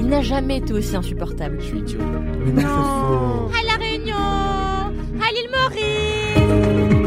[0.00, 1.58] il n'a jamais été aussi insupportable.
[1.60, 2.00] Je suis idiot.
[2.46, 3.48] Mais non.
[3.48, 7.00] À La Réunion À l'île Maurice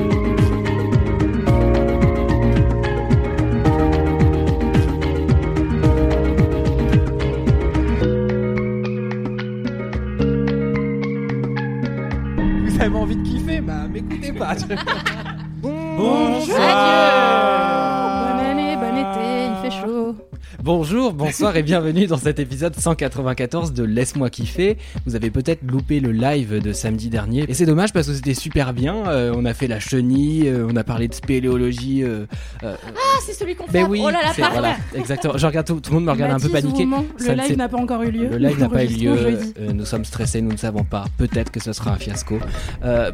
[12.65, 14.55] Vous avez envie de kiffer Bah m'écoutez pas.
[15.61, 20.15] Bonjour Bonne année, bon été, il fait chaud.
[20.63, 24.77] Bonjour, bonsoir et bienvenue dans cet épisode 194 de Laisse-moi kiffer.
[25.05, 28.33] Vous avez peut-être loupé le live de samedi dernier et c'est dommage parce que c'était
[28.33, 29.05] super bien.
[29.07, 32.03] Euh, on a fait la chenille, euh, on a parlé de spéléologie.
[32.05, 32.25] euh,
[32.63, 32.77] Ah,
[33.25, 35.37] c'est celui qu'on fait ben oui, Oh là là, voilà, exactement.
[35.37, 36.85] Je regarde tout, tout le monde me regarde un peu paniqué.
[36.85, 38.29] moment, le live n'a pas encore eu lieu.
[38.29, 39.39] Le live n'a pas eu lieu.
[39.73, 41.03] Nous sommes stressés, nous ne savons pas.
[41.17, 42.39] Peut-être que ce sera un fiasco.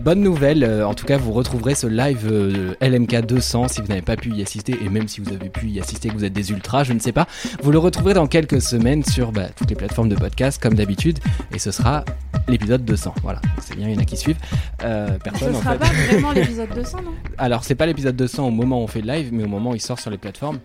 [0.03, 0.83] Bonne nouvelle.
[0.83, 2.31] en tout cas, vous retrouverez ce live
[2.79, 5.65] LMK 200 si vous n'avez pas pu y assister et même si vous avez pu
[5.65, 7.25] y assister, que vous êtes des ultras, je ne sais pas.
[7.61, 11.19] Vous le retrouverez dans quelques semaines sur bah, toutes les plateformes de podcast comme d'habitude
[11.53, 12.03] et ce sera
[12.47, 13.13] l'épisode 200.
[13.23, 14.37] Voilà, c'est bien, il y en a qui suivent.
[14.83, 15.79] Euh, Ce personne en sera fait.
[15.79, 17.11] pas vraiment l'épisode 200, non?
[17.37, 19.71] Alors, c'est pas l'épisode 200 au moment où on fait le live, mais au moment
[19.71, 20.59] où il sort sur les plateformes.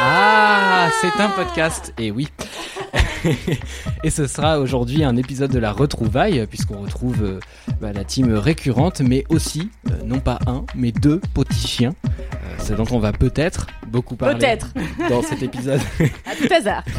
[0.00, 1.94] Ah, c'est un podcast.
[1.98, 2.28] Et oui.
[4.04, 7.40] et ce sera aujourd'hui un épisode de la retrouvaille, puisqu'on retrouve euh,
[7.80, 11.94] bah, la team récurrente, mais aussi, euh, non pas un, mais deux petits chiens.
[12.04, 14.68] Euh, c'est dont on va peut-être beaucoup Peut-être,
[15.08, 15.80] dans cet épisode.
[16.00, 16.84] à tout hasard.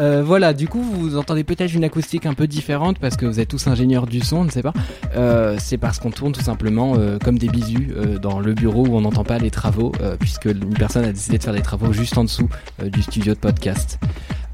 [0.00, 3.38] Euh, voilà, du coup, vous entendez peut-être une acoustique un peu différente parce que vous
[3.38, 4.72] êtes tous ingénieurs du son, on ne sais pas.
[5.14, 8.96] Euh, c'est parce qu'on tourne tout simplement euh, comme des bisous dans le bureau où
[8.96, 12.16] on n'entend pas les travaux, puisque une personne a décidé de faire des travaux juste
[12.16, 12.48] en dessous
[12.82, 13.98] du studio de podcast.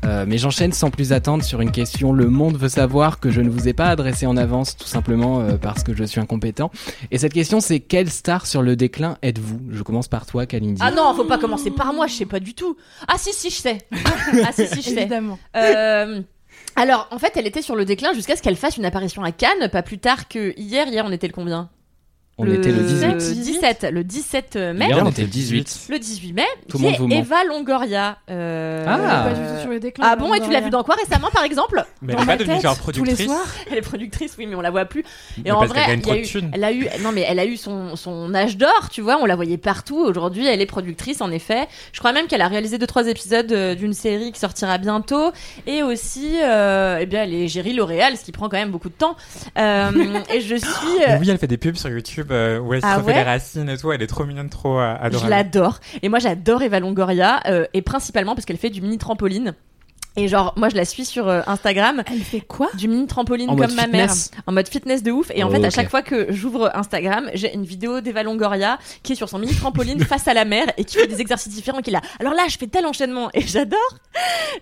[0.05, 2.13] Euh, mais j'enchaîne sans plus attendre sur une question.
[2.13, 5.41] Le monde veut savoir que je ne vous ai pas adressé en avance, tout simplement
[5.41, 6.71] euh, parce que je suis incompétent.
[7.11, 9.61] Et cette question, c'est quelle star sur le déclin êtes-vous?
[9.71, 10.81] Je commence par toi, Kalindi.
[10.85, 12.77] Ah non, faut pas commencer par moi, je sais pas du tout.
[13.09, 13.79] Ah si, si, je sais.
[14.45, 15.01] Ah si, si, je sais.
[15.03, 15.39] Évidemment.
[15.57, 16.23] Euh,
[16.77, 19.33] alors, en fait, elle était sur le déclin jusqu'à ce qu'elle fasse une apparition à
[19.33, 20.89] Cannes, pas plus tard que hier.
[20.89, 21.69] Hier, on était le combien?
[22.41, 23.17] On était le 18.
[23.41, 24.87] 17, le 17 mai.
[24.87, 25.87] Hier, on était le 18.
[25.91, 27.17] Le 18 mai, Tout qui le monde est vous ment.
[27.17, 28.19] Eva Longoria.
[28.31, 29.27] Euh, Ah.
[29.27, 30.07] Elle est pas du tout sur le déclin.
[30.09, 32.27] Ah bon, et tu l'as vu dans quoi récemment, par exemple Mais Dans elle est
[32.27, 33.27] ma pas devenue tête, genre tous les productrice.
[33.27, 33.47] soirs.
[33.71, 35.01] Elle est productrice, oui, mais on la voit plus.
[35.01, 35.05] Et
[35.45, 36.51] Mais en parce vrai, qu'elle gagne il y trop a de eu, thunes.
[36.55, 39.27] elle a eu, non mais elle a eu son, son âge d'or, tu vois, on
[39.27, 39.99] la voyait partout.
[39.99, 41.67] Aujourd'hui, elle est productrice, en effet.
[41.93, 45.33] Je crois même qu'elle a réalisé deux trois épisodes euh, d'une série qui sortira bientôt,
[45.67, 48.89] et aussi, euh, eh bien, elle est Géry L'Oréal, ce qui prend quand même beaucoup
[48.89, 49.17] de temps.
[49.59, 49.91] Euh,
[50.35, 52.87] et je suis, euh, Oui, elle fait des pubs sur YouTube euh, où elle se
[52.87, 53.93] Ah refait ouais les racines et tout.
[53.93, 55.31] Elle est trop mignonne, trop euh, je adorable.
[55.31, 55.81] l'adore.
[56.03, 59.55] Et moi, j'adore Eva Longoria, euh, et principalement parce qu'elle fait du mini trampoline.
[60.17, 62.03] Et genre, moi, je la suis sur euh, Instagram.
[62.11, 62.69] Elle fait quoi?
[62.77, 64.11] Du mini trampoline En comme mode ma mère.
[64.11, 64.31] fitness?
[64.47, 65.31] En mode fitness de ouf.
[65.35, 68.79] Et en Oh, fait à chaque fois que j'ouvre Instagram j'ai une vidéo d'Eva Longoria
[69.03, 71.53] qui est sur son mini trampoline face à la mer et qui fait des exercices
[71.55, 73.79] différents qui est là alors là je fais tel enchaînement et j'adore.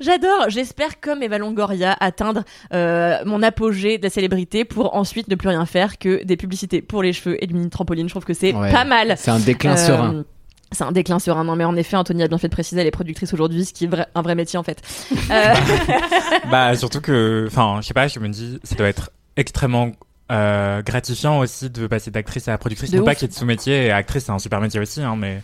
[0.00, 0.48] J'adore.
[0.48, 2.42] J'espère comme Eva Longoria atteindre
[2.72, 6.82] euh, mon apogée de la célébrité pour ensuite ne plus rien faire que des publicités
[6.82, 8.08] pour les cheveux et du mini trampoline.
[8.08, 8.72] Je trouve que c'est Ouais.
[8.72, 9.14] pas mal.
[9.18, 10.24] C'est un déclin Euh, serein.
[10.72, 11.44] C'est un déclin serein.
[11.44, 13.72] Non, mais en effet, Anthony a bien fait de préciser, elle est productrice aujourd'hui, ce
[13.72, 14.82] qui est un vrai métier en fait.
[15.30, 15.54] Euh,
[16.50, 19.92] Bah surtout que, enfin, je sais pas, je me dis, ça doit être extrêmement
[20.30, 22.90] euh, gratifiant aussi de passer d'actrice à productrice.
[22.90, 23.18] De non pas ouf.
[23.18, 25.42] qu'il y ait de sous-métier et actrice, c'est un super métier aussi, hein, mais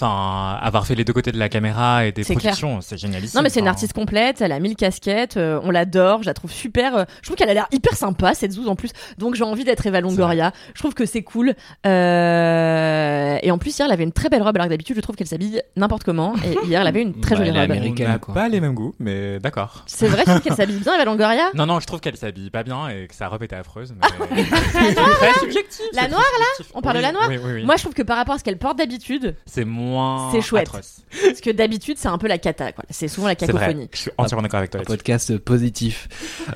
[0.00, 3.36] enfin, avoir fait les deux côtés de la caméra et des productions, c'est génialissime.
[3.38, 6.34] Non mais c'est une artiste complète, elle a mille casquettes, euh, on l'adore, je la
[6.34, 6.96] trouve super.
[6.96, 9.64] euh, je trouve qu'elle a l'air hyper sympa cette Zouz en plus, donc j'ai envie
[9.64, 10.52] d'être Eva Longoria.
[10.74, 11.54] Je trouve que c'est cool.
[11.86, 15.00] Euh, et en plus hier elle avait une très belle robe alors que d'habitude je
[15.00, 17.70] trouve qu'elle s'habille n'importe comment et hier elle avait une très Bah, jolie robe.
[17.70, 18.12] américaine.
[18.14, 18.34] On quoi.
[18.34, 19.84] pas les mêmes goûts, mais d'accord.
[19.86, 22.88] C'est vrai qu'elle s'habille bien Eva Longoria Non, non, je trouve qu'elle s'habille pas bien
[22.88, 23.94] et que sa robe était affreuse.
[24.00, 24.44] Mais...
[24.72, 25.84] c'est très subjectif.
[25.94, 26.22] La noire,
[26.56, 26.72] subjectif.
[26.74, 27.64] On parle de la noire Oui, oui, oui.
[27.64, 30.30] Moi je trouve que par rapport à ce qu'elle porte d'habitude, c'est moins moins.
[30.32, 30.68] C'est chouette.
[30.68, 31.02] atroce.
[31.22, 32.84] Parce que d'habitude, c'est un peu la cata, quoi.
[32.90, 33.60] C'est souvent la C'est vrai.
[33.66, 33.88] cacophonie.
[33.92, 34.80] Je suis entièrement d'accord avec toi.
[34.80, 36.08] Un podcast positif.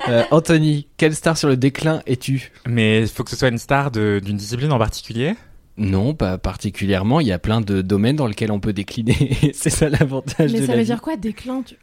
[0.09, 2.51] Euh, Anthony, quelle star sur le déclin es-tu?
[2.67, 5.35] Mais il faut que ce soit une star de- d'une discipline en particulier?
[5.75, 7.19] Non, pas particulièrement.
[7.19, 9.35] Il y a plein de domaines dans lesquels on peut décliner.
[9.53, 10.87] c'est ça l'avantage Mais de ça la veut vie.
[10.87, 11.75] dire quoi, déclin tu-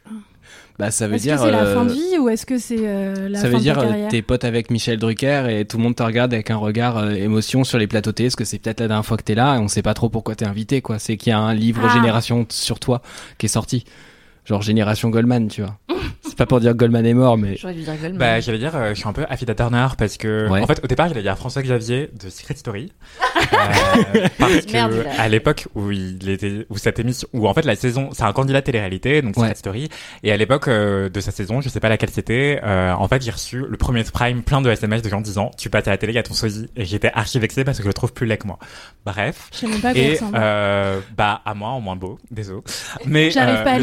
[0.79, 1.35] Bah, ça veut Est-ce dire.
[1.37, 3.49] que c'est la euh, fin de vie ou est-ce que c'est euh, la ça fin
[3.49, 5.95] veut de dire ta euh, carrière t'es pote avec Michel Drucker et tout le monde
[5.95, 8.79] te regarde avec un regard euh, émotion sur les plateaux télé parce que c'est peut-être
[8.79, 10.97] la dernière fois que t'es là et on sait pas trop pourquoi t'es invité quoi.
[10.99, 11.93] C'est qu'il y a un livre Ah.
[11.93, 13.01] Génération sur toi
[13.37, 13.85] qui est sorti.
[14.45, 15.77] Genre Génération Goldman, tu vois.
[16.23, 18.17] c'est pas pour dire que Goldman est mort mais J'aurais dû dire Goldman.
[18.17, 20.61] Bah, j'allais dire, euh, je suis un peu Affida Turner parce que, Ouais.
[20.61, 22.91] en fait, au départ, j'allais dire François Xavier de Secret Story.
[23.53, 27.65] Euh, parce que, Merde, à l'époque où il était, où cette émission, où en fait
[27.65, 29.55] la saison, c'est un candidat télé-réalité, donc Secret Ouais.
[29.55, 29.89] Story.
[30.23, 33.21] Et à l'époque euh, de sa saison, je sais pas laquelle c'était, euh, en fait,
[33.23, 35.97] j'ai reçu le premier prime plein de SMS de gens disant, tu passes à la
[35.97, 36.67] télé, il y a ton sosie.
[36.75, 38.57] Et j'étais archi vexé parce que je le trouve plus laid que moi.
[39.05, 39.49] Bref.
[39.53, 42.61] Je sais même pas quoi Et, euh, bah, à moi, en moins beau, désolé.
[43.05, 43.79] Mais, J'arrive euh, pas à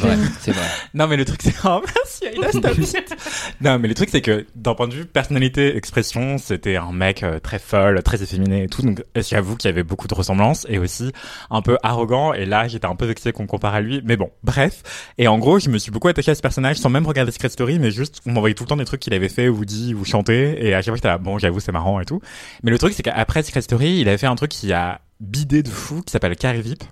[0.00, 0.66] c'est vrai, c'est vrai.
[0.94, 2.48] non mais le truc c'est oh, merci Aïda
[3.60, 7.22] non mais le truc c'est que d'un point de vue personnalité expression c'était un mec
[7.22, 8.82] euh, très folle très efféminé et tout.
[8.82, 11.12] Donc j'avoue qu'il y avait beaucoup de ressemblances et aussi
[11.50, 12.32] un peu arrogant?
[12.32, 14.02] Et là j'étais un peu vexé qu'on compare à lui.
[14.04, 14.82] Mais bon bref.
[15.18, 17.48] Et en gros je me suis beaucoup attaché à ce personnage sans même regarder Secret
[17.50, 19.94] Story mais juste on m'envoyait tout le temps des trucs qu'il avait fait ou dit
[19.94, 20.66] ou chanté.
[20.66, 22.20] Et à chaque fois j'étais là bon j'avoue c'est marrant et tout.
[22.62, 25.62] Mais le truc c'est qu'après Secret Story il avait fait un truc qui a bidé
[25.62, 26.84] de fou qui s'appelle Carré VIP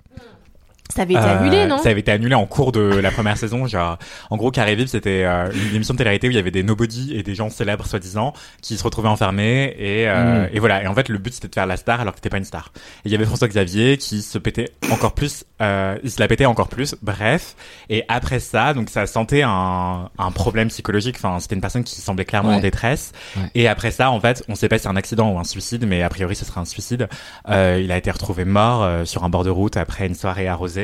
[0.93, 3.37] Ça avait été euh, annulé, non Ça avait été annulé en cours de la première
[3.37, 3.67] saison.
[3.67, 3.97] Genre,
[4.29, 6.63] en gros, Carré Vip, c'était euh, une émission de télé-réalité où il y avait des
[6.63, 9.75] nobody et des gens célèbres, soi-disant, qui se retrouvaient enfermés.
[9.77, 10.49] Et, euh, Mm.
[10.53, 10.83] et voilà.
[10.83, 12.45] Et en fait, le but, c'était de faire la star alors que t'étais pas une
[12.45, 12.71] star.
[12.75, 15.43] Et il y avait François Xavier qui se pétait encore plus.
[15.61, 16.95] Euh, il se la pétait encore plus.
[17.01, 17.55] Bref.
[17.89, 21.15] Et après ça, donc ça sentait un, un problème psychologique.
[21.17, 22.55] Enfin, c'était une personne qui semblait clairement Ouais.
[22.55, 23.11] en détresse.
[23.35, 23.43] Ouais.
[23.55, 25.85] Et après ça, en fait, on sait pas si c'est un accident ou un suicide,
[25.87, 27.07] mais a priori, ce serait un suicide.
[27.49, 30.47] Euh, il a été retrouvé mort euh, sur un bord de route après une soirée
[30.47, 30.76] arrosée.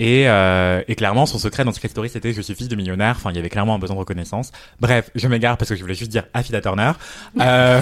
[0.00, 3.14] Et, euh, et clairement, son secret dans Secret Story, c'était je suis fils de millionnaire.
[3.16, 4.50] Enfin, il y avait clairement un besoin de reconnaissance.
[4.80, 6.92] Bref, je m'égare parce que je voulais juste dire Affida Turner.
[7.40, 7.80] Euh,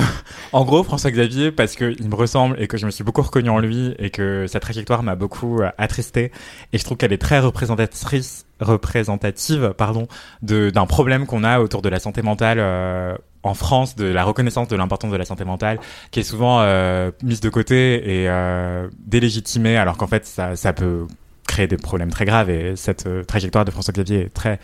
[0.52, 3.22] en gros, François Xavier, parce que il me ressemble et que je me suis beaucoup
[3.22, 6.32] reconnu en lui et que sa trajectoire m'a beaucoup euh, attristé.
[6.72, 10.08] Et je trouve qu'elle est très représentatrice, représentative, pardon,
[10.42, 12.58] d'un problème qu'on a autour de la santé mentale.
[12.60, 15.78] euh, en France, de la reconnaissance de l'importance de la santé mentale,
[16.10, 20.72] qui est souvent euh, mise de côté et euh, délégitimée, alors qu'en fait, ça, ça
[20.72, 21.06] peut
[21.52, 24.58] créer des problèmes très graves et cette euh, trajectoire de François Xavier est très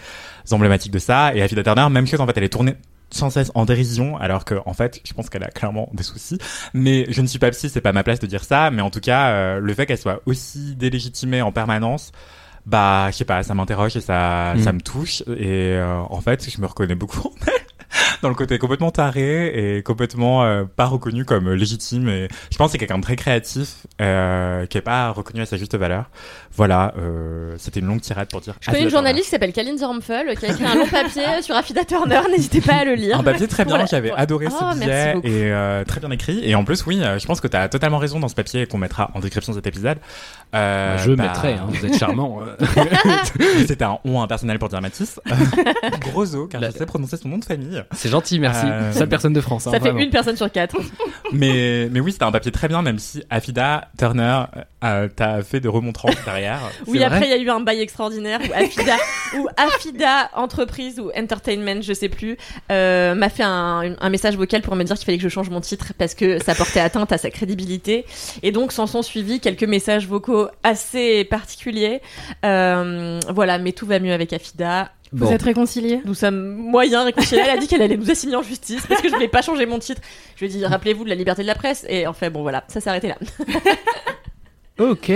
[0.51, 1.35] emblématique de ça.
[1.35, 2.77] Et Affida Turner même chose en fait elle est tournée
[3.11, 6.39] sans cesse en dérision alors que en fait je pense qu'elle a clairement des soucis.
[6.73, 8.91] Mais je ne suis pas psy c'est pas ma place de dire ça mais en
[8.91, 12.13] tout cas euh, le fait qu'elle soit aussi délégitimée en permanence
[12.65, 14.63] bah je sais pas ça m'interroge et ça Mm.
[14.63, 15.23] ça me touche.
[15.37, 17.53] Et euh, en fait je me reconnais beaucoup en elle
[18.23, 22.09] dans le côté complètement taré et complètement euh, pas reconnu comme légitime.
[22.09, 25.47] Et je pense que c'est quelqu'un de très créatif euh, qui est pas reconnu à
[25.47, 26.11] sa juste valeur
[26.57, 29.79] voilà euh, c'était une longue tirade pour dire Je connais une journaliste qui s'appelle Kaline
[29.79, 32.21] Zermfel qui a écrit un long papier sur Affida Turner.
[32.31, 33.19] N'hésitez pas à le lire.
[33.19, 33.87] Un papier très bien, Voilà.
[33.87, 34.23] j'avais Voilà.
[34.23, 36.41] adoré Oh, ce billet et euh, très bien écrit.
[36.43, 38.67] Et en plus, oui, euh, je pense que tu as totalement raison dans ce papier
[38.67, 39.99] qu'on mettra en description de cet épisode.
[40.55, 42.41] Euh, je bah, mettrai, hein, vous êtes charmant.
[42.43, 42.57] euh.
[43.67, 45.21] C'était un on impersonnel pour dire Mathis.
[46.01, 47.83] Gros O, car je sais prononcer son nom de famille.
[47.93, 48.67] C'est gentil, merci.
[48.67, 49.67] Euh, Seule personne de France.
[49.67, 50.01] hein, Ça fait vraiment.
[50.01, 50.77] une personne sur quatre.
[51.33, 54.45] Mais, mais oui, c'était un papier très bien, même si Affida Turner
[54.85, 56.61] euh, t'a fait de remontrances derrière.
[56.87, 58.97] Oui, après, il y a eu un bail extraordinaire où Affida,
[59.39, 62.37] ou Affida Entreprise ou Entertainment, je sais plus,
[62.71, 65.51] euh, m'a fait un, un message vocal pour me dire qu'il fallait que je change
[65.51, 68.05] mon titre parce que ça portait atteinte à sa crédibilité.
[68.43, 72.01] Et donc, s'en sont suivis quelques messages vocaux assez particuliers.
[72.45, 74.93] Euh, voilà, mais tout va mieux avec Affida.
[75.11, 75.33] Vous Bon.
[75.33, 76.03] êtes réconciliés?
[76.05, 77.41] Nous sommes moyens réconciliés.
[77.43, 79.65] Elle a dit qu'elle allait nous assigner en justice parce que je voulais pas changer
[79.65, 80.03] mon titre.
[80.37, 81.87] Je lui ai dit, rappelez-vous de la liberté de la presse.
[81.89, 83.17] Et en fait, bon, voilà, ça s'est arrêté là.
[84.79, 85.11] Ok.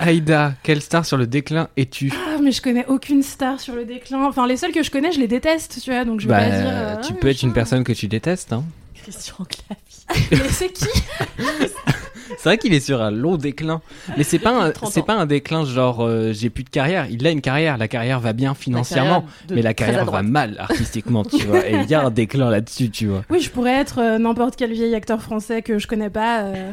[0.00, 2.12] Aïda, quelle star sur le déclin es-tu?
[2.14, 4.24] Ah, mais je connais aucune star sur le déclin.
[4.24, 6.40] Enfin, les seules que je connais, je les déteste, tu vois, donc je vais Bah,
[6.40, 6.66] pas dire.
[6.68, 7.54] euh, tu ah, peux être une machin.
[7.54, 8.52] personne que tu détestes.
[8.52, 8.64] Hein.
[8.94, 10.28] Christian Clavier.
[10.44, 10.86] Mais c'est qui?
[12.38, 13.80] C'est vrai qu'il est sur un long déclin,
[14.16, 15.04] mais c'est pas un, 30 c'est ans.
[15.04, 17.06] pas un déclin genre euh, j'ai plus de carrière.
[17.08, 20.04] Il a une carrière, la carrière va bien financièrement, de mais la très à carrière
[20.04, 20.26] va droite.
[20.26, 21.64] mal artistiquement, tu vois.
[21.66, 23.22] Et il y a un déclin là-dessus, tu vois.
[23.30, 26.40] Oui, je pourrais être euh, n'importe quel vieil acteur français que je connais pas.
[26.42, 26.72] euh,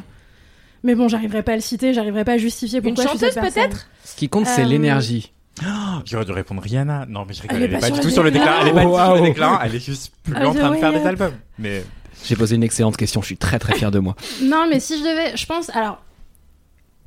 [0.83, 3.19] Mais bon, j'arriverai pas à le citer, j'arriverai pas à justifier Une pourquoi je suis
[3.19, 3.87] cette chanteuse peut-être?
[4.03, 5.31] Ce qui compte, c'est Euh, l'énergie.
[5.61, 5.65] Oh,
[6.05, 7.05] J'aurais dû répondre Rihanna.
[7.07, 7.57] Non, mais je rigole.
[7.57, 8.51] Elle Elle est pas du tout sur le déclin.
[8.61, 9.59] Elle est pas du tout sur le déclin.
[9.63, 11.33] Elle est juste plus Ah, en train de faire des albums.
[11.59, 11.83] Mais
[12.25, 13.21] J'ai posé une excellente question.
[13.21, 14.15] Je suis très très fier de moi.
[14.41, 15.69] Non, mais si je devais, je pense.
[15.75, 16.01] Alors,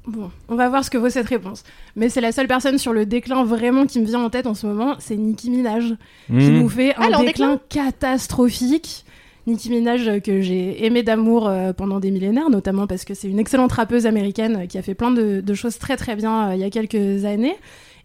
[0.06, 1.64] bon, on va voir ce que vaut cette réponse.
[1.96, 4.54] Mais c'est la seule personne sur le déclin vraiment qui me vient en tête en
[4.54, 5.94] ce moment, c'est Nicki Minaj,
[6.28, 6.58] qui Hmm.
[6.60, 7.58] nous fait un déclin?
[7.68, 9.04] catastrophique,
[9.46, 13.38] Nicki Minaj que j'ai aimé d'amour euh, pendant des millénaires, notamment parce que c'est une
[13.38, 16.60] excellente rappeuse américaine qui a fait plein de, de choses très très bien euh, il
[16.60, 17.56] y a quelques années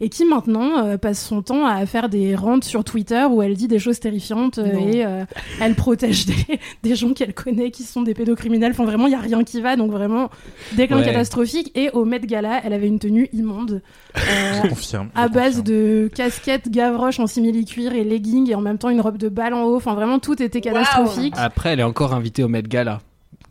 [0.03, 3.53] et qui maintenant euh, passe son temps à faire des rentes sur Twitter où elle
[3.53, 5.23] dit des choses terrifiantes euh, et euh,
[5.61, 6.33] elle protège des,
[6.83, 8.71] des gens qu'elle connaît qui sont des pédocriminels.
[8.71, 10.29] Enfin vraiment, il y a rien qui va, donc vraiment
[10.73, 11.05] déclin Ouais.
[11.05, 11.71] catastrophique.
[11.75, 13.81] Et au Met Gala, elle avait une tenue immonde.
[14.17, 15.09] euh, Je confirme.
[15.15, 15.63] je à base confirme.
[15.77, 19.53] de casquette gavroche en simili-cuir et leggings et en même temps une robe de balle
[19.53, 19.75] en haut.
[19.75, 21.35] Enfin, vraiment, tout était catastrophique.
[21.37, 23.01] Après, elle est encore invitée au Met Gala.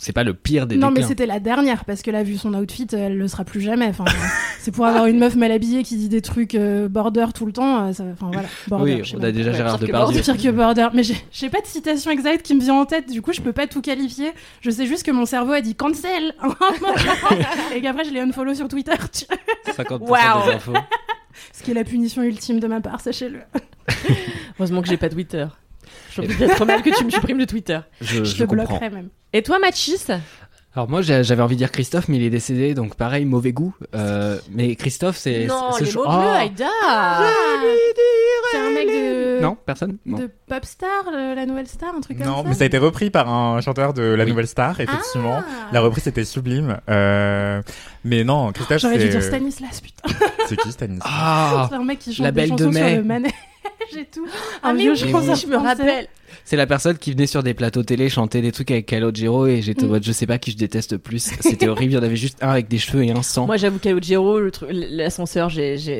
[0.02, 2.54] C'est pas le pire des Non, mais c'était la dernière parce que là, vu son
[2.54, 3.86] outfit, elle le sera plus jamais.
[3.86, 4.04] Enfin,
[4.60, 7.52] c'est pour avoir une meuf mal habillée qui dit des trucs euh, border tout le
[7.52, 7.86] temps.
[7.88, 8.48] euh, ça- Enfin, voilà.
[8.68, 9.26] Border, Oui, on pas.
[9.26, 10.22] a déjà Ouais, Gérard que Depardieu.
[10.22, 10.88] C'est pire que border.
[10.94, 13.10] Mais j'ai pas de citation exacte qui me vient en tête.
[13.10, 14.32] Du coup, je peux pas tout qualifier.
[14.62, 16.32] Je sais juste que mon cerveau a dit cancel.
[17.74, 18.92] et qu'après, je l'ai unfollow sur Twitter.
[19.12, 19.74] tu vois.
[19.98, 20.46] 50% Waouh.
[20.46, 20.72] des infos.
[21.52, 23.40] Ce qui est la punition ultime de ma part, sachez-le.
[24.58, 25.46] Heureusement que j'ai pas Twitter.
[26.18, 27.80] Envie d'être trop mal que tu me supprimes de Twitter.
[28.00, 28.64] Je, Je, je te comprends.
[28.66, 29.08] bloquerai même.
[29.32, 30.06] Et toi, Machis
[30.74, 33.74] Alors moi j'avais envie de dire Christophe mais il est décédé donc pareil mauvais goût.
[33.94, 36.66] Euh, mais Christophe c'est Non, c'est les chaud- mots bleus, Oh Aïda
[38.52, 39.40] C'est un mec de.
[39.42, 39.96] Non personne.
[40.06, 40.18] Non.
[40.18, 42.78] De Popstar, le- la nouvelle star, un truc comme Non, ça mais ça a été
[42.78, 44.30] repris par un chanteur de La Oui.
[44.30, 45.38] Nouvelle Star, effectivement.
[45.40, 45.68] Ah.
[45.72, 46.78] La reprise était sublime.
[46.88, 47.62] Euh...
[48.04, 50.08] Mais non, Christophe, J'aurais dû dire Stanislas, putain.
[50.48, 51.08] C'est qui Stanislas?
[51.10, 52.96] Ah C'est un mec qui chante La des Belle de chansons sur Mai.
[52.96, 53.32] le manège
[53.98, 54.26] et tout.
[54.62, 56.06] Ah, Un mais vieux oui, chanteur je me rappelle.
[56.44, 59.62] c'est la personne qui venait sur des plateaux télé chanter des trucs avec Calogero et
[59.62, 59.90] j'étais en Mm.
[59.90, 61.32] mode je sais pas qui je déteste plus.
[61.40, 63.46] C'était horrible il y en avait juste un avec des cheveux et un sang.
[63.46, 64.38] Moi, j'avoue Calogero,
[64.70, 65.50] l'ascenseur,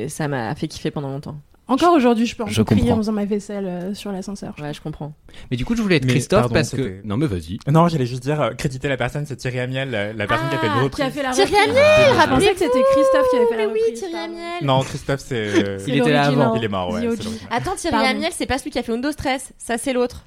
[0.07, 1.37] ça m'a fait kiffer pendant longtemps.
[1.71, 2.95] Encore aujourd'hui, je peux en Je crier comprends.
[2.95, 4.53] en faisant ma vaisselle euh, sur l'ascenseur.
[4.61, 5.13] Ouais, je comprends.
[5.49, 7.57] Mais du coup je voulais être Mais Christophe pardon, parce que c'était- non mais vas-y.
[7.67, 10.55] Non, j'allais juste dire, euh, créditer la personne, c'est Thierry Amiel, la, la personne qui
[10.55, 10.95] a fait le Ah, reprise.
[11.05, 11.69] qui a fait la Thierry reprise.
[11.77, 13.99] Amiel, Je pensais que c'était Christophe qui avait fait la Mais oui, reprise.
[13.99, 14.33] Thierry pardon.
[14.33, 14.65] Amiel.
[14.67, 15.35] Non, Christophe, c'est...
[15.35, 16.47] euh, C'est Il était là l'original.
[16.47, 16.55] avant.
[16.55, 16.99] Il est mort, ouais.
[16.99, 17.17] The c'est OG.
[17.23, 17.47] l'original.
[17.51, 18.09] Attends, Thierry Pardon.
[18.11, 19.53] Amiel, c'est pas celui qui a fait Undo Stress.
[19.57, 20.25] Ça, c'est l'autre.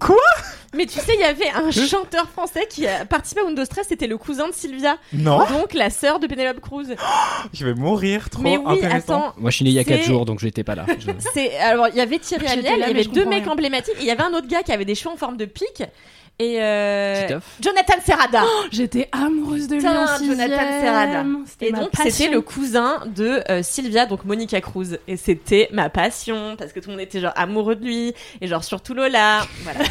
[0.00, 0.16] Quoi?
[0.74, 3.86] Mais tu sais, il y avait un chanteur français qui a participé à Undo Stress,
[3.88, 4.96] c'était le cousin de Sylvia.
[5.12, 6.86] Non, Donc la sœur de Penelope Cruz.
[7.52, 9.26] je vais mourir, trop Mais oui, intéressant.
[9.28, 9.34] attends.
[9.36, 10.86] Moi je suis né il y a 4 C'est- jours donc j'étais pas là.
[10.98, 13.52] Je- C'est alors il y avait Thierry Amiel, il y avait deux mecs rien.
[13.52, 15.44] emblématiques, et il y avait un autre gars qui avait des cheveux en forme de
[15.44, 15.82] pic
[16.38, 17.38] et euh...
[17.60, 18.42] Jonathan Serrada.
[18.70, 20.36] J'étais amoureuse de lui en sixième.
[20.36, 21.24] Jonathan Serrada.
[21.46, 25.88] C'était Et donc c'était le cousin de euh, Sylvia, donc Monica Cruz, et c'était ma
[25.90, 29.46] passion parce que tout le monde était genre amoureux de lui et genre surtout Lola.
[29.62, 29.80] Voilà.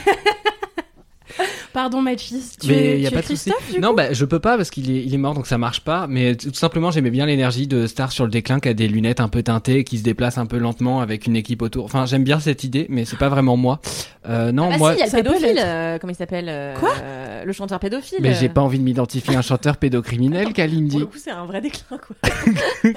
[1.73, 2.43] Pardon, Machis.
[2.61, 3.50] Tu Mais es, y a tu pas es de souci.
[3.51, 5.47] Christophe, du Non, coup bah je peux pas parce qu'il est, il est mort donc
[5.47, 6.07] ça marche pas.
[6.07, 9.19] Mais tout simplement j'aimais bien l'énergie de Star sur le déclin qui a des lunettes
[9.21, 11.85] un peu teintées, qui se déplace un peu lentement avec une équipe autour.
[11.85, 13.79] Enfin j'aime bien cette idée, mais c'est pas vraiment moi.
[14.27, 14.91] Euh, non, Ah bah moi.
[14.93, 16.93] si, il y a le pédophile, euh, comment il s'appelle euh, Quoi?
[17.01, 18.19] euh, Le chanteur pédophile.
[18.21, 21.00] Mais j'ai pas envie de m'identifier à un chanteur pédocriminel, Pour Kalindi.
[21.00, 22.15] le coup, c'est un vrai déclin quoi.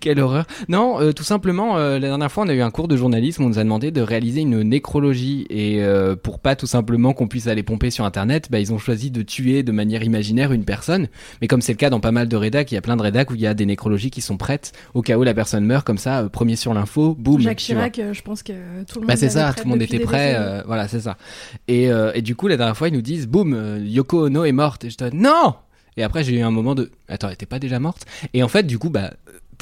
[0.00, 0.44] Quelle horreur.
[0.68, 3.44] Non, euh, tout simplement, euh, la dernière fois, on a eu un cours de journalisme,
[3.44, 5.46] on nous a demandé de réaliser une nécrologie.
[5.50, 8.78] Et euh, pour pas tout simplement qu'on puisse aller pomper sur Internet, bah, ils ont
[8.78, 11.08] choisi de tuer de manière imaginaire une personne.
[11.40, 13.02] Mais comme c'est le cas dans pas mal de rédacs, il y a plein de
[13.02, 15.64] rédacs où il y a des nécrologies qui sont prêtes au cas où la personne
[15.64, 17.40] meurt, comme ça, euh, premier sur l'info, boum.
[17.40, 17.58] Jacques.
[17.58, 18.52] Chirac, euh, je pense que
[18.84, 21.16] tout le monde Bah c'est ça, tout le monde était prêt, euh, voilà, c'est ça.
[21.68, 24.84] Et, et du coup, la dernière fois, ils nous disent, boum, Yoko Ono est morte.
[24.84, 25.54] Et je dis, non
[25.96, 28.06] Et après, j'ai eu un moment de, attends, elle était pas déjà morte?
[28.34, 29.12] Et en fait, du coup, bah,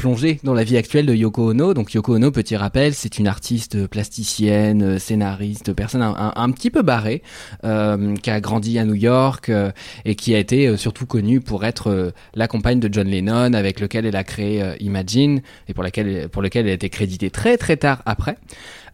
[0.01, 1.75] euh, plongé dans la vie actuelle de Yoko Ono.
[1.75, 6.71] Donc Yoko Ono, petit rappel, c'est une artiste plasticienne, euh, scénariste, personne un, un- petit
[6.71, 7.23] peu barrée,
[7.65, 9.71] euh, qui a grandi à New York euh,
[10.05, 13.53] et qui a été euh, surtout connue pour être euh, la compagne de John Lennon,
[13.53, 16.89] avec lequel elle a créé euh, Imagine et pour laquelle pour lequel elle a été
[16.89, 18.37] créditée très très tard après.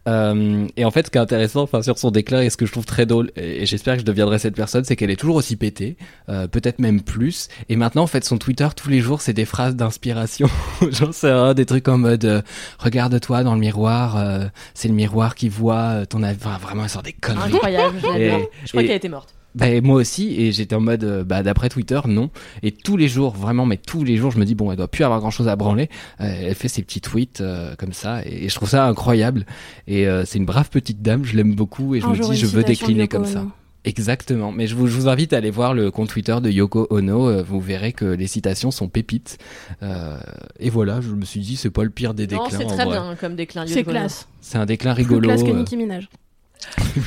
[0.06, 2.66] Euh, et en fait, ce qui est intéressant, enfin sur son déclin et ce que
[2.66, 5.36] je trouve très drôle, et, j'espère que je deviendrai cette personne, c'est qu'elle est toujours
[5.36, 5.96] aussi pétée,
[6.28, 7.48] euh, peut-être même plus.
[7.68, 10.48] Et maintenant, en fait, son Twitter tous les jours, c'est des phrases d'inspiration.
[10.90, 12.42] J'en sais rien, des trucs en mode euh,
[12.78, 16.38] regarde-toi dans le miroir, euh, c'est le miroir qui voit euh, ton avis.
[16.44, 17.52] Enfin, vraiment, elle sort des conneries.
[17.54, 18.40] Incroyable, je l'adore.
[18.40, 19.34] Et- Je crois qu'elle était morte.
[19.56, 22.30] Bah, moi aussi, et j'étais en mode, euh, bah, d'après Twitter, non.
[22.62, 24.86] Et tous les jours, vraiment, mais tous les jours, je me dis, bon, elle doit
[24.86, 25.88] plus avoir grand chose à branler.
[26.20, 29.46] Euh, elle fait ses petits tweets euh, comme ça, et, et je trouve ça incroyable.
[29.88, 32.36] Et euh, c'est une brave petite dame, je l'aime beaucoup, et je Un me dis,
[32.36, 33.44] je veux décliner comme ça.
[33.84, 34.50] Exactement.
[34.50, 37.42] Mais je vous, je vous invite à aller voir le compte Twitter de Yoko Ono.
[37.44, 39.38] vous verrez que les citations sont pépites.
[39.84, 40.18] Euh,
[40.58, 42.58] et voilà, je me suis dit, c'est pas le pire des Non, déclins.
[42.58, 42.98] c'est très vrai.
[42.98, 43.64] bien comme déclin.
[43.64, 44.00] C'est Yoko Ono.
[44.00, 44.26] classe.
[44.40, 45.28] C'est un déclin Plus rigolo.
[45.28, 45.50] classe que.
[45.52, 46.08] Nicki Minaj.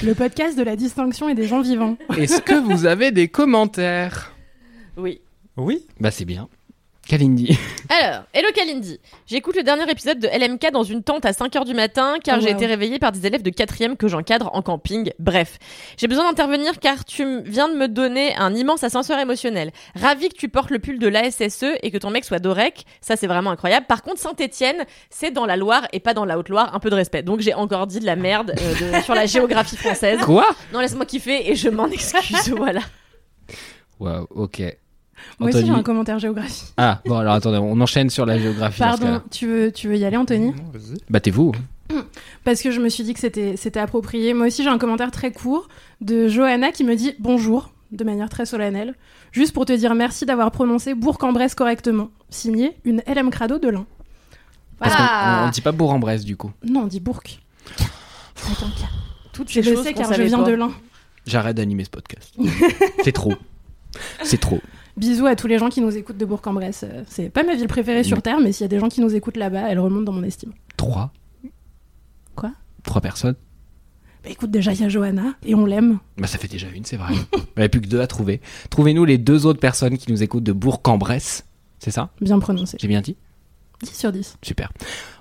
[0.03, 1.97] Le podcast de la distinction et des gens vivants.
[2.17, 4.33] Est-ce que vous avez des commentaires?
[4.97, 5.21] Oui.
[5.57, 5.85] Oui?
[5.99, 6.47] Bah, c'est bien.
[7.09, 7.57] Kalindi.
[7.89, 8.99] Alors, hello Kalindi.
[9.25, 12.41] J'écoute le dernier épisode de LMK dans une tente à 5h du matin car Oh,
[12.41, 12.55] j'ai wow.
[12.55, 15.11] été réveillée par des élèves de 4 que j'encadre en camping.
[15.17, 15.57] Bref,
[15.97, 19.71] j'ai besoin d'intervenir car tu viens de me donner un immense ascenseur émotionnel.
[19.95, 23.15] Ravi que tu portes le pull de l'ASSE et que ton mec soit Dorec, ça
[23.15, 23.87] c'est vraiment incroyable.
[23.87, 26.95] Par contre, Saint-Étienne, c'est dans la Loire et pas dans la Haute-Loire, un peu de
[26.95, 27.23] respect.
[27.23, 30.19] Donc j'ai encore dit de la merde euh, de- sur la géographie française.
[30.21, 30.45] Quoi?
[30.73, 32.81] Non, laisse-moi kiffer et je m'en excuse, voilà.
[33.99, 34.61] Waouh, ok.
[35.39, 36.65] Moi aussi, j'ai un commentaire géographie.
[36.77, 38.79] Ah, bon, alors attendez, on enchaîne sur la géographie.
[38.79, 40.51] Pardon, tu veux, tu veux y aller, Anthony?
[40.73, 40.97] Vas-y.
[41.09, 41.53] Battez-vous.
[42.43, 44.33] Parce que je me suis dit que c'était c'était approprié.
[44.33, 45.67] Moi aussi, j'ai un commentaire très court
[46.01, 48.93] de Johanna qui me dit bonjour de manière très solennelle,
[49.31, 52.09] juste pour te dire merci d'avoir prononcé Bourg-en-Bresse correctement.
[52.29, 53.87] Signé une LM Crado de l'Ain.
[54.77, 55.39] Parce Ah.
[55.41, 56.51] qu'on on dit pas Bourg-en-Bresse du coup.
[56.63, 57.21] Non, on dit Bourg.
[59.33, 60.49] Toutes Je ces choses sais qu'on car je savait viens pas.
[60.49, 60.71] de l'Ain.
[61.25, 62.33] J'arrête d'animer ce podcast.
[63.03, 63.33] C'est trop.
[64.23, 64.61] C'est trop.
[64.99, 66.83] Bisous à tous les gens qui nous écoutent de Bourg-en-Bresse.
[66.83, 68.21] Euh, C'est pas ma ville préférée sur Non.
[68.21, 70.23] Terre, mais s'il y a des gens qui nous écoutent là-bas, elle remonte dans mon
[70.23, 70.51] estime.
[70.75, 71.13] Trois.
[72.35, 72.51] Quoi?
[72.83, 73.35] Trois personnes.
[74.23, 75.99] Bah écoute, déjà, il y a Johanna, et on l'aime.
[76.17, 77.13] Bah ça fait déjà une, c'est vrai.
[77.33, 78.41] Il n'y avait plus que deux à trouver.
[78.69, 81.45] Trouvez-nous les deux autres personnes qui nous écoutent de Bourg-en-Bresse.
[81.79, 82.09] C'est ça?
[82.19, 82.75] Bien prononcé.
[82.81, 83.15] J'ai bien dit?
[83.83, 84.37] 10 sur 10.
[84.41, 84.71] Super.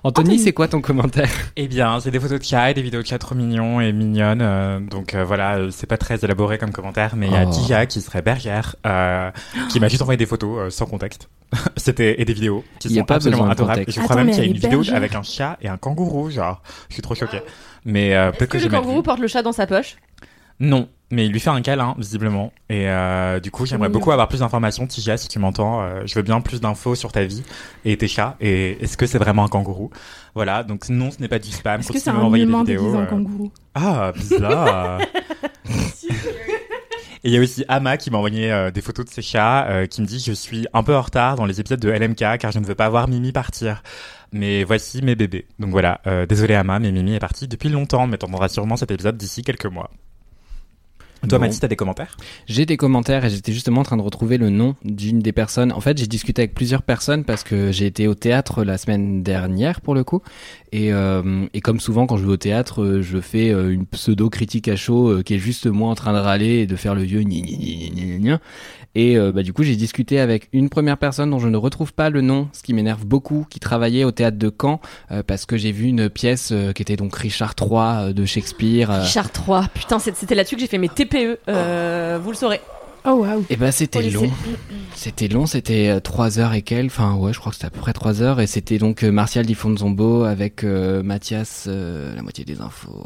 [0.03, 0.39] Anthony, Anthony.
[0.39, 1.29] c'est quoi ton commentaire?
[1.55, 3.91] Eh bien, c'est des photos de chat et des vidéos de chat trop mignons et
[3.93, 4.41] mignonnes.
[4.41, 7.45] euh, donc euh, voilà, euh, c'est pas très élaboré comme commentaire, mais il y a
[7.45, 7.51] Oh.
[7.51, 9.31] Tia qui serait bergère, euh,
[9.69, 11.29] qui m'a juste envoyé des photos euh, sans contexte.
[11.77, 13.83] C'était et des vidéos qui y sont pas absolument adorables.
[13.87, 15.77] Et je crois Attends, même qu'il y a une vidéo avec un chat et un
[15.77, 16.61] kangourou, genre.
[16.89, 17.41] Je suis trop choquée.
[17.85, 19.95] Mais euh, Est-ce peut-être que, que, j'ai le kangourou porte le chat dans sa poche?
[20.59, 22.51] Non, mais il lui fait un câlin visiblement.
[22.69, 25.81] Et euh, du coup, j'aimerais beaucoup avoir plus d'informations, Tia, si tu m'entends.
[25.81, 27.43] euh, je veux bien plus d'infos sur ta vie
[27.85, 28.35] et tes chats.
[28.41, 29.89] Et est-ce que c'est vraiment un kangourou?
[30.35, 30.63] Voilà.
[30.63, 31.79] Donc non, ce n'est pas du spam.
[31.79, 32.93] Est-ce que c'est un humain vidéos.
[32.95, 33.51] euh, kangourou?
[33.73, 34.99] Ah, bizarre.
[37.21, 39.67] Et il y a aussi Ama qui m'a envoyé euh, des photos de ses chats,
[39.67, 42.37] euh, qui me dit je suis un peu en retard dans les épisodes de LMK
[42.39, 43.83] car je ne veux pas voir Mimi partir.
[44.31, 45.45] Mais voici mes bébés.
[45.59, 48.91] Donc voilà, euh, désolé Ama, mais Mimi est partie depuis longtemps, mais t'entendras sûrement cet
[48.91, 49.89] épisode d'ici quelques mois.
[51.27, 51.45] Toi, Bon.
[51.45, 52.15] Mathis, t'as des commentaires?
[52.47, 55.71] J'ai des commentaires et j'étais justement en train de retrouver le nom d'une des personnes.
[55.73, 59.21] En fait, j'ai discuté avec plusieurs personnes parce que j'ai été au théâtre la semaine
[59.21, 60.21] dernière pour le coup.
[60.71, 63.85] Et, euh, et comme souvent quand je vais au théâtre, euh, je fais euh, une
[63.85, 66.75] pseudo critique à chaud euh, qui est juste moi en train de râler et de
[66.75, 68.33] faire le vieux gni gni gni gni gni.
[68.95, 71.93] Et euh, bah, du coup, j'ai discuté avec une première personne dont je ne retrouve
[71.93, 74.79] pas le nom, ce qui m'énerve beaucoup, qui travaillait au théâtre de Caen
[75.11, 77.69] euh, parce que j'ai vu une pièce euh, qui était donc Richard III
[78.09, 78.89] euh, de Shakespeare.
[78.89, 79.67] euh, Richard 3.
[79.75, 81.39] Putain, c'était là-dessus que j'ai fait mes TPE.
[81.49, 82.61] euh, vous le saurez.
[83.05, 83.45] Oh waouh.
[83.49, 84.29] et ben Au c'était long.
[84.93, 87.69] C'était long, c'était euh, trois heures et quelques, enfin ouais, je crois que c'était à
[87.69, 92.13] peu près trois heures, et c'était donc euh, Martial Di Fonzombo avec euh, Mathias, euh,
[92.13, 93.05] la moitié des infos,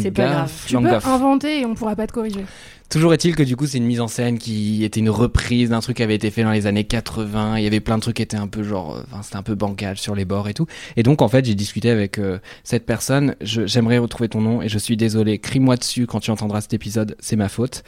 [0.00, 0.34] C'est pas grave.
[0.34, 1.06] Langaf, Tu peux Langaf.
[1.06, 2.44] inventer et on pourra pas te corriger.
[2.92, 5.80] Toujours est-il que du coup c'est une mise en scène qui était une reprise d'un
[5.80, 8.16] truc qui avait été fait dans les années 80, il y avait plein de trucs
[8.16, 10.52] qui étaient un peu genre, euh, enfin c'était un peu bancal sur les bords et
[10.52, 14.42] tout, et donc en fait j'ai discuté avec euh, cette personne, Je- j'aimerais retrouver ton
[14.42, 17.82] nom, et je suis désolé, crie-moi dessus quand tu entendras cet épisode, c'est ma faute.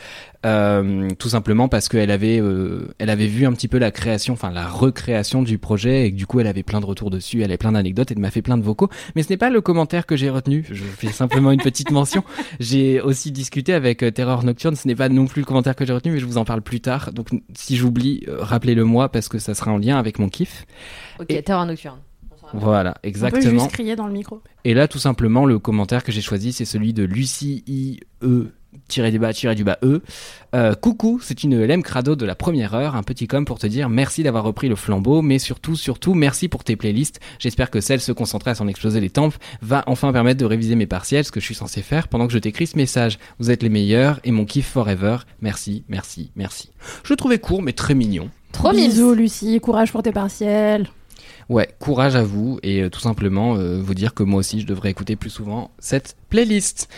[0.46, 4.34] Euh, tout simplement parce qu'elle avait, euh, elle avait vu un petit peu la création,
[4.34, 7.38] enfin la recréation du projet et que du coup elle avait plein de retours dessus,
[7.38, 8.90] elle avait plein d'anecdotes et elle m'a fait plein de vocaux.
[9.16, 10.66] Mais ce n'est pas le commentaire que j'ai retenu.
[10.70, 12.24] Je fais simplement une petite mention.
[12.60, 14.76] J'ai aussi discuté avec euh, Terreur Nocturne.
[14.76, 16.62] Ce n'est pas non plus le commentaire que j'ai retenu, mais je vous en parle
[16.62, 17.12] plus tard.
[17.12, 20.66] Donc si j'oublie, euh, rappelez-le moi parce que ça sera en lien avec mon kiff.
[21.20, 21.98] Ok, Et- Terror Nocturne.
[22.52, 23.58] Voilà, On peut exactement.
[23.64, 24.40] juste crier dans le micro.
[24.64, 27.98] Et là, tout simplement, le commentaire que j'ai choisi, c'est celui de Lucie I
[28.88, 30.02] Tiré du bas, tiré du bas E.
[30.54, 33.66] Euh, coucou, c'est une LM Crado de la première heure, un petit com pour te
[33.66, 37.20] dire merci d'avoir repris le flambeau, mais surtout, surtout, merci pour tes playlists.
[37.38, 40.76] J'espère que celle se concentrer à s'en exploser les tempes va enfin permettre de réviser
[40.76, 43.18] mes partiels, ce que je suis censé faire pendant que je t'écris ce message.
[43.38, 45.18] Vous êtes les meilleurs et mon kiff forever.
[45.40, 46.70] Merci, merci, merci.
[47.04, 48.30] Je le trouvais court, mais très mignon.
[48.52, 49.14] Trop Bisous.
[49.14, 50.88] Lucie, courage pour tes partiels.
[51.48, 54.66] Ouais, courage à vous et euh, tout simplement euh, vous dire que moi aussi je
[54.66, 56.88] devrais écouter plus souvent cette playlist.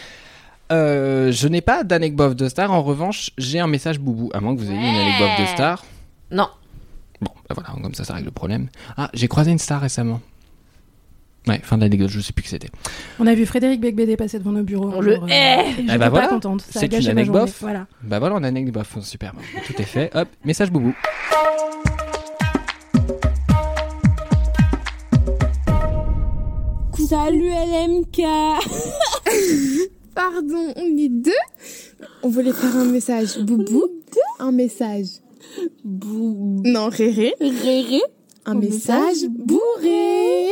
[0.72, 4.54] Euh, je n'ai pas d'anecdote de star, en revanche j'ai un message boubou, à moins
[4.54, 5.84] que vous ayez une anecdote de star.
[6.30, 6.48] Non.
[7.20, 8.68] Bon, bah voilà, comme ça ça règle le problème.
[8.96, 10.20] Ah, j'ai croisé une star récemment.
[11.46, 12.70] Ouais, fin d'anecdote, je sais plus qui c'était.
[13.20, 14.90] On a vu Frédéric Becbédé passer devant nos bureaux.
[14.92, 15.60] On le euh, hait.
[15.60, 16.26] et Eh J'étais bah voilà.
[16.26, 16.62] pas contente.
[16.62, 17.36] Ça a C'est gâché une ma anecdote.
[17.42, 17.52] journée.
[17.60, 17.86] Voilà.
[18.02, 19.32] Bah voilà, on a une anecdote, super,
[19.64, 20.10] tout est fait.
[20.16, 20.92] Hop, message boubou.
[27.08, 28.18] Salut LMK
[30.16, 31.30] Pardon, on est deux.
[32.22, 33.86] On voulait faire un message boubou,
[34.38, 35.06] un message
[35.84, 36.62] Bou...
[36.64, 38.00] non réré, Réré.
[38.46, 40.48] Un Un message message bourré.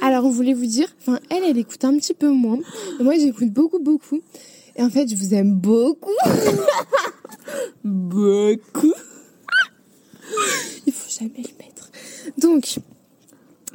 [0.00, 2.60] Alors on voulait vous dire, enfin elle, elle écoute un petit peu moins,
[2.98, 4.20] et moi j'écoute beaucoup beaucoup.
[4.76, 6.14] Et en fait, je vous aime beaucoup.
[7.84, 8.92] Beaucoup.
[10.86, 11.90] Il faut jamais le mettre.
[12.38, 12.78] Donc,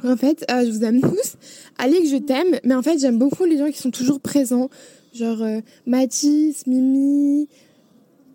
[0.06, 1.36] en fait, euh, je vous aime tous.
[1.78, 4.70] Allez que je t'aime, mais en fait, j'aime beaucoup les gens qui sont toujours présents.
[5.14, 7.48] Genre euh, Mathis, Mimi,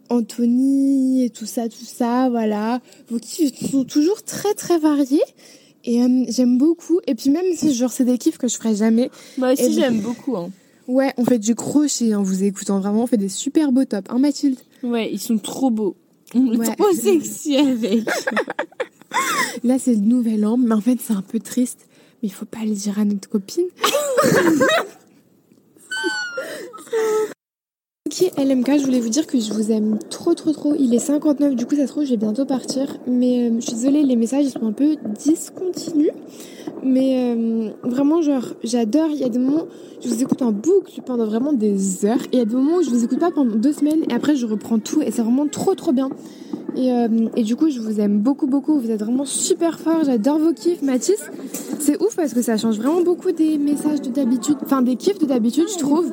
[0.10, 2.82] Anthony et tout ça, tout ça, voilà.
[3.10, 5.22] Vos kiffs sont toujours très très variés.
[5.84, 7.00] Et euh, j'aime beaucoup.
[7.08, 9.10] Et puis même si genre c'est des kiffs que je ferai jamais.
[9.38, 10.36] Moi aussi, j'aime beaucoup.
[10.38, 10.52] Hein.
[10.88, 12.80] Ouais, on fait du crochet en vous écoutant.
[12.80, 14.08] Vraiment, on fait des super beaux tops.
[14.12, 14.60] Hein Mathilde?
[14.84, 15.96] Ouais, ils sont trop beaux.
[16.36, 16.76] On est Ouais.
[16.76, 18.04] trop sexy avec.
[19.64, 21.88] Là, c'est le nouvel an, mais en fait, c'est un peu triste.
[22.22, 23.66] Mais il faut pas le dire à notre copine.
[28.08, 30.76] ok, LMK, je voulais vous dire que je vous aime trop, trop, trop.
[30.78, 32.98] Il est 59, du coup, ça se trouve, je vais bientôt partir.
[33.08, 36.12] Mais euh, je suis désolée, les messages ils sont un peu discontinus.
[36.84, 39.10] Mais euh, vraiment, genre, j'adore.
[39.12, 39.68] Il y a des moments,
[40.04, 42.22] je vous écoute en boucle pendant vraiment des heures.
[42.32, 44.04] Et il y a des moments où je vous écoute pas pendant deux semaines.
[44.10, 45.02] Et après, je reprends tout.
[45.02, 46.10] Et c'est vraiment trop, trop bien.
[46.76, 47.08] Et, euh,
[47.44, 48.80] du coup, je vous aime beaucoup, beaucoup.
[48.80, 50.04] Vous êtes vraiment super forts.
[50.06, 50.82] J'adore vos kiffs.
[50.82, 51.20] Mathis,
[51.80, 54.58] c'est ouf parce que ça change vraiment beaucoup des messages de d'habitude.
[54.64, 56.12] Enfin, des kiffs de d'habitude, je trouve.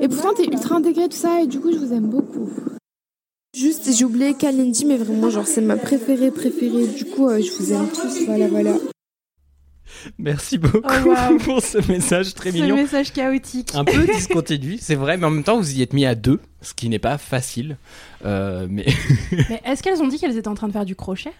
[0.00, 1.42] Et pourtant, t'es ultra intégré, tout ça.
[1.42, 2.48] Et du coup, je vous aime beaucoup.
[3.56, 6.86] Juste, j'ai oublié Kalindi, mais vraiment, genre, c'est ma préférée, préférée.
[6.86, 8.26] Du coup, euh, je vous aime tous.
[8.26, 8.72] Voilà, voilà.
[10.18, 12.76] Merci beaucoup Oh, pour ce message très Ce mignon.
[12.76, 13.72] message chaotique.
[13.74, 16.40] Un peu discontinu, c'est vrai, mais en même temps, vous y êtes mis à deux,
[16.62, 17.76] ce qui n'est pas facile.
[18.24, 18.86] Euh, mais
[19.50, 21.32] Mais est-ce qu'elles ont dit qu'elles étaient en train de faire du crochet?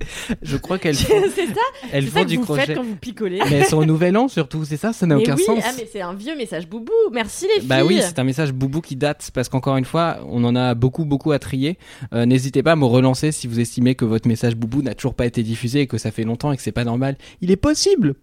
[0.42, 1.60] je crois qu'elles c'est font, ça,
[1.92, 2.66] elles ça que du vous crochet.
[2.66, 3.40] faites quand vous picolez.
[3.48, 5.62] Mais elles sont au nouvel an surtout, c'est ça Ça n'a Mais aucun oui, sens.
[5.64, 6.92] ah mais c'est un vieux message boubou.
[7.12, 7.68] Merci les filles.
[7.68, 10.74] Bah oui, c'est un message boubou qui date parce qu'encore une fois, on en a
[10.74, 11.78] beaucoup beaucoup à trier.
[12.12, 15.14] Euh, N'hésitez pas à me relancer si vous estimez que votre message boubou n'a toujours
[15.14, 17.16] pas été diffusé et que ça fait longtemps et que c'est pas normal.
[17.40, 18.14] Il est possible,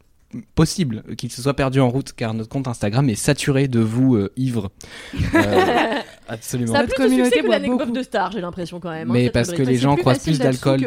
[0.56, 4.16] possible qu'il se soit perdu en route car notre compte Instagram est saturé de vous
[4.16, 4.72] euh, ivres.
[5.36, 5.96] Euh,
[6.28, 6.74] absolument.
[6.74, 9.10] Ça a plus de communauté succès que l'anecdote de Star, j'ai l'impression quand même.
[9.10, 10.80] hein, Mais parce que les gens croisent plus d'alcool.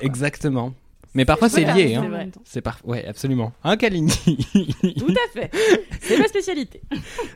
[0.00, 0.74] Exactement.
[1.14, 2.08] Mais parfois c'est lié, hein.
[2.44, 2.82] C'est parfait.
[2.86, 3.52] Ouais, absolument.
[3.64, 4.38] Hein, Kalindi
[4.98, 5.50] Tout à fait.
[6.00, 6.82] C'est ma spécialité.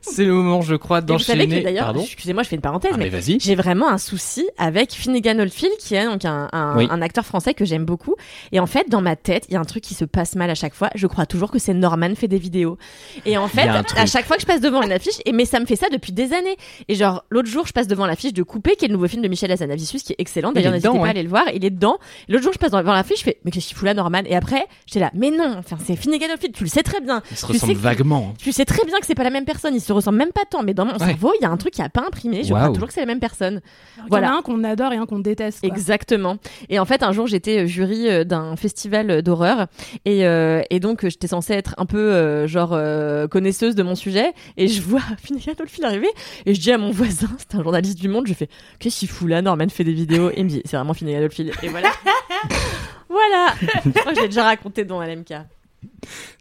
[0.02, 1.58] C'est le moment, je crois, Et vous savez d'enchaîner.
[1.60, 5.38] que d'ailleurs, excusez-moi, je fais une parenthèse, Ah, mais j'ai vraiment un souci avec Finnegan
[5.40, 6.86] Oldfield, qui est donc un, un, Oui.
[6.90, 8.14] un acteur français que j'aime beaucoup.
[8.52, 10.50] Et en fait, dans ma tête, il y a un truc qui se passe mal
[10.50, 10.90] à chaque fois.
[10.94, 12.76] Je crois toujours que c'est Norman fait des vidéos.
[13.24, 15.60] Et en fait, à chaque fois que je passe devant une affiche, et mais ça
[15.60, 16.56] me fait ça depuis des années.
[16.88, 19.22] Et genre, l'autre jour, je passe devant l'affiche de Coupé, qui est le nouveau film
[19.22, 20.50] de Michel Hazanavicius, qui est excellent.
[20.50, 21.44] Il D'ailleurs, n'hésitez pas à aller le voir.
[21.54, 21.98] Il est dedans.
[22.28, 23.50] L'autre jour, je passe devant l'affiche, je fais, mais
[23.82, 24.22] là, Norman?
[24.26, 27.22] Et après, j'étais là, mais non, enfin, c'est Finnegan Oldfield, tu le sais très bien.
[27.30, 28.34] Ils se Tu ressemblent sais que- vaguement.
[28.38, 30.44] Tu sais très bien que c'est pas la même personne, ils se ressemblent même pas
[30.48, 30.98] tant, mais dans mon Ouais.
[31.06, 32.44] cerveau, il y a un truc qui a pas imprimé.
[32.44, 32.62] Je Waouh.
[32.62, 33.60] crois toujours que c'est la même personne.
[33.96, 34.26] Alors, Voilà.
[34.26, 35.60] Il y en a un qu'on adore et un qu'on déteste.
[35.60, 35.68] quoi.
[35.68, 36.36] Exactement.
[36.68, 39.66] Et en fait, un jour, j'étais euh, jury euh, d'un festival euh, d'horreur
[40.04, 43.94] et, euh, et donc j'étais censée être un peu euh, genre euh, connaisseuse de mon
[43.94, 46.08] sujet et je vois Finnegan Oldfield arriver
[46.46, 48.48] et je dis à mon voisin, c'est un journaliste du Monde, je fais
[48.78, 50.30] qu'est-ce qu'il fout là Norman fait des vidéos?
[50.30, 51.90] Et il me dit c'est vraiment Finnegan Oldfield et voilà.
[53.12, 53.54] voilà.
[53.84, 55.34] Je crois que je l'ai déjà raconté dans LMK.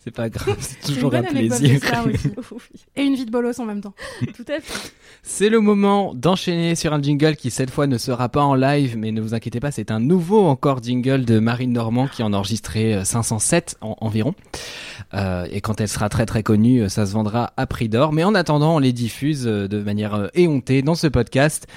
[0.04, 1.80] C'est pas grave, c'est toujours un plaisir.
[2.96, 3.94] Et une vie de bolos en même temps.
[4.36, 4.92] Tout à fait.
[5.24, 8.98] C'est le moment d'enchaîner sur un jingle qui cette fois ne sera pas en live,
[8.98, 12.34] mais ne vous inquiétez pas, c'est un nouveau encore jingle de Marine Normand qui en
[12.34, 14.34] a enregistré euh, 507 en- environ.
[15.14, 18.14] Euh, et quand elle sera très très connue, euh, ça se vendra à prix d'or.
[18.14, 21.68] Mais en attendant, on les diffuse euh, de manière éhontée dans ce podcast.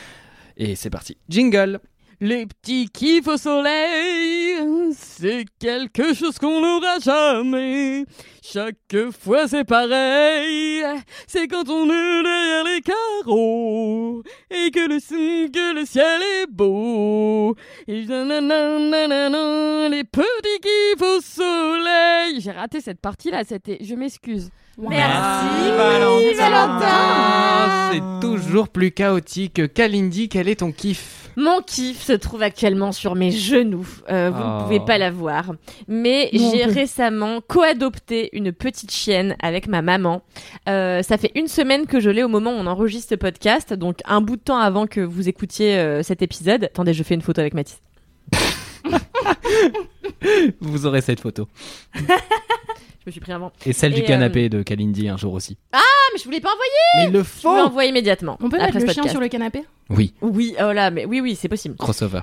[0.57, 1.16] Et c'est parti.
[1.28, 1.80] Jingle
[2.20, 4.57] Les petits kiffs au soleil,
[4.96, 8.05] c'est quelque chose qu'on n'aura jamais.
[8.42, 10.85] Chaque fois c'est pareil,
[11.27, 14.98] c'est quand on est derrière les carreaux et que le,
[15.48, 17.57] que le ciel est beau.
[17.88, 22.40] Et nananana, les petits kiffs au soleil.
[22.40, 24.50] J'ai raté cette partie-là, c'était, je m'excuse.
[24.79, 25.70] Merci,
[26.37, 27.92] Valentin.
[27.92, 29.72] C'est toujours plus chaotique.
[29.72, 31.23] Kalindi, quel est ton kiff?
[31.37, 33.87] Mon kiff se trouve actuellement sur mes genoux.
[34.11, 34.59] Euh, vous Oh.
[34.59, 35.53] ne pouvez pas la voir.
[35.88, 40.23] Mais j'ai récemment co-adopté une petite chienne avec ma maman.
[40.68, 43.73] Euh, ça fait une semaine que je l'ai au moment où on enregistre ce podcast.
[43.75, 46.64] Donc un bout de temps avant que vous écoutiez euh, cet épisode.
[46.64, 47.81] Attendez, je fais une photo avec Mathis.
[50.61, 51.49] Vous aurez cette photo.
[53.04, 53.52] Je me suis pris un vent.
[53.66, 55.58] Et celle du Et, euh, canapé de Kalindi un jour aussi.
[55.72, 55.78] Ah,
[56.12, 58.38] mais je voulais pas envoyer Mais il le Je faut envoyer immédiatement.
[58.40, 59.64] On peut mettre le chien sur le canapé?
[59.90, 61.76] Oui, Oui, oh là, mais oui, oui, c'est possible.
[61.76, 62.22] crossover.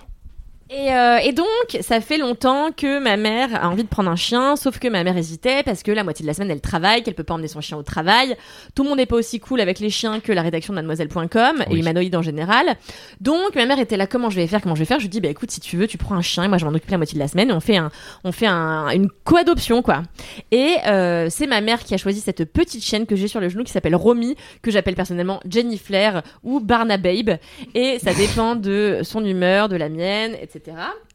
[0.73, 1.45] Et, euh, et donc,
[1.81, 5.03] ça fait longtemps que ma mère a envie de prendre un chien, sauf que ma
[5.03, 7.49] mère hésitait parce que la moitié de la semaine elle travaille, qu'elle peut pas emmener
[7.49, 8.38] son chien au travail.
[8.73, 11.63] Tout le monde n'est pas aussi cool avec les chiens que la rédaction de Mademoiselle.com
[11.67, 11.79] et Oui.
[11.81, 12.77] humanoïde en général.
[13.19, 14.99] Donc ma mère était là, comment je vais faire, comment je vais faire?
[14.99, 16.63] Je lui dis, bah écoute, si tu veux, tu prends un chien et moi je
[16.65, 17.49] m'en occupe la moitié de la semaine.
[17.49, 17.91] Et on fait un,
[18.23, 20.03] on fait un, une co-adoption quoi.
[20.51, 23.49] Et euh, c'est ma mère qui a choisi cette petite chienne que j'ai sur le
[23.49, 27.39] genou qui s'appelle Romy, que j'appelle personnellement Jenny Flair ou Barnababe.
[27.75, 31.11] Et ça dépend de son humeur, de la mienne, etc etc.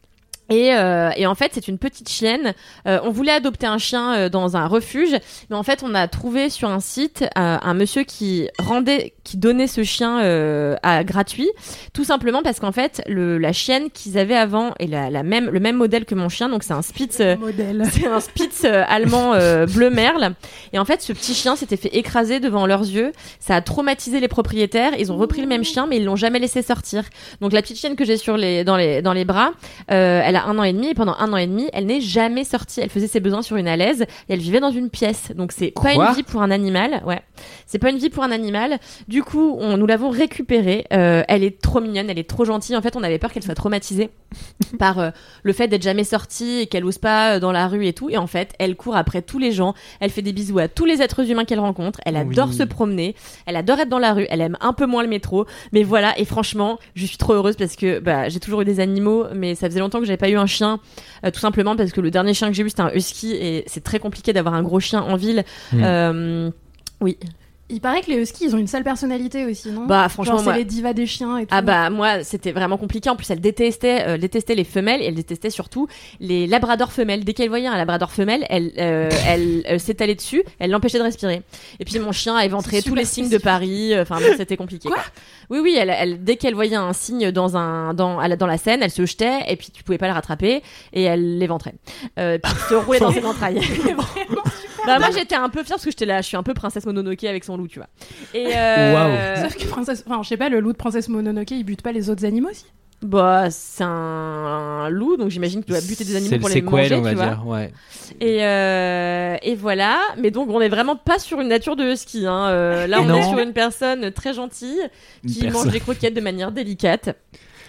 [0.48, 2.54] Et, euh, et en fait, c'est une petite chienne.
[2.86, 5.16] Euh, on voulait adopter un chien euh, dans un refuge,
[5.50, 9.66] mais en fait, on a trouvé sur un site un monsieur qui rendait, qui donnait
[9.66, 10.18] ce chien
[10.82, 11.48] à gratuit,
[11.92, 15.50] tout simplement parce qu'en fait, le, la chienne qu'ils avaient avant est la, la même,
[15.50, 17.16] le même modèle que mon chien, donc c'est un Spitz.
[17.16, 19.32] c'est un Spitz allemand
[19.66, 20.34] bleu merle.
[20.72, 23.12] Et en fait, ce petit chien s'était fait écraser devant leurs yeux.
[23.40, 24.92] Ça a traumatisé les propriétaires.
[24.98, 27.04] Ils ont repris le même chien, mais ils l'ont jamais laissé sortir.
[27.40, 29.52] Donc la petite chienne que j'ai sur les dans les dans les bras,
[29.90, 30.88] euh, elle a un an et demi.
[30.88, 32.80] Et pendant un an et demi, elle n'est jamais sortie.
[32.80, 35.32] Elle faisait ses besoins sur une alaise et elle vivait dans une pièce.
[35.34, 37.02] Donc c'est pas une vie pour un animal.
[37.06, 37.20] Ouais,
[37.66, 38.78] c'est pas une vie pour un animal.
[39.08, 40.86] Du coup, on, nous l'avons récupérée.
[40.92, 42.10] Euh, elle est trop mignonne.
[42.10, 42.76] Elle est trop gentille.
[42.76, 44.10] En fait, on avait peur qu'elle soit traumatisée
[44.78, 45.10] par euh,
[45.42, 48.10] le fait d'être jamais sortie et qu'elle ose pas euh, dans la rue et tout.
[48.10, 49.74] Et en fait, elle court après tous les gens.
[50.00, 52.00] Elle fait des bisous à tous les êtres humains qu'elle rencontre.
[52.04, 52.54] Elle adore Oui.
[52.54, 53.14] se promener.
[53.46, 54.26] Elle adore être dans la rue.
[54.30, 55.46] Elle aime un peu moins le métro.
[55.72, 56.18] Mais voilà.
[56.18, 59.54] Et franchement, je suis trop heureuse parce que bah, j'ai toujours eu des animaux, mais
[59.54, 60.80] ça faisait longtemps que j'avais pas eu un chien.
[61.24, 63.64] euh, tout simplement parce que le dernier chien que j'ai eu c'était un husky et
[63.66, 65.44] c'est très compliqué d'avoir un gros chien en ville.
[65.72, 65.82] Mm.
[65.82, 66.50] Euh,
[67.00, 67.18] oui.
[67.68, 70.52] Il paraît que les huskies, ils ont une sale personnalité aussi, non Bah franchement, Genre,
[70.52, 71.48] c'est les divas des chiens et tout.
[71.50, 73.10] Ah bah moi c'était vraiment compliqué.
[73.10, 75.88] En plus elle détestait, euh, détestait les femelles et elle détestait surtout
[76.20, 77.24] les labradors femelles.
[77.24, 81.02] Dès qu'elle voyait un labrador femelle, elle, euh, elle euh, s'étalait dessus, elle l'empêchait de
[81.02, 81.42] respirer.
[81.80, 83.94] Et puis mon chien a éventré tous les signes de Paris.
[83.94, 84.88] euh, Enfin bon, c'était compliqué.
[84.88, 85.04] Quoi quoi.
[85.50, 88.80] Oui oui, elle, elle, dès qu'elle voyait un signe dans un dans dans la scène,
[88.82, 91.74] elle se jetait et puis tu pouvais pas la rattraper et elle l'éventrait.
[92.20, 93.60] Euh, puis se roulait dans ses entrailles.
[94.86, 96.86] bah moi j'étais un peu fière parce que j'étais là, je suis un peu princesse
[96.86, 97.88] Mononoke avec son loup, tu vois.
[98.34, 101.64] Et euh, Sauf que princesse, enfin, je sais pas, le loup de princesse Mononoke, il
[101.64, 102.64] bute pas les autres animaux aussi?
[103.02, 106.54] Bah, c'est un, un loup, donc j'imagine qu'il doit buter des animaux le pour les
[106.54, 107.26] sequel, manger, on va tu vois.
[107.26, 107.46] dire.
[107.46, 107.72] Ouais.
[108.22, 109.98] Et, euh, et voilà.
[110.18, 112.26] Mais donc, on est vraiment pas sur une nature de husky.
[112.26, 112.46] Hein.
[112.48, 113.18] Euh, là, on Non.
[113.18, 114.80] est sur une personne très gentille
[115.26, 115.64] qui personne.
[115.64, 117.14] mange des croquettes de manière délicate,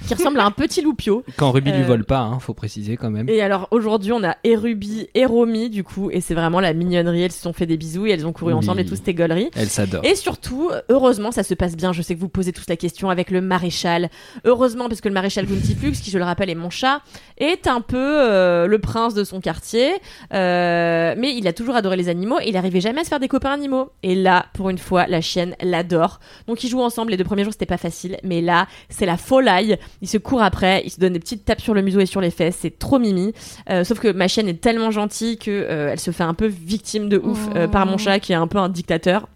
[0.05, 1.23] qui ressemble à un petit loupio.
[1.38, 3.27] Quand Ruby lui Euh, vole pas, hein, faut préciser quand même.
[3.29, 7.23] Et alors aujourd'hui, on a Erubi et Romy, du coup, et c'est vraiment la mignonnerie.
[7.23, 8.57] Elles se sont fait des bisous et elles ont couru Oui.
[8.60, 9.49] ensemble et tout, c'était gaulerie.
[9.55, 10.03] Elle s'adore.
[10.05, 11.93] Et surtout, heureusement, ça se passe bien.
[11.93, 14.10] Je sais que vous posez tous la question avec le maréchal.
[14.45, 17.01] Heureusement, parce que le maréchal Guntiflux, qui je le rappelle est mon chat,
[17.38, 19.93] est un peu euh, le prince de son quartier.
[20.34, 23.19] Euh, mais il a toujours adoré les animaux et il n'arrivait jamais à se faire
[23.19, 23.91] des copains animaux.
[24.04, 26.19] Et là, pour une fois, la chienne l'adore.
[26.47, 27.12] Donc ils jouent ensemble.
[27.12, 28.17] Les deux premiers jours, c'était pas facile.
[28.23, 29.76] Mais là, c'est la folie.
[30.02, 30.82] Ils se courent après.
[30.86, 32.58] Ils se donnent des petites tapes sur le museau et sur les fesses.
[32.60, 33.34] C'est trop mimi.
[33.69, 37.10] Euh, sauf que ma chienne est tellement gentille que elle se fait un peu victime
[37.10, 39.28] de ouf euh, par mon chat qui est un peu un dictateur.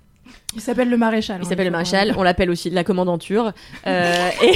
[0.53, 1.37] Il s'appelle le maréchal.
[1.41, 3.53] Il hein, s'appelle le maréchal, on l'appelle aussi la commandanture.
[3.87, 4.53] Euh, et,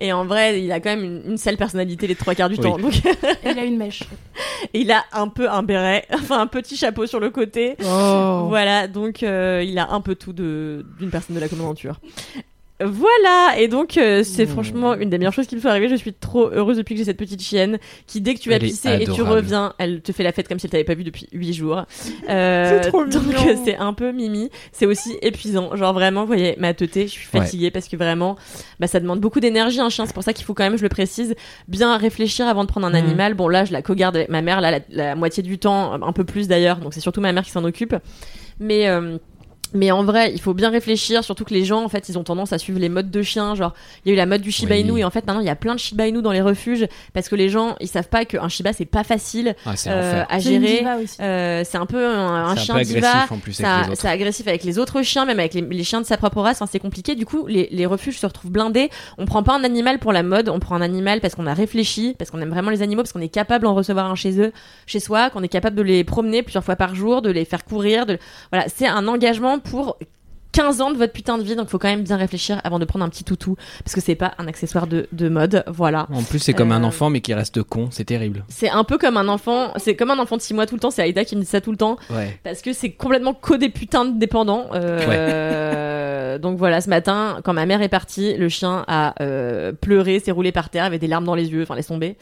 [0.06, 2.56] et en vrai, il a quand même une, une sale personnalité les trois quarts du
[2.56, 2.60] Oui.
[2.60, 2.76] temps.
[2.78, 2.94] Donc,
[3.44, 4.02] Et il a une mèche.
[4.74, 7.76] et il a un peu un béret, enfin un petit chapeau sur le côté.
[7.84, 8.46] Oh.
[8.48, 12.00] Voilà, donc euh, il a un peu tout de d'une personne de la commandanture.
[12.84, 15.88] Voilà, et donc euh, c'est franchement une des meilleures choses qui me soit arriver.
[15.88, 18.56] Je suis trop heureuse depuis que j'ai cette petite chienne qui, dès que tu vas
[18.56, 20.94] Elle pisser et tu reviens, elle te fait la fête comme si elle t'avait pas
[20.94, 21.84] vu depuis 8 jours.
[22.28, 23.48] Euh, C'est trop donc mignon.
[23.48, 24.48] euh, c'est un peu mimi.
[24.70, 25.74] C'est aussi épuisant.
[25.76, 27.40] Genre vraiment, vous voyez, ma teuté, je suis Ouais.
[27.40, 28.36] fatiguée parce que vraiment,
[28.80, 30.06] bah, ça demande beaucoup d'énergie un chien.
[30.06, 31.34] C'est pour ça qu'il faut quand même, je le précise,
[31.68, 32.96] bien réfléchir avant de prendre un Mhm.
[32.96, 33.34] animal.
[33.34, 36.12] Bon là, je la co-garde avec ma mère, là, la, la moitié du temps, un
[36.12, 36.78] peu plus d'ailleurs.
[36.78, 37.94] Donc c'est surtout ma mère qui s'en occupe.
[38.60, 39.18] Mais euh,
[39.74, 42.24] mais en vrai, il faut bien réfléchir, surtout que les gens, en fait, ils ont
[42.24, 43.54] tendance à suivre les modes de chiens.
[43.54, 43.72] Genre,
[44.04, 44.80] il y a eu la mode du Shiba Oui.
[44.82, 46.86] Inu, et en fait, maintenant, il y a plein de Shiba Inu dans les refuges,
[47.14, 50.38] parce que les gens, ils savent pas qu'un Shiba, c'est pas facile Ah, euh, à
[50.38, 50.78] gérer.
[50.78, 50.96] diva.
[51.20, 53.08] Euh, c'est un peu un, chien un peu diva.
[53.10, 54.00] agressif en plus Ça- avec les autres.
[54.02, 56.56] C'est agressif avec les autres chiens, même avec les, les chiens de sa propre race.
[56.60, 57.14] Enfin, c'est compliqué.
[57.14, 58.90] Du coup, les, les refuges se retrouvent blindés.
[59.18, 61.54] On prend pas un animal pour la mode, on prend un animal parce qu'on a
[61.54, 64.40] réfléchi, parce qu'on aime vraiment les animaux, parce qu'on est capable d'en recevoir un chez
[64.40, 64.52] eux,
[64.86, 67.64] chez soi, qu'on est capable de les promener plusieurs fois par jour, de les faire
[67.64, 68.06] courir.
[68.06, 68.18] De...
[68.52, 69.98] Voilà, c'est un engagement pour
[70.52, 72.84] 15 ans de votre putain de vie, donc faut quand même bien réfléchir avant de
[72.84, 75.64] prendre un petit toutou, parce que c'est pas un accessoire de, de mode.
[75.66, 76.06] Voilà.
[76.12, 77.88] En plus, c'est comme un Euh, enfant, mais qui reste con.
[77.90, 78.44] C'est terrible.
[78.48, 80.80] C'est un peu comme un enfant, c'est comme un enfant de 6 mois tout le
[80.80, 81.96] temps, c'est Aïda qui me dit ça tout le temps.
[82.10, 82.38] Ouais.
[82.44, 84.66] Parce que c'est complètement que des putains de dépendants.
[84.74, 90.18] Euh, Donc voilà, ce matin, quand ma mère est partie, le chien a euh, pleuré,
[90.18, 92.16] s'est roulé par terre, avait des larmes dans les yeux, enfin laisse tomber.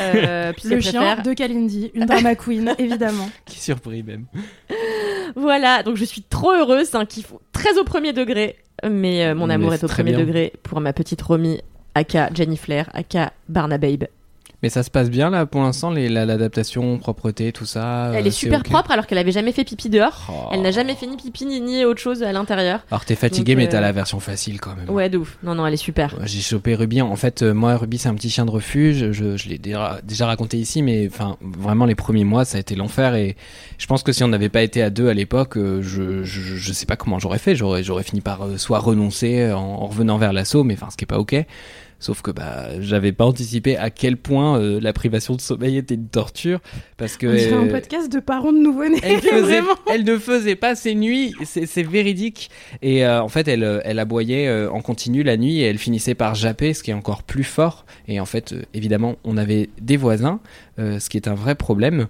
[0.00, 3.28] Euh, puis Le chien préfère- de Kalindi, une drama queen, évidemment.
[3.46, 4.26] Qui surpris même.
[5.34, 8.56] Voilà, donc je suis trop heureuse, c'est un kiff très au premier degré,
[8.88, 10.20] mais euh, mon amour est au premier bien.
[10.20, 11.60] degré pour ma petite Romy,
[11.94, 14.04] aka Jenny Flair, aka Barnababe.
[14.62, 18.12] Mais ça se passe bien là pour l'instant, l'adaptation, propreté, tout ça.
[18.14, 20.26] Elle euh, est super propre alors qu'elle avait jamais fait pipi dehors.
[20.30, 20.48] Oh.
[20.52, 22.80] Elle n'a jamais fait ni pipi ni, ni autre chose à l'intérieur.
[22.90, 24.88] Alors t'es fatigué, Donc, mais euh, t'as la version facile quand même.
[24.88, 25.36] Ouais, de ouf.
[25.42, 26.16] Non, non, elle est super.
[26.24, 27.02] J'ai chopé Ruby.
[27.02, 29.12] En fait, euh, moi, Ruby, c'est un petit chien de refuge.
[29.12, 32.60] Je, je l'ai déjà, déjà raconté ici, mais enfin, vraiment, les premiers mois, ça a
[32.60, 33.14] été l'enfer.
[33.14, 33.36] Et
[33.76, 36.40] je pense que si on n'avait pas été à deux à l'époque, euh, je, je,
[36.56, 37.54] je sais pas comment j'aurais fait.
[37.54, 41.06] J'aurais, fini par soit renoncer en, en revenant vers l'assaut, mais enfin, ce qui est
[41.06, 41.34] pas ok.
[41.98, 45.94] Sauf que bah j'avais pas anticipé à quel point euh, la privation de sommeil était
[45.94, 46.60] une torture
[46.98, 49.00] parce que On dirait un euh, podcast de parents de nouveau-nés.
[49.02, 52.50] elle, faisait- elle ne faisait pas ses nuits, c'est c'est véridique.
[52.82, 55.78] Et euh, en fait, elle, euh, elle aboyait euh, en continu la nuit et elle
[55.78, 57.86] finissait par japper, ce qui est encore plus fort.
[58.08, 60.40] Et en fait, euh, évidemment, on avait des voisins,
[60.78, 62.08] euh, ce qui est un vrai problème.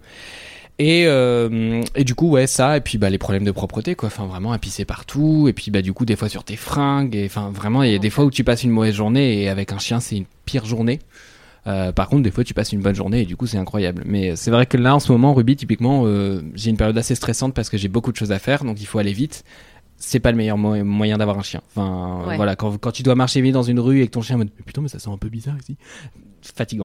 [0.79, 4.09] Et, euh, et du coup, ouais, ça, et puis bah, les problèmes de propreté, quoi.
[4.09, 7.17] Enfin, vraiment, à pisser partout, et puis bah, du coup, des fois sur tes fringues,
[7.17, 9.49] et enfin, vraiment, il y a des fois où tu passes une mauvaise journée, et
[9.49, 10.99] avec un chien, c'est une pire journée.
[11.67, 14.03] Euh, par contre, des fois, tu passes une bonne journée et du coup, c'est incroyable.
[14.07, 17.17] Mais c'est vrai que là, en ce moment, Ruby, typiquement, euh, j'ai une période assez
[17.17, 19.43] stressante parce que j'ai beaucoup de choses à faire, donc il faut aller vite.
[19.97, 21.63] C'est pas le meilleur mo- moyen d'avoir un chien.
[21.75, 22.37] Enfin, Ouais.
[22.37, 24.51] voilà, quand, quand tu dois marcher vite dans une rue et que ton chien, mode,
[24.57, 25.77] Mais putain, mais ça sent un peu bizarre ici.
[26.55, 26.85] Fatigant.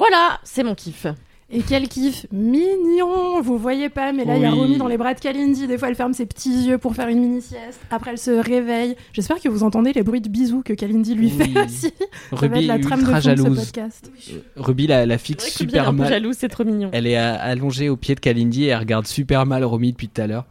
[0.00, 1.06] Voilà, c'est mon kiff.
[1.52, 4.50] Et quel kiff mignon Vous voyez pas, mais là, il y a.
[4.52, 5.66] Romy dans les bras de Kalindi.
[5.66, 7.80] Des fois, elle ferme ses petits yeux pour faire une mini-sieste.
[7.90, 8.94] Après, elle se réveille.
[9.12, 11.50] J'espère que vous entendez les bruits de bisous que Kalindi lui Oui.
[11.52, 11.92] fait aussi.
[11.98, 13.58] Ça va Ruby être la trame de ultra fond de ce jalouse.
[13.66, 14.12] podcast.
[14.32, 16.08] Euh, Ruby la, la C'est fixe vrai que Ruby, elle est super un peu mal.
[16.08, 16.90] jalouse, c'est trop mignon.
[16.92, 20.08] Elle est euh, allongée au pied de Kalindi et elle regarde super mal Romy depuis
[20.08, 20.46] tout à l'heure.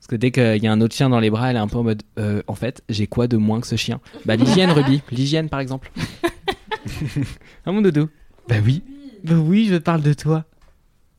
[0.00, 1.68] Parce que dès qu'il y a un autre chien dans les bras, elle est un
[1.68, 4.00] peu en mode euh, En fait, j'ai quoi de moins que ce chien?
[4.26, 5.00] Bah, l'hygiène, Ruby.
[5.12, 5.90] L'hygiène, par exemple.
[7.66, 8.08] ah, mon dodo.
[8.48, 8.82] Bah oui.
[9.22, 10.44] Bah oui, je parle de toi.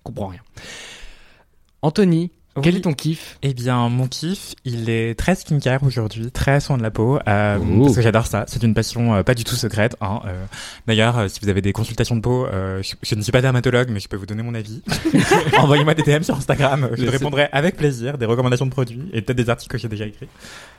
[0.03, 0.41] Comprends rien.
[1.81, 2.79] Anthony, quel Oui.
[2.79, 3.37] est ton kiff?
[3.41, 7.57] Eh bien, mon kiff, il est très skincare aujourd'hui, très soin de la peau, euh,
[7.83, 8.45] parce que j'adore ça.
[8.47, 9.95] C'est une passion euh, pas du tout secrète.
[10.01, 10.45] Hein, euh.
[10.87, 13.41] D'ailleurs, euh, si vous avez des consultations de peau, euh, je, je ne suis pas
[13.41, 14.81] dermatologue, mais je peux vous donner mon avis.
[15.57, 19.37] Envoyez-moi des DM sur Instagram, je répondrai avec plaisir des recommandations de produits et peut-être
[19.37, 20.27] des articles que j'ai déjà écrits.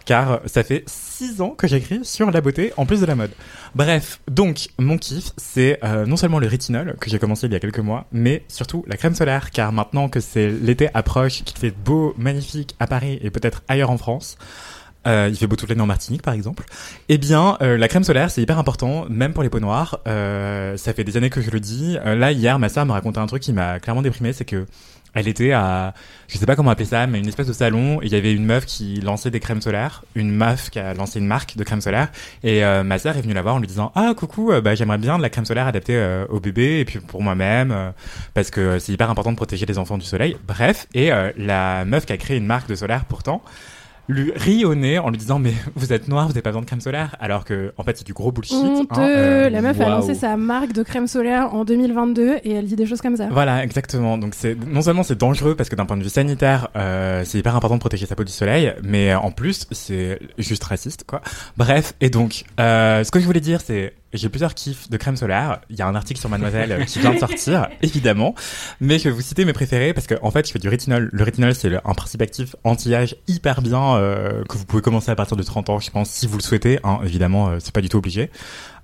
[0.05, 3.33] Car ça fait six ans que j'écris sur la beauté en plus de la mode.
[3.75, 7.57] Bref, donc mon kiff, c'est euh, non seulement le rétinol que j'ai commencé il y
[7.57, 11.59] a quelques mois, mais surtout la crème solaire, car maintenant que c'est l'été approche, qu'il
[11.59, 14.37] fait beau, magnifique à Paris et peut-être ailleurs en France.
[15.07, 16.65] euh, il fait beau toute l'année en Martinique, par exemple.
[17.09, 20.01] Eh bien, euh, la crème solaire, c'est hyper important, même pour les peaux noires.
[20.09, 21.97] Euh, ça fait des années que je le dis.
[22.05, 24.67] Là, hier, ma sœur me racontait un truc qui m'a clairement déprimé, c'est que
[25.17, 25.95] elle était à,
[26.29, 28.01] je sais pas comment appeler ça, mais une espèce de salon.
[28.03, 31.19] Il y avait une meuf qui lançait des crèmes solaires, une meuf qui a lancé
[31.19, 32.09] une marque de crème solaire.
[32.45, 34.75] Et euh, ma sœur est venue la voir en lui disant ah coucou, euh, bah
[34.75, 37.91] j'aimerais bien de la crème solaire adaptée euh, au bébé et puis pour moi-même euh,
[38.35, 40.37] parce que c'est hyper important de protéger les enfants du soleil.
[40.47, 43.43] Bref, et euh, la meuf qui a créé une marque de solaire pourtant
[44.09, 46.63] lui rit au nez en lui disant mais vous êtes noir, vous avez pas besoin
[46.63, 48.55] de crème solaire alors que en fait c'est du gros bullshit.
[48.57, 52.67] hein, euh, La meuf a lancé sa marque de crème solaire en 2022 et elle
[52.67, 53.29] dit des choses comme ça.
[53.31, 54.19] Voilà, exactement.
[54.19, 57.39] Donc c'est non seulement c'est dangereux parce que d'un point de vue sanitaire, euh, c'est
[57.39, 61.05] hyper important de protéger sa peau du soleil, mais euh, en plus c'est juste raciste,
[61.07, 61.21] quoi.
[61.57, 65.17] Bref, et donc euh, ce que je voulais dire, c'est j'ai plusieurs kiffs de crème
[65.17, 65.61] solaire.
[65.71, 68.35] Il y a un article sur Mademoiselle euh, qui vient de sortir, évidemment,
[68.81, 71.09] mais je vais vous citer mes préférés parce que en fait, je fais du rétinol.
[71.13, 75.17] Le rétinol, c'est un principe actif anti-âge hyper bien euh, que vous pouvez commencer à
[75.17, 76.79] partir de 30 ans, je pense, si vous le souhaitez.
[76.85, 78.31] Hein, évidemment, euh, c'est pas du tout obligé.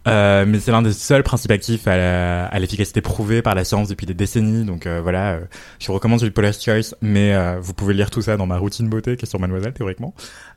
[0.08, 4.06] Euh, mais c'est l'un des seuls principes actifs à l'efficacité prouvée par la science depuis
[4.06, 4.64] des décennies.
[4.64, 5.40] Donc euh, voilà, euh,
[5.78, 8.88] je recommande du Paula's Choice, mais euh, vous pouvez lire tout ça dans ma routine
[8.88, 10.14] beauté qui est sur Mademoiselle théoriquement.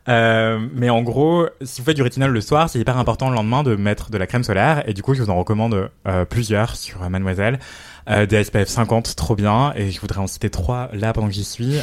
[0.07, 3.35] Euh, mais en gros, si vous faites du rétinol le soir, c'est hyper important le
[3.35, 4.87] lendemain de mettre de la crème solaire.
[4.87, 5.89] Et du coup, je vous en recommande
[6.29, 7.59] plusieurs sur Mademoiselle.
[8.07, 9.73] Des SPF 50, trop bien.
[9.75, 11.79] Et je voudrais en citer trois là pendant que j'y suis.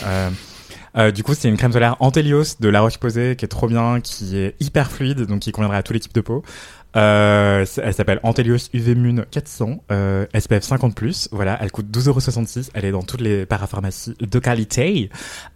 [0.97, 4.01] Euh, du coup, c'est une crème solaire Antelios de La Roche-Posay qui est trop bien,
[4.01, 6.43] qui est hyper fluide, donc qui conviendrait à tous les types de peau.
[6.97, 11.29] Euh, elle s'appelle Antelios UV Mune 400, euh, SPF 50+.
[11.33, 12.71] Voilà, elle coûte 12,66€.
[12.75, 15.11] Elle est dans toutes les parapharmacies de qualité.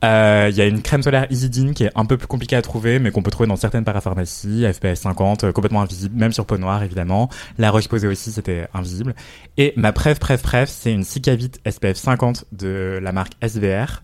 [0.04, 2.62] Euh, Il y a une crème solaire Isidine qui est un peu plus compliquée à
[2.62, 4.66] trouver, mais qu'on peut trouver dans certaines parapharmacies.
[4.72, 7.28] FPS 50, euh, complètement invisible, même sur peau noire, évidemment.
[7.58, 9.14] La Roche-Posay aussi, c'était invisible.
[9.56, 14.02] Et ma préf, préf, préf, c'est une Cicavit SPF 50 de la marque SVR.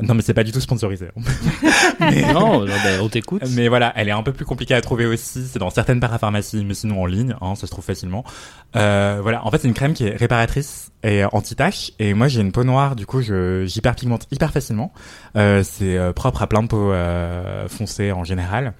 [0.00, 1.08] Non, mais c'est pas du tout sponsorisé.
[2.00, 3.42] mais, Non, non, bah, on t'écoute.
[3.50, 5.44] mais voilà, elle est un peu plus compliquée à trouver aussi.
[5.46, 8.24] C'est dans certaines parapharmacies, mais sinon en ligne, hein, ça se trouve facilement.
[8.76, 11.92] Euh, voilà, en fait, c'est une crème qui est réparatrice et anti-tache.
[11.98, 14.92] Et moi, j'ai une peau noire, du coup, je j'hyperpigmente hyper facilement.
[15.36, 18.74] Euh, c'est euh, propre à plein de peaux euh, foncées en général.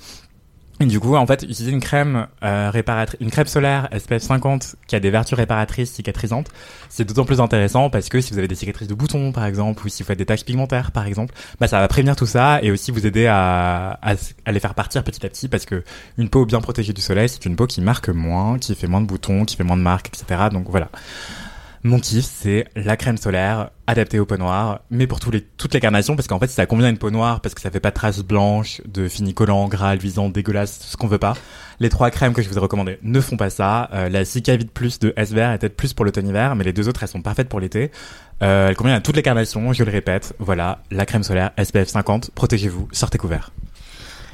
[0.81, 4.77] Et du coup, en fait, utiliser une crème euh, réparatrice, une crème solaire SPF 50
[4.89, 6.49] qui a des vertus réparatrices, cicatrisantes,
[6.89, 9.87] c'est d'autant plus intéressant parce que si vous avez des cicatrices de boutons, par exemple,
[9.87, 12.61] ou si vous faites des taches pigmentaires, par exemple, bah ça va prévenir tout ça
[12.63, 14.15] et aussi vous aider à, à,
[14.45, 15.85] à les faire partir petit à petit parce que
[16.19, 19.01] une peau bien protégée du soleil, c'est une peau qui marque moins, qui fait moins
[19.01, 20.49] de boutons, qui fait moins de marques, etc.
[20.51, 20.89] Donc voilà.
[21.85, 25.75] Mon kiff, c'est la crème solaire adaptée aux peaux noires, mais pour tous les, toutes
[25.75, 27.81] les carnations, parce qu'en fait, ça convient à une peau noire, parce que ça fait
[27.81, 31.35] pas de traces blanches, de fini collant, gras, luisant, dégueulasse, ce qu'on veut pas.
[31.81, 33.91] Les trois crèmes que je vous ai recommandées ne font pas ça.
[33.93, 37.03] Euh, la Cicavit Plus de SVR est peut-être plus pour l'automne-hiver, mais les deux autres,
[37.03, 37.91] elles sont parfaites pour l'été.
[38.45, 40.37] Euh, elles conviennent à toutes les carnations, je le répète.
[40.39, 43.51] Voilà, la crème solaire SPF 50, protégez-vous, sortez couvert.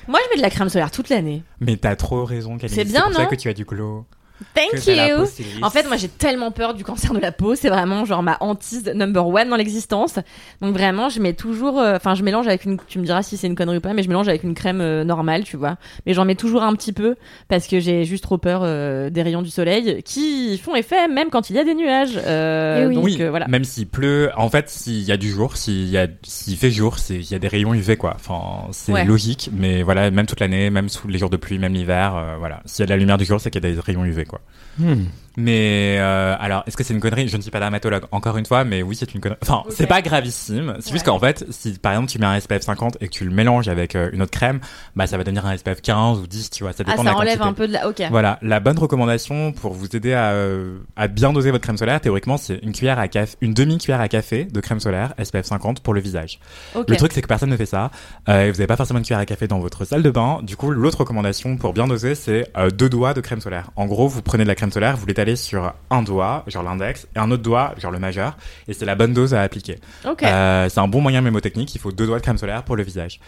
[0.06, 1.42] Moi, je mets de la crème solaire toute l'année.
[1.60, 2.74] Mais t'as trop raison, Camille.
[2.74, 4.06] C'est bien, pour ça non que tu as du glow.
[4.54, 5.24] Thank you.
[5.62, 7.54] En fait, moi, j'ai tellement peur du cancer de la peau.
[7.54, 10.18] C'est vraiment genre ma hantise number one dans l'existence.
[10.60, 12.78] Donc vraiment, je mets toujours, euh, enfin, je mélange avec une.
[12.88, 14.80] Tu me diras si c'est une connerie ou pas, mais je mélange avec une crème
[14.80, 15.76] euh, normale, tu vois.
[16.06, 17.16] Mais j'en mets toujours un petit peu
[17.48, 21.30] parce que j'ai juste trop peur euh, des rayons du soleil qui font effet même
[21.30, 22.16] quand il y a des nuages.
[22.16, 22.94] Euh, Eh oui.
[22.94, 23.46] Donc oui, euh, voilà.
[23.48, 26.70] même s'il pleut, en fait, s'il y a du jour, s'il y a, s'il fait
[26.70, 28.12] jour, c'est, il y a des rayons UV, quoi.
[28.14, 29.04] Enfin, c'est Ouais.
[29.04, 32.36] logique, mais voilà, même toute l'année, même sous les jours de pluie, même l'hiver, euh,
[32.38, 32.60] voilà.
[32.64, 34.24] S'il y a de la lumière du jour, c'est qu'il y a des rayons UV,
[34.28, 34.40] quoi.
[34.78, 35.06] Hmm.
[35.40, 37.28] Mais, euh, alors, est-ce que c'est une connerie?
[37.28, 39.38] Je ne suis pas dermatologue, encore une fois, mais oui, c'est une connerie.
[39.40, 39.72] Enfin, Ok.
[39.72, 40.74] c'est pas gravissime.
[40.80, 43.24] C'est juste qu'en fait, si, par exemple, tu mets un SPF 50 et que tu
[43.24, 44.58] le mélanges avec euh, une autre crème,
[44.96, 46.72] bah, ça va devenir un SPF 15 ou 10, tu vois.
[46.72, 47.48] Ça Ah, dépend de ça la enlève quantité.
[47.50, 47.88] un peu de la.
[47.88, 48.02] Ok.
[48.10, 52.00] Voilà, la bonne recommandation pour vous aider à, euh, à bien doser votre crème solaire,
[52.00, 55.80] théoriquement, c'est une cuillère à café, une demi-cuillère à café de crème solaire SPF 50
[55.84, 56.40] pour le visage.
[56.74, 56.90] Ok.
[56.90, 57.92] Le truc, c'est que personne ne fait ça.
[58.26, 60.40] Et vous n'avez pas forcément une cuillère à café dans votre salle de bain.
[60.42, 63.70] Du coup, l'autre recommandation pour bien doser, c'est deux doigts de crème solaire.
[63.76, 67.06] En gros, vous prenez de la crème solaire, vous l'étalez sur un doigt, genre l'index,
[67.14, 68.36] et un autre doigt, genre le majeur,
[68.68, 69.78] et c'est la bonne dose à appliquer.
[70.08, 70.22] Ok.
[70.22, 71.74] Euh, c'est un bon moyen mémotechnique.
[71.74, 73.20] Il faut deux doigts de crème solaire pour le visage.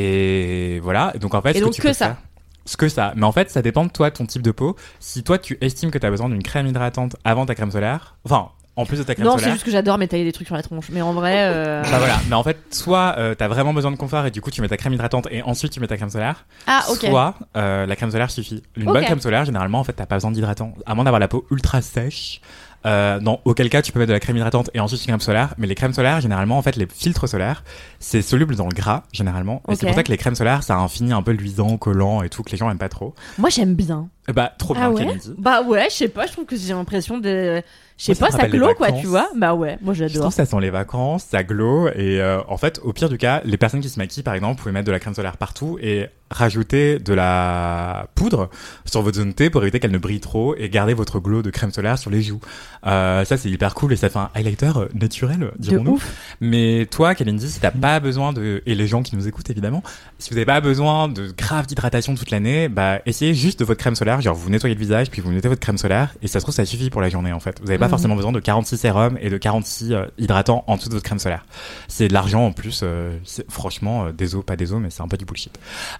[0.00, 1.12] Et voilà.
[1.20, 2.06] Donc en fait, Et ce donc tu que peux ça.
[2.06, 2.16] faire-
[2.64, 3.12] ce que ça.
[3.14, 4.74] Mais en fait, ça dépend de toi, ton type de peau.
[4.98, 8.16] Si toi, tu estimes que tu as besoin d'une crème hydratante avant ta crème solaire,
[8.24, 9.54] enfin, en plus de ta crème Non, c'est solaire.
[9.54, 10.90] juste que j'adore m'étaler des trucs sur la tronche.
[10.92, 11.34] Mais en vrai.
[11.38, 14.40] euh, Bah voilà, mais en fait, soit euh, t'as vraiment besoin de confort et du
[14.40, 16.44] coup tu mets ta crème hydratante et ensuite tu mets ta crème solaire.
[16.66, 17.06] Ah, ok.
[17.06, 18.62] Soit euh, la crème solaire suffit.
[18.76, 20.74] Une bonne crème solaire, généralement, en fait, t'as pas besoin d'hydratant.
[20.86, 22.40] À moins d'avoir la peau ultra sèche.
[22.84, 25.20] Euh, dans auquel cas tu peux mettre de la crème hydratante et ensuite une crème
[25.20, 25.54] solaire.
[25.58, 27.64] Mais les crèmes solaires, généralement, en fait, les filtres solaires,
[27.98, 29.60] c'est soluble dans le gras, généralement.
[29.68, 31.78] Et c'est pour ça que les crèmes solaires, ça a un fini un peu luisant,
[31.78, 33.14] collant et tout, que les gens aiment pas trop.
[33.38, 34.08] Moi, j'aime bien.
[34.28, 35.34] Et bah, trop bien, Ah ouais Kalindi.
[35.38, 37.62] Bah ouais, je sais pas, je trouve que j'ai l'impression de.
[37.98, 39.30] Je sais ça pas, ça glow quoi, tu vois.
[39.36, 40.28] Bah ouais, moi Je trouve j'adore.
[40.28, 43.40] que ça sent les vacances, ça glow et euh, en fait au pire du cas,
[43.46, 46.08] les personnes qui se maquillent par exemple, pouvez mettre de la crème solaire partout et
[46.30, 48.50] rajouter de la poudre
[48.84, 51.48] sur votre zone T pour éviter qu'elle ne brille trop et garder votre glow de
[51.48, 52.40] crème solaire sur les joues.
[52.86, 55.98] Euh, ça c'est hyper cool et ça fait un highlighter euh, naturel, dirons-nous.
[56.42, 59.82] Mais toi, Kalindi, si t'as pas besoin de et les gens qui nous écoutent évidemment,
[60.18, 63.80] si vous n'avez pas besoin de grave d'hydratation toute l'année, bah essayez juste de votre
[63.80, 66.40] crème solaire, genre vous nettoyez le visage puis vous mettez votre crème solaire et ça
[66.40, 67.58] se trouve ça suffit pour la journée en fait.
[67.60, 67.90] Vous n'avez pas Mhm.
[67.90, 71.18] forcément besoin de 46 sérums et de 46 euh, hydratants en dessous de votre crème
[71.18, 71.44] solaire.
[71.88, 73.16] C'est de l'argent en plus, euh,
[73.48, 75.58] franchement, euh, des os, pas des os, mais c'est un peu du bullshit.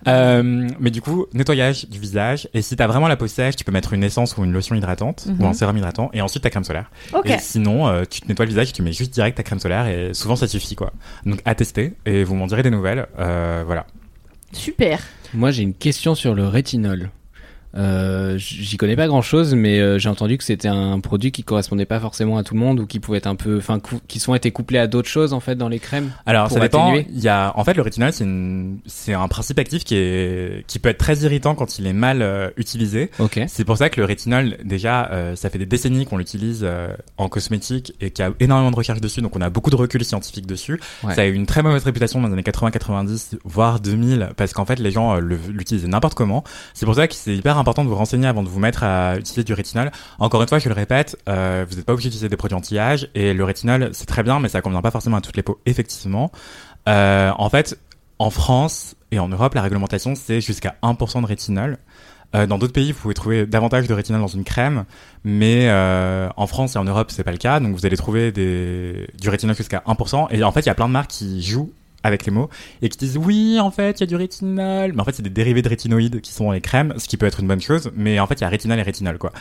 [0.08, 3.64] Euh, mais du coup, nettoyage du visage et si t'as vraiment la peau sèche, tu
[3.64, 6.50] peux mettre une essence ou une lotion hydratante ou un sérum hydratant et ensuite ta
[6.50, 6.90] crème solaire.
[7.24, 9.86] Et sinon, euh, tu te nettoies le visage, tu mets juste direct ta crème solaire
[9.86, 10.92] et souvent ça suffit quoi.
[11.24, 13.06] Donc à tester et vous m'en direz des nouvelles.
[13.18, 13.86] Euh, voilà.
[14.52, 15.00] Super.
[15.34, 17.10] Moi, j'ai une question sur le rétinol.
[17.76, 21.44] Euh, J'y connais pas grand chose, mais euh, j'ai entendu que c'était un produit qui
[21.44, 24.18] correspondait pas forcément à tout le monde ou qui pouvait être un peu, enfin, qui
[24.18, 26.10] sont été couplés à d'autres choses en fait dans les crèmes.
[26.26, 26.94] Alors ça dépend.
[26.94, 30.64] Il y a, en fait, le rétinol c'est une, c'est un principe actif qui est,
[30.66, 33.10] qui peut être très irritant quand il est mal euh, utilisé.
[33.18, 33.40] Ok.
[33.48, 36.94] C'est pour ça que le rétinol, déjà, euh, ça fait des décennies qu'on l'utilise euh,
[37.18, 39.76] en cosmétique et qu'il y a énormément de recherches dessus, donc on a beaucoup de
[39.76, 40.80] recul scientifique dessus.
[41.02, 41.14] Ouais.
[41.14, 44.64] Ça a eu une très mauvaise réputation dans les années 80-90, voire 2000, parce qu'en
[44.64, 46.44] fait les gens l'utilisaient n'importe comment.
[46.74, 49.16] C'est pour ça que c'est hyper important de vous renseigner avant de vous mettre à
[49.16, 49.90] utiliser du rétinol.
[50.18, 53.08] Encore une fois, je le répète, euh, vous n'êtes pas obligé d'utiliser des produits anti-âge
[53.14, 55.58] et le rétinol c'est très bien, mais ça convient pas forcément à toutes les peaux,
[55.66, 56.30] effectivement.
[56.88, 57.78] Euh, en fait,
[58.18, 61.78] en France et en Europe, la réglementation c'est jusqu'à 1% de rétinol.
[62.34, 64.84] Euh, dans d'autres pays, vous pouvez trouver davantage de rétinol dans une crème,
[65.24, 65.70] mais
[66.36, 67.60] en France et en Europe, c'est pas le cas.
[67.60, 70.28] Donc vous allez trouver du rétinol jusqu'à 1%.
[70.30, 71.72] Et en fait, il y a plein de marques qui jouent
[72.06, 72.48] avec les mots
[72.82, 75.22] et qui disent oui, en fait, il y a du rétinol, mais en fait, c'est
[75.22, 77.60] des dérivés de rétinoïdes qui sont dans les crèmes, ce qui peut être une bonne
[77.60, 77.90] chose.
[77.96, 79.32] Mais en fait, il y a rétinol et rétinol, quoi.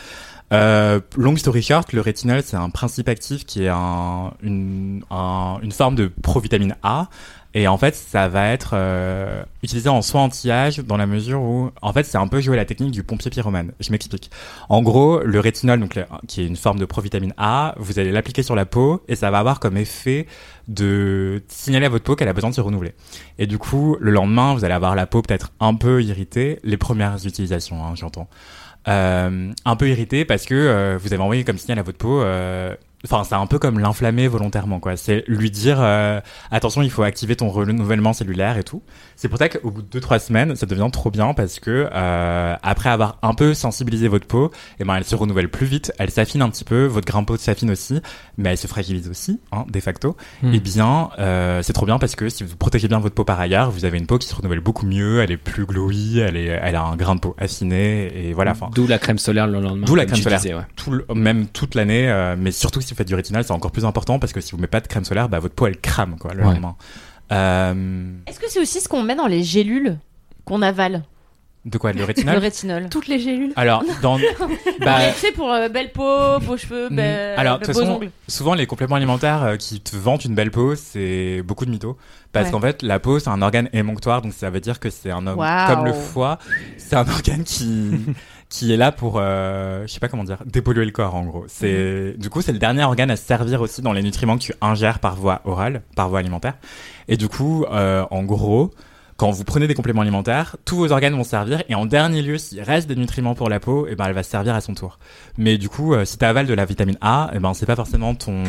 [0.52, 5.58] Euh, long story short, le rétinol, c'est un principe actif qui est un, une, un-
[5.62, 7.08] une forme de provitamine A.
[7.58, 11.70] Et en fait, ça va être euh, utilisé en soin anti-âge dans la mesure où,
[11.80, 13.72] en fait, c'est un peu jouer la technique du pompier pyromane.
[13.80, 14.30] Je m'explique.
[14.68, 15.98] En gros, le rétinol, donc
[16.28, 19.30] qui est une forme de provitamine A, vous allez l'appliquer sur la peau et ça
[19.30, 20.26] va avoir comme effet
[20.68, 22.92] de signaler à votre peau qu'elle a besoin de se renouveler.
[23.38, 26.60] Et du coup, le lendemain, vous allez avoir la peau peut-être un peu irritée.
[26.62, 28.28] Les premières utilisations, hein, j'entends.
[28.86, 32.22] Euh, un peu irritée parce que euh, vous avez envoyé comme signal à votre peau.
[33.10, 34.96] Enfin, c'est un peu comme l'inflammer volontairement, quoi.
[34.96, 38.82] C'est lui dire euh, attention, il faut activer ton renouvellement cellulaire et tout.
[39.16, 42.54] C'est pour ça qu'au bout de 2-3 semaines, ça devient trop bien parce que euh,
[42.62, 44.50] après avoir un peu sensibilisé votre peau,
[44.80, 47.26] eh ben elle se renouvelle plus vite, elle s'affine un petit peu, votre grain de
[47.26, 48.00] peau s'affine aussi,
[48.36, 50.16] mais elle se fragilise aussi, hein, de facto.
[50.42, 50.52] Hmm.
[50.52, 53.38] Et bien, euh, c'est trop bien parce que si vous protégez bien votre peau par
[53.40, 56.36] ailleurs, vous avez une peau qui se renouvelle beaucoup mieux, elle est plus glowy, elle
[56.36, 58.54] est, elle a un grain de peau affiné et voilà.
[58.74, 59.86] D'où la crème solaire le lendemain.
[59.86, 60.40] D'où la crème solaire.
[60.40, 60.62] disais, ouais.
[60.76, 63.84] tout le- même toute l'année, euh, mais surtout si faites du rétinal, c'est encore plus
[63.84, 66.16] important parce que si vous mettez pas de crème solaire, bah, votre peau elle crame
[66.18, 66.52] quoi le Ouais.
[66.52, 66.76] lendemain.
[67.32, 69.98] Euh, Est-ce que c'est aussi ce qu'on met dans les gélules
[70.44, 71.02] qu'on avale
[71.64, 72.88] de quoi le Le rétinal rétinol.
[72.88, 73.52] Toutes les gélules.
[73.56, 74.18] Alors dans
[74.80, 76.96] bah, sais, pour euh, belle peau, beaux cheveux, Mm.
[76.96, 78.10] be- Alors, de beaux toute façon, ongles.
[78.28, 81.96] souvent les compléments alimentaires euh, qui te vendent une belle peau, c'est beaucoup de mythos.
[82.32, 82.52] Parce Ouais.
[82.52, 85.26] qu'en fait, la peau, c'est un organe émonctoire, donc ça veut dire que c'est un
[85.26, 86.38] homme comme le foie.
[86.76, 87.92] C'est un organe qui
[88.48, 91.44] qui est là pour, euh, je sais pas comment dire, dépolluer le corps en gros.
[91.48, 92.16] C'est Mhm.
[92.18, 94.52] du coup, c'est le dernier organe à se servir aussi dans les nutriments que tu
[94.60, 96.54] ingères par voie orale, par voie alimentaire.
[97.08, 98.70] Et du coup, euh, en gros.
[99.18, 102.36] Quand vous prenez des compléments alimentaires, tous vos organes vont servir et en dernier lieu,
[102.36, 104.74] s'il reste des nutriments pour la peau, et ben elle va se servir à son
[104.74, 104.98] tour.
[105.38, 107.76] Mais du coup, euh, si tu avales de la vitamine A, et ben c'est pas
[107.76, 108.42] forcément ton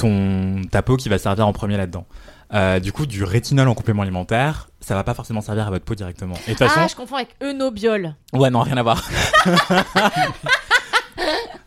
[0.00, 2.06] ton ta peau qui va servir en premier là-dedans.
[2.52, 5.84] Euh, du coup, du rétinol en complément alimentaire, ça va pas forcément servir à votre
[5.84, 6.34] peau directement.
[6.48, 8.14] Et de toute Ah, façon, je confonds avec Eunobiol.
[8.32, 9.08] ouais, non, rien à voir.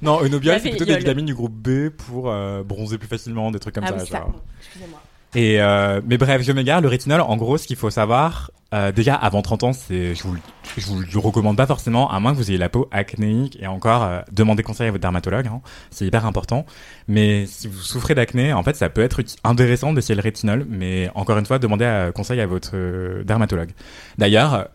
[0.02, 3.60] non, Eunobiol, c'est plutôt des vitamines du groupe B pour euh, bronzer plus facilement, des
[3.60, 3.96] trucs comme ah ça.
[3.98, 4.26] oui, ça.
[4.60, 5.00] Excusez-moi.
[5.36, 6.82] Et euh, mais bref, je m'égare.
[6.82, 10.24] Le rétinol, en gros, ce qu'il faut savoir, euh, déjà avant 30 ans, c'est, je
[10.24, 10.36] vous,
[10.78, 13.68] je vous le recommande pas forcément, à moins que vous ayez la peau acnéique et
[13.68, 15.46] encore euh, demandez conseil à votre dermatologue.
[15.48, 15.62] hein.
[15.92, 16.66] c'est hyper important.
[17.08, 21.12] Mais si vous souffrez d'acné, en fait, ça peut être intéressant d'essayer le rétinol, mais
[21.14, 23.72] encore une fois, demandez euh, conseil à votre dermatologue.
[24.18, 24.70] D'ailleurs.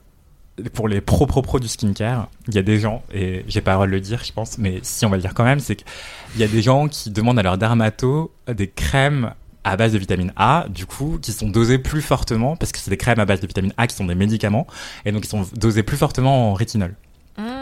[0.72, 3.70] Pour les pro pro pro du skincare, il y a des gens et j'ai pas
[3.70, 5.60] le droit de le dire, je pense, mais si on va le dire quand même,
[5.60, 5.86] c'est qu'il
[6.40, 9.34] y a des gens qui demandent à leur dermato des crèmes
[9.68, 12.90] à base de vitamine A, du coup, qui sont dosées plus fortement, parce que c'est
[12.90, 14.66] des crèmes à base de vitamine A qui sont des médicaments,
[15.04, 16.94] et donc ils sont dosés plus fortement en rétinol.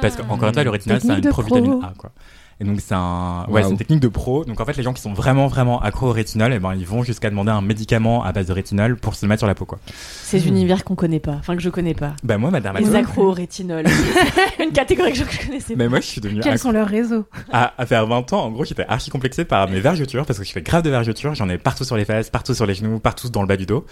[0.01, 0.23] Parce Mmh.
[0.23, 1.83] qu'encore une fois, le rétinol, c'est une provitamine pro.
[1.83, 2.11] A, quoi.
[2.59, 3.65] Et donc c'est un, ouais, Waouh.
[3.65, 4.45] c'est une technique de pro.
[4.45, 6.87] Donc en fait, les gens qui sont vraiment vraiment accros au rétinol, et ben ils
[6.87, 9.55] vont jusqu'à demander un médicament à base de rétinol pour se le mettre sur la
[9.55, 9.79] peau, quoi.
[9.87, 12.15] Ces univers qu'on connaît pas, enfin que je connais pas.
[12.23, 13.85] Bah moi, ma Les accros au rétinol.
[14.63, 15.79] Une catégorie que je connaissais pas.
[15.79, 17.27] mais moi, je suis devenu Quels accro sont leurs réseaux?
[17.53, 20.45] À, à faire 20 ans, en gros, j'étais archi complexé par mes vergetures parce que
[20.45, 21.35] je fais grave de vergetures.
[21.35, 23.67] J'en ai partout sur les fesses, partout sur les genoux, partout dans le bas du
[23.67, 23.85] dos.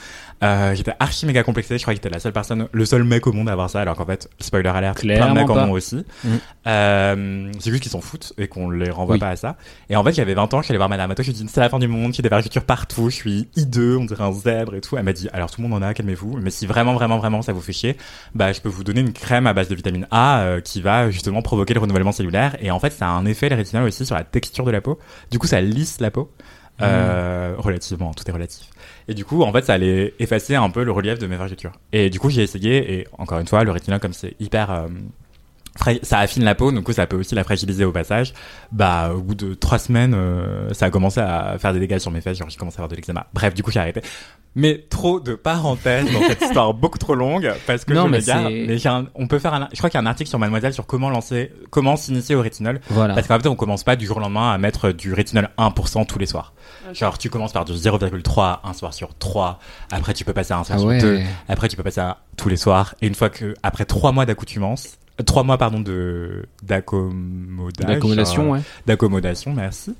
[0.42, 1.76] Euh, j'étais archi méga complexé.
[1.76, 3.82] Je crois que j'étais la seule personne, le seul mec au monde à avoir ça,
[3.82, 6.04] alors qu'en fait, spoiler alert, plein de Clairement mecs en ont aussi.
[6.24, 6.28] Mm.
[6.66, 9.20] Euh, c'est juste qu'ils s'en foutent et qu'on les renvoie Oui.
[9.20, 9.56] pas à ça.
[9.90, 11.42] Et en fait, j'avais 20 ans, je suis allé voir madame Amato, je lui ai
[11.42, 14.24] dit, c'est la fin du monde, j'ai des vergetures partout, je suis hideux, on dirait
[14.24, 14.96] un zèbre et tout.
[14.96, 16.38] Elle m'a dit, alors tout le monde en a, calmez-vous.
[16.40, 17.96] Mais si vraiment, vraiment, vraiment ça vous fait chier,
[18.34, 21.10] bah, je peux vous donner une crème à base de vitamine A euh, qui va
[21.10, 22.56] justement provoquer le renouvellement cellulaire.
[22.60, 24.80] Et en fait, ça a un effet, le rétinol aussi, sur la texture de la
[24.80, 24.98] peau.
[25.30, 26.30] Du coup, ça lisse la peau.
[26.82, 28.66] Euh, relativement, tout est relatif.
[29.06, 31.72] Et du coup, en fait, ça allait effacer un peu le relief de mes vergetures.
[31.92, 34.70] Et du coup, j'ai essayé, et encore une fois, le rétinol, comme c'est hyper...
[34.72, 34.88] euh,
[36.02, 38.32] ça affine la peau, donc ça peut aussi la fragiliser au passage.
[38.72, 42.10] Bah, au bout de trois semaines, euh, ça a commencé à faire des dégâts sur
[42.10, 43.26] mes fesses, genre j'ai commencé à avoir de l'eczéma.
[43.34, 44.00] Bref, du coup, j'ai arrêté.
[44.56, 48.18] Mais trop de parenthèses dans cette histoire beaucoup trop longue, parce que Non, je mais
[48.18, 48.42] m'égare.
[48.50, 50.38] Mais j'ai un- on peut faire un, je crois qu'il y a un article sur
[50.38, 52.80] Mademoiselle sur comment lancer, comment s'initier au rétinol.
[52.90, 53.14] Voilà.
[53.14, 56.06] Parce qu'en fait, on commence pas du jour au lendemain à mettre du rétinol 1%
[56.06, 56.54] tous les soirs.
[56.92, 59.58] Genre, tu commences par du 0,3 un soir sur 3.
[59.90, 60.98] Après, tu peux passer à un soir Ah sur ouais.
[60.98, 61.20] 2.
[61.48, 62.94] Après, tu peux passer à tous les soirs.
[63.02, 68.38] Et une fois que, après 3 mois d'accoutumance, 3 mois, pardon, de, d'accommodage.
[68.38, 68.60] Euh, ouais.
[68.86, 69.94] D'accommodation, merci.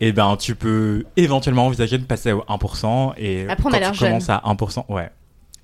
[0.00, 3.14] Et ben, tu peux éventuellement envisager de passer au 1%.
[3.16, 4.40] Et Après, on a quand tu commences jeune.
[4.44, 5.10] à 1%, ouais.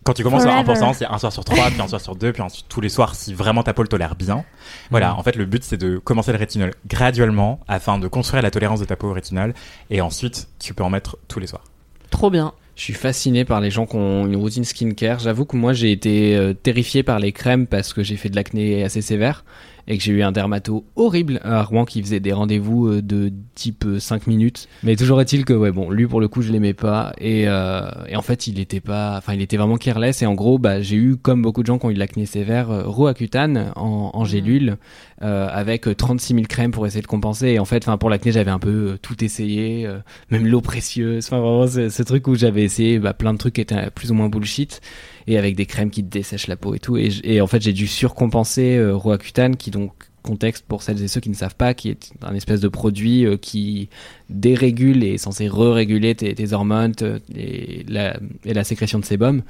[0.05, 0.72] Quand tu commences à Forever.
[0.80, 2.88] 1%, c'est un soir sur 3, puis un soir sur 2, puis ensuite tous les
[2.88, 4.44] soirs si vraiment ta peau le tolère bien.
[4.90, 5.18] Voilà, Mhm.
[5.18, 8.80] en fait, le but c'est de commencer le rétinol graduellement afin de construire la tolérance
[8.80, 9.53] de ta peau au rétinol
[9.90, 11.64] et ensuite tu peux en mettre tous les soirs.
[12.11, 12.55] Trop bien.
[12.79, 15.18] Je suis fasciné par les gens qui ont une routine skincare.
[15.18, 18.37] J'avoue que moi j'ai été euh, terrifié par les crèmes parce que j'ai fait de
[18.37, 19.45] l'acné assez sévère.
[19.89, 23.32] Et que j'ai eu un dermato horrible à Rouen qui faisait des rendez-vous euh, de
[23.55, 24.68] type euh, 5 minutes.
[24.82, 27.14] Mais toujours est-il que, ouais, bon, lui pour le coup, je l'aimais pas.
[27.18, 30.22] Et, euh, et en fait, il était pas, enfin, il était vraiment careless.
[30.22, 32.26] Et en gros, bah, j'ai eu, comme beaucoup de gens qui ont eu de l'acné
[32.26, 34.76] sévère, euh, Roaccutane en, en gélule,
[35.22, 37.49] euh, avec 36 000 crèmes pour essayer de compenser.
[37.49, 39.99] Et en fait, enfin, pour l'acné, j'avais un peu euh, tout essayé, euh,
[40.30, 41.26] même l'eau précieuse.
[41.26, 44.12] Enfin, vraiment, ce, ce truc où j'avais essayé bah, plein de trucs qui étaient plus
[44.12, 44.80] ou moins bullshit
[45.29, 46.97] et avec des crèmes qui dessèchent la peau et tout.
[46.97, 51.20] Et, en fait, j'ai dû surcompenser euh, Roaccutane, qui donc contexte pour celles et ceux
[51.20, 53.89] qui ne savent pas, qui est un espèce de produit euh, qui
[54.31, 59.43] dérégule et est censé re-réguler tes, hormones te- et, la, et la sécrétion de sébum.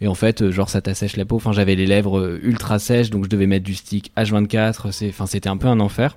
[0.00, 1.36] Et en fait, euh, genre ça t'assèche la peau.
[1.36, 4.92] Enfin, j'avais les lèvres euh, ultra sèches, donc je devais mettre du stick H24.
[4.92, 6.16] C'est, enfin, c'était un peu un enfer.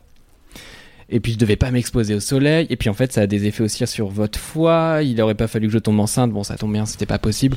[1.09, 2.67] Et puis je devais pas m'exposer au soleil.
[2.69, 4.99] Et puis en fait, ça a des effets aussi sur votre foie.
[5.03, 6.31] Il aurait pas fallu que je tombe enceinte.
[6.31, 7.55] Bon, ça tombe bien, c'était pas possible.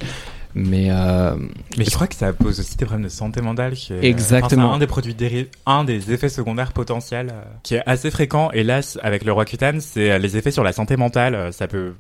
[0.54, 1.36] Mais euh,
[1.78, 3.74] Mais je crois que ça pose aussi des problèmes de santé mentale.
[3.74, 4.66] Qui est, Exactement.
[4.66, 8.50] enfin, un des produits déri- un des effets secondaires potentiels euh, qui est assez fréquent.
[8.52, 11.34] C- avec le Roaccutane, c'est euh, les effets sur la santé mentale.
[11.36, 11.94] Euh, Ça peut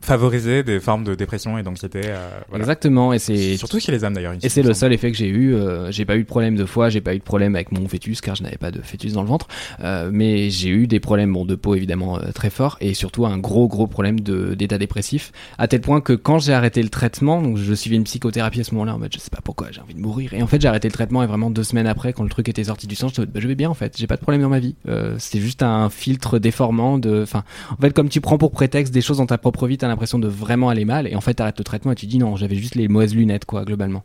[0.00, 2.00] favoriser des formes de dépression et d'anxiété.
[2.04, 2.62] euh, voilà.
[2.64, 3.12] exactement.
[3.12, 4.34] Et c'est Surtout chez les hommes d'ailleurs.
[4.42, 5.54] Et c'est le seul effet que j'ai eu.
[5.54, 7.86] Euh, j'ai pas eu de problème de foie, j'ai pas eu de problème avec mon
[7.86, 9.46] fœtus car je n'avais pas de fœtus dans le ventre.
[9.82, 13.26] Euh, mais j'ai eu des problèmes bon, de peau évidemment euh, très forts et surtout
[13.26, 15.32] un gros gros problème de d'état dépressif.
[15.58, 18.64] À tel point que quand j'ai arrêté le traitement, donc je suivais une psychothérapie à
[18.64, 20.32] ce moment-là en mode je sais pas pourquoi j'ai envie de mourir.
[20.32, 22.48] Et en fait j'ai arrêté le traitement et vraiment deux semaines après quand le truc
[22.48, 23.96] était sorti du sang, je, bah, je vais bien en fait.
[23.98, 24.76] J'ai pas de problème dans ma vie.
[24.88, 27.22] Euh, C'était juste un filtre déformant de.
[27.22, 29.89] Enfin en fait comme tu prends pour prétexte des choses dans ta propre vie, t'as
[29.90, 32.36] l'impression de vraiment aller mal et en fait t'arrêtes le traitement et tu dis non
[32.36, 34.02] j'avais juste les mauvaises lunettes quoi globalement.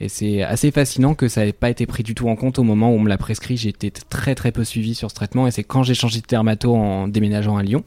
[0.00, 2.62] Et c'est assez fascinant que ça n'ait pas été pris du tout en compte au
[2.62, 3.66] moment où on me l'a prescrit.
[3.66, 6.74] Été très très peu suivi sur ce traitement et c'est quand j'ai changé de dermato
[6.74, 7.84] en déménageant à Lyon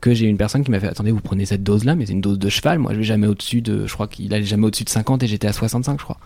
[0.00, 2.12] que j'ai une personne qui m'a fait attendez vous prenez cette dose là mais c'est
[2.12, 4.66] une dose de cheval moi je vais jamais au-dessus de je crois qu'il allait jamais
[4.66, 6.18] au-dessus de 50 et j'étais à 65 je crois.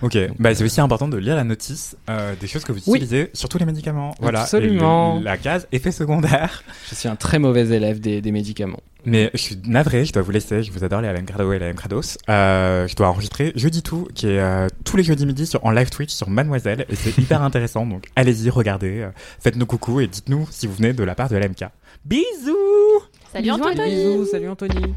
[0.00, 2.98] Ok, bah, c'est aussi important de lire la notice euh, des choses que vous Oui.
[3.00, 4.14] utilisez, surtout les médicaments.
[4.20, 5.16] Voilà, Absolument.
[5.16, 6.62] Et le- la case effet secondaire.
[6.88, 8.78] Je suis un très mauvais élève des, des médicaments.
[9.04, 10.62] Mais je suis navré, je dois vous laisser.
[10.62, 12.16] Je vous adore les LM Crado et LM Crados.
[12.28, 15.70] Euh, je dois enregistrer Jeudi Tout, qui est euh, tous les jeudis midi sur, en
[15.70, 16.84] live Twitch sur Mademoiselle.
[16.90, 17.84] Et c'est hyper intéressant.
[17.86, 19.08] Donc allez-y, regardez, euh,
[19.40, 21.64] faites-nous coucou et dites-nous si vous venez de la part de LMK.
[22.04, 23.02] Bisous
[23.32, 23.90] Salut Bisous, Anthony.
[23.90, 24.94] Bisous, salut Anthony.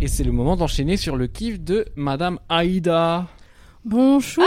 [0.00, 3.26] Et c'est le moment d'enchaîner sur le kiff de Madame Aïda.
[3.84, 4.44] Bonjour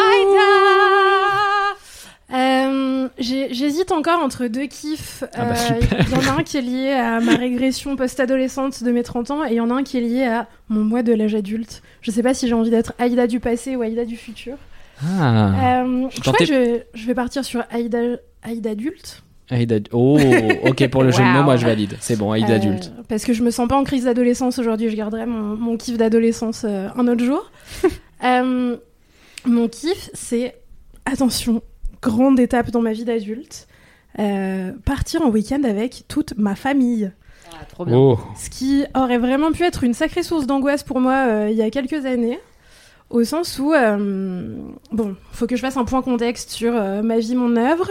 [2.34, 5.24] Euh, j'ai- J'hésite encore entre deux kiffs.
[5.34, 5.80] Ah bah, Euh.
[6.02, 9.32] Il y en a un qui est lié à ma régression post-adolescente de mes 30
[9.32, 11.36] ans et il y en a un qui est lié à mon mois de l'âge
[11.36, 11.82] adulte.
[12.02, 14.58] Je sais pas si j'ai envie d'être Aïda du passé ou Aïda du futur.
[15.02, 15.84] Ah.
[15.86, 16.44] Euh, je crois que
[16.94, 18.00] je vais partir sur Aïda,
[18.44, 19.24] Aïda adulte.
[19.50, 19.78] Aïda.
[19.94, 20.20] Oh,
[20.66, 21.96] ok, pour le jeu de mots, moi je valide.
[22.02, 22.92] C'est bon, Aïda Euh, adulte.
[23.08, 24.90] Parce que je me sens pas en crise d'adolescence aujourd'hui.
[24.90, 27.52] Je garderai mon, mon kiff d'adolescence euh, un autre jour.
[28.24, 28.76] Euh,
[29.46, 30.56] mon kiff, c'est
[31.06, 31.62] attention,
[32.02, 33.68] grande étape dans ma vie d'adulte.
[34.18, 37.12] euh, partir en week-end avec toute ma famille.
[37.54, 37.96] Ah, trop bien.
[37.96, 38.18] Oh.
[38.36, 41.62] Ce qui aurait vraiment pu être une sacrée source d'angoisse pour moi euh, il y
[41.62, 42.40] a quelques années.
[43.12, 44.58] Au sens où, euh,
[44.92, 47.88] bon, faut que je fasse un point contexte sur euh, ma vie, mon œuvre.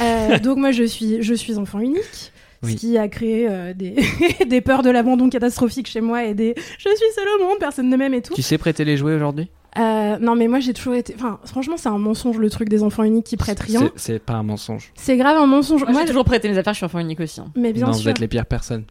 [0.00, 2.32] Euh, donc moi, je suis, je suis enfant unique.
[2.62, 2.72] Oui.
[2.72, 3.96] Ce qui a créé euh, des,
[4.46, 7.88] des peurs de l'abandon catastrophique chez moi et des je suis seule au monde, personne
[7.88, 8.34] ne m'aime et tout.
[8.34, 9.48] Tu sais prêter les jouets aujourd'hui?
[9.78, 11.14] Euh, non, mais moi j'ai toujours été.
[11.16, 13.90] Enfin, franchement, c'est un mensonge le truc des enfants uniques qui prêtent rien.
[13.96, 14.90] C'est- pas un mensonge.
[14.94, 15.84] C'est grave un mensonge.
[15.84, 17.40] Moi, Moi, j'ai toujours prêté mes affaires, je suis enfant unique aussi.
[17.40, 17.50] hein.
[17.56, 18.84] Mais bien non, vous sûr, êtes les pires personnes.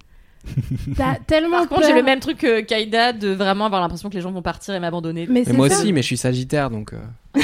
[0.97, 4.15] t'as tellement Par contre, j'ai le même truc que Kaida de vraiment avoir l'impression que
[4.15, 5.27] les gens vont partir et m'abandonner.
[5.29, 5.75] Mais moi ça.
[5.79, 6.93] aussi, mais je suis sagittaire donc.
[6.93, 7.39] euh,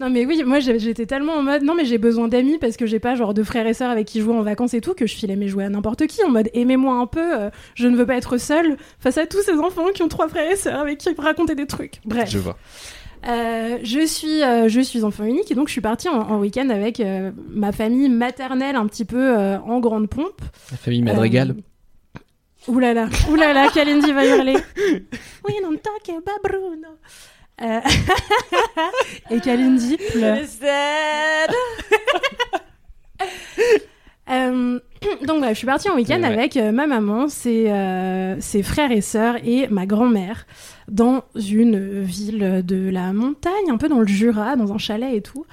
[0.00, 2.76] Non mais oui, moi j'ai- j'étais tellement en mode non mais j'ai besoin d'amis parce
[2.76, 4.94] que j'ai pas genre de frères et sœurs avec qui jouer en vacances et tout
[4.94, 7.88] que je filais mes jouets à n'importe qui en mode aimez-moi un peu, euh, je
[7.88, 10.56] ne veux pas être seule face à tous ces enfants qui ont trois frères et
[10.56, 11.94] sœurs avec qui raconter des trucs.
[12.04, 12.56] Bref, Je vois.
[13.28, 16.38] Euh, je suis euh, je suis enfant unique et donc je suis partie en, en
[16.38, 20.40] week-end avec euh, ma famille maternelle un petit peu euh, en grande pompe.
[20.70, 21.50] La famille Madrigal.
[21.50, 21.56] Euh,
[23.36, 24.52] là là, Kalindi va hurler.
[25.44, 26.88] We don't talk about Bruno.
[27.62, 27.80] Euh,
[29.30, 30.38] et Kalindi pleure.
[34.30, 34.78] Euh,
[35.26, 36.26] donc voilà, je suis partie en week-end Ouais.
[36.26, 40.46] avec euh, ma maman, ses, euh, ses frères et sœurs et ma grand-mère
[40.86, 45.22] dans une ville de la montagne, un peu dans le Jura, dans un chalet et
[45.22, 45.46] tout.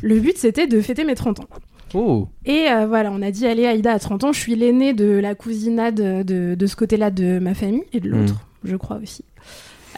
[0.00, 1.48] Le but c'était de fêter mes 30 ans.
[1.92, 2.26] Oh.
[2.46, 5.10] Et euh, voilà, on a dit allez Aïda à 30 ans, je suis l'aînée de
[5.18, 9.26] la cousinade de, de ce côté-là de ma famille et de l'autre, je crois aussi.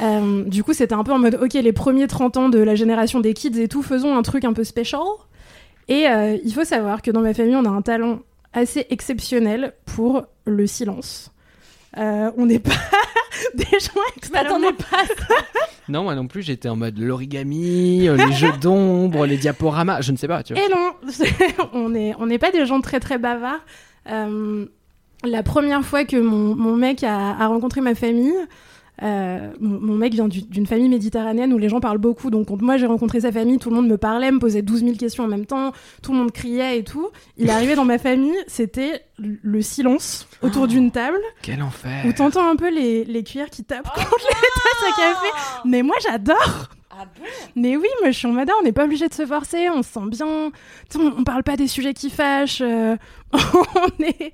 [0.02, 2.74] Euh, du coup, c'était un peu en mode ok, les premiers 30 ans de la
[2.74, 5.00] génération des kids et tout, faisons un truc un peu special.
[5.88, 8.20] Et euh, il faut savoir que dans ma famille, on a un talent
[8.52, 11.30] assez exceptionnel pour le silence.
[11.96, 12.70] Euh, on n'est pas,
[13.54, 15.34] des gens Je extrêmement m'attendais pas à ça.
[15.86, 20.16] Non, moi non plus, j'étais en mode l'origami, les jeux d'ombre, les diaporamas, je ne
[20.16, 20.62] sais pas, tu vois.
[20.62, 20.92] Et non,
[21.74, 23.60] on n'est on pas des gens très très bavards.
[24.08, 24.64] Euh,
[25.24, 28.32] la première fois que mon, mon mec a, a rencontré ma famille,
[29.02, 32.30] euh, mon, mon mec vient du- d'une famille méditerranéenne où les gens parlent beaucoup.
[32.30, 34.80] Donc quand moi j'ai rencontré sa famille, tout le monde me parlait, me posait 12
[34.84, 35.72] 000 questions en même temps,
[36.02, 37.08] tout le monde criait et tout.
[37.36, 42.04] Il est arrivé dans ma famille, c'était le silence autour d'une table Quel enfer.
[42.06, 45.26] où t'entends un peu les, les cuillères qui tapent contre les tasses à café.
[45.64, 47.24] Mais moi j'adore Ah bon?
[47.56, 49.68] Mais oui, moi je suis en mode, ah, on n'est pas obligé de se forcer,
[49.70, 50.26] on se sent bien.
[50.26, 50.52] On,
[51.18, 52.60] on parle pas des sujets qui fâchent.
[52.62, 52.96] euh,
[53.32, 54.32] on est,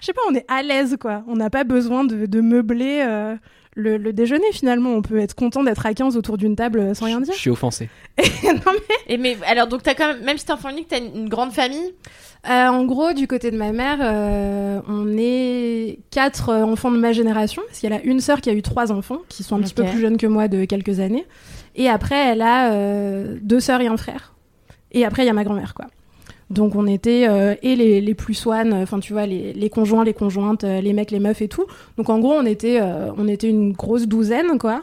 [0.00, 1.24] je sais pas, on est à l'aise quoi.
[1.26, 3.34] On n'a pas besoin de, de meubler euh,
[3.76, 4.90] le, le déjeuner finalement.
[4.90, 7.32] On peut être content d'être à 15 autour d'une table euh, sans rien dire.
[7.34, 7.88] Je suis offensé.
[8.18, 10.98] non, mais, Et mais alors donc t'as quand même même si t'es enfant unique, t'as
[10.98, 11.94] une, une grande famille?
[12.48, 17.12] euh, en gros, du côté de ma mère, euh, on est quatre enfants de ma
[17.12, 17.62] génération.
[17.66, 19.84] Parce qu'elle a une sœur qui a eu trois enfants, qui sont un petit peu
[19.84, 21.26] plus jeunes que moi de quelques années.
[21.74, 24.34] Et après, elle a euh, deux sœurs et un frère.
[24.92, 25.86] Et après, il y a ma grand-mère, quoi.
[26.48, 30.04] Donc on était euh, et les, les plus swan, enfin tu vois les, les conjoints,
[30.04, 31.66] les conjointes, euh, les mecs, les meufs et tout.
[31.96, 34.82] Donc en gros on était euh, on était une grosse douzaine quoi.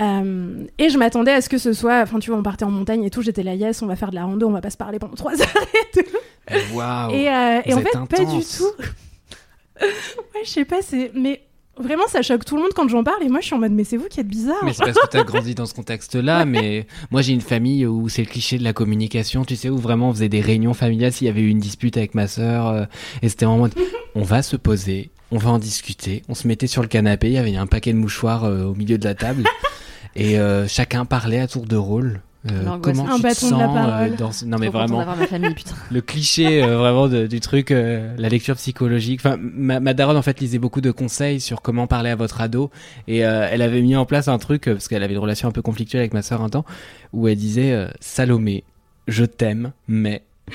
[0.00, 2.70] Euh, et je m'attendais à ce que ce soit, enfin tu vois on partait en
[2.70, 4.70] montagne et tout, j'étais là yes on va faire de la rando, on va pas
[4.70, 6.74] se parler pendant trois heures et tout.
[6.74, 7.14] Waouh.
[7.14, 8.72] Et, euh, en fait, pas du tout.
[9.80, 11.12] ouais, je sais pas, c'est.
[11.14, 11.42] Mais
[11.78, 13.22] vraiment, ça choque tout le monde quand j'en parle.
[13.22, 14.62] Et moi, je suis en mode, mais c'est vous qui êtes bizarre.
[14.64, 18.08] Mais c'est parce que t'as grandi dans ce contexte-là, mais moi j'ai une famille où
[18.08, 21.12] c'est le cliché de la communication, tu sais, où vraiment on faisait des réunions familiales
[21.12, 22.84] s'il y avait eu une dispute avec ma sœur, euh,
[23.22, 23.74] et c'était en mode,
[24.14, 27.34] on va se poser, on va en discuter, on se mettait sur le canapé, il
[27.34, 29.44] y avait un paquet de mouchoirs euh, au milieu de la table,
[30.16, 32.20] et euh, chacun parlait à tour de rôle.
[32.50, 34.12] Euh, comment Un tu te bâton de la sens parole.
[34.12, 35.54] euh, dans ce- Non mais vraiment, ma famille
[35.92, 39.20] le cliché euh, vraiment de- du truc, la lecture psychologique.
[39.24, 42.40] Enfin, ma, ma daronne en fait lisait beaucoup de conseils sur comment parler à votre
[42.40, 42.70] ado
[43.06, 45.62] et elle avait mis en place un truc parce qu'elle avait une relation un peu
[45.62, 46.64] conflictuelle avec ma sœur un temps
[47.12, 48.64] où elle disait Salomé,
[49.06, 50.22] je t'aime, mais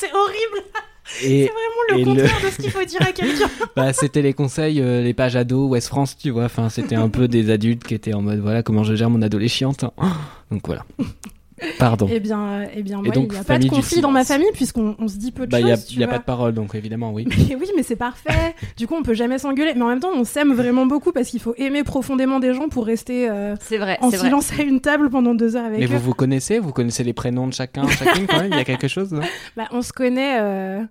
[0.00, 0.66] c'est horrible.
[1.06, 3.48] C'est vraiment le contraire de ce qu'il faut dire à quelqu'un.
[3.76, 6.44] bah c'était les conseils, euh, les pages ados Ouest France, tu vois.
[6.44, 9.22] Enfin, c'était un peu des adultes qui étaient en mode voilà comment je gère mon
[9.22, 9.84] adolescente.
[10.50, 10.84] Donc voilà.
[11.78, 12.06] Pardon.
[12.10, 14.38] Eh bien, eh bien, moi, donc, il n'y a pas de conflit dans ma silence.
[14.40, 15.86] famille puisqu'on on se dit peu de Bah il a, choses.
[15.86, 17.26] tu y a pas de parole donc évidemment oui.
[17.26, 18.54] Mais oui, mais c'est parfait.
[18.76, 19.72] du coup, on peut jamais s'engueuler.
[19.74, 22.68] Mais en même temps, on s'aime vraiment beaucoup parce qu'il faut aimer profondément des gens
[22.68, 24.26] pour rester euh, C'est vrai, en c'est vrai.
[24.26, 25.88] silence à une table pendant deux heures avec Mais eux.
[25.88, 28.50] vous vous connaissez, vous connaissez les prénoms de chacun, chacune quand même?
[28.52, 29.22] Il y a quelque chose non?
[29.56, 30.82] Bah, on se connaît euh,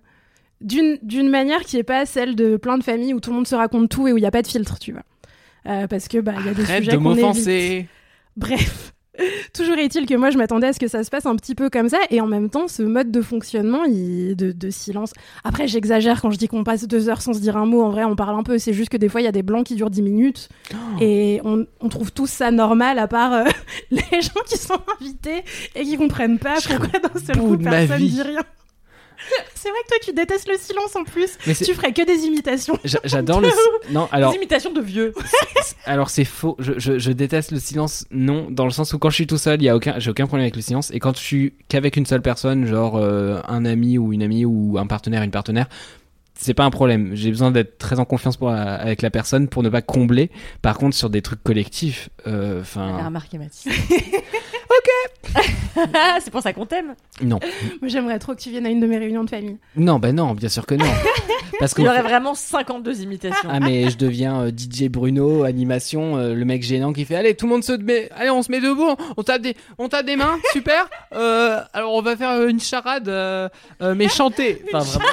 [0.60, 3.46] d'une d'une manière qui est pas celle de plein de familles où tout le monde
[3.46, 5.02] se raconte tout et où il n'y a pas de filtre, tu vois.
[5.68, 7.24] Euh, parce que bah il y a des Arrête sujets de qu'on évite.
[7.24, 7.86] m'offenser.
[8.36, 8.92] Bref.
[9.54, 11.70] Toujours est-il que moi je m'attendais à ce que ça se passe un petit peu
[11.70, 14.36] comme ça et en même temps ce mode de fonctionnement il...
[14.36, 15.12] de, de silence.
[15.44, 17.82] Après j'exagère quand je dis qu'on passe deux heures sans se dire un mot.
[17.82, 18.58] En vrai on parle un peu.
[18.58, 20.76] C'est juste que des fois il y a des blancs qui durent dix minutes Oh.
[21.00, 23.44] et on, on trouve tous ça normal à part euh,
[23.90, 25.42] les gens qui sont invités
[25.74, 28.10] et qui comprennent pas pourquoi d'un seul coup personne vie.
[28.10, 28.42] dit rien.
[29.54, 31.30] C'est vrai que toi tu détestes le silence en plus.
[31.46, 32.78] Mais Tu ferais que des imitations.
[32.84, 33.48] J'a- J'adore le.
[33.90, 35.12] Non, alors, Des imitations de vieux.
[35.86, 36.56] alors c'est faux.
[36.58, 38.06] Je, je, je déteste le silence.
[38.10, 40.10] Non, dans le sens où quand je suis tout seul, il y a aucun, j'ai
[40.10, 40.90] aucun problème avec le silence.
[40.92, 44.44] Et quand je suis qu'avec une seule personne, genre euh, un ami ou une amie
[44.44, 45.68] ou un partenaire, une partenaire,
[46.38, 47.12] c'est pas un problème.
[47.14, 50.30] J'ai besoin d'être très en confiance pour, avec la personne pour ne pas combler.
[50.60, 53.66] Par contre, sur des trucs collectifs, euh, enfin, remarqué Mathis.
[54.70, 55.42] Ok.
[56.20, 56.94] c'est pour ça qu'on t'aime.
[57.22, 57.38] non,
[57.80, 59.58] Moi j'aimerais trop que tu viennes à une de mes réunions de famille.
[59.76, 60.84] non, ben non, bien sûr que non.
[61.58, 63.48] Parce que Il y aurait vraiment 52 imitations.
[63.50, 67.34] Ah mais je deviens euh, DJ Bruno animation euh, le mec gênant qui fait allez
[67.34, 70.04] tout le monde se met allez on se met debout on tape des on tape
[70.04, 73.08] des mains super Euh, alors on va faire une charade
[73.80, 75.08] mais chanter enfin vraiment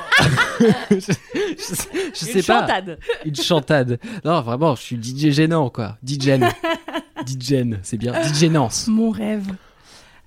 [0.91, 2.99] je, je sais, je sais Une pas chantade.
[3.25, 6.31] une chantade non vraiment je suis DJ gênant quoi DJ
[7.25, 9.47] DJ c'est bien DJ Nance Mon rêve.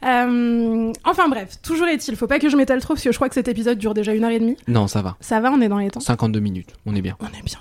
[0.04, 3.28] Euh, enfin bref, toujours est-il, faut pas que je m'étale trop parce que je crois
[3.28, 4.56] que cet épisode dure déjà une heure et demie.
[4.68, 6.00] non ça va Ça va, on est dans les temps.
[6.00, 7.58] 52 minutes on est bien On est bien.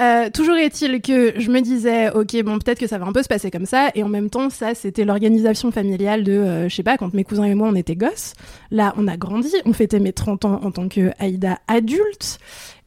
[0.00, 3.22] Euh, toujours est-il que je me disais, ok, bon, peut-être que ça va un peu
[3.22, 6.74] se passer comme ça, et en même temps, ça, c'était l'organisation familiale de, euh, je
[6.74, 8.32] sais pas, quand mes cousins et moi, on était gosses.
[8.70, 12.38] Là, on a grandi, on fêtait mes 30 ans en tant que Aïda adulte,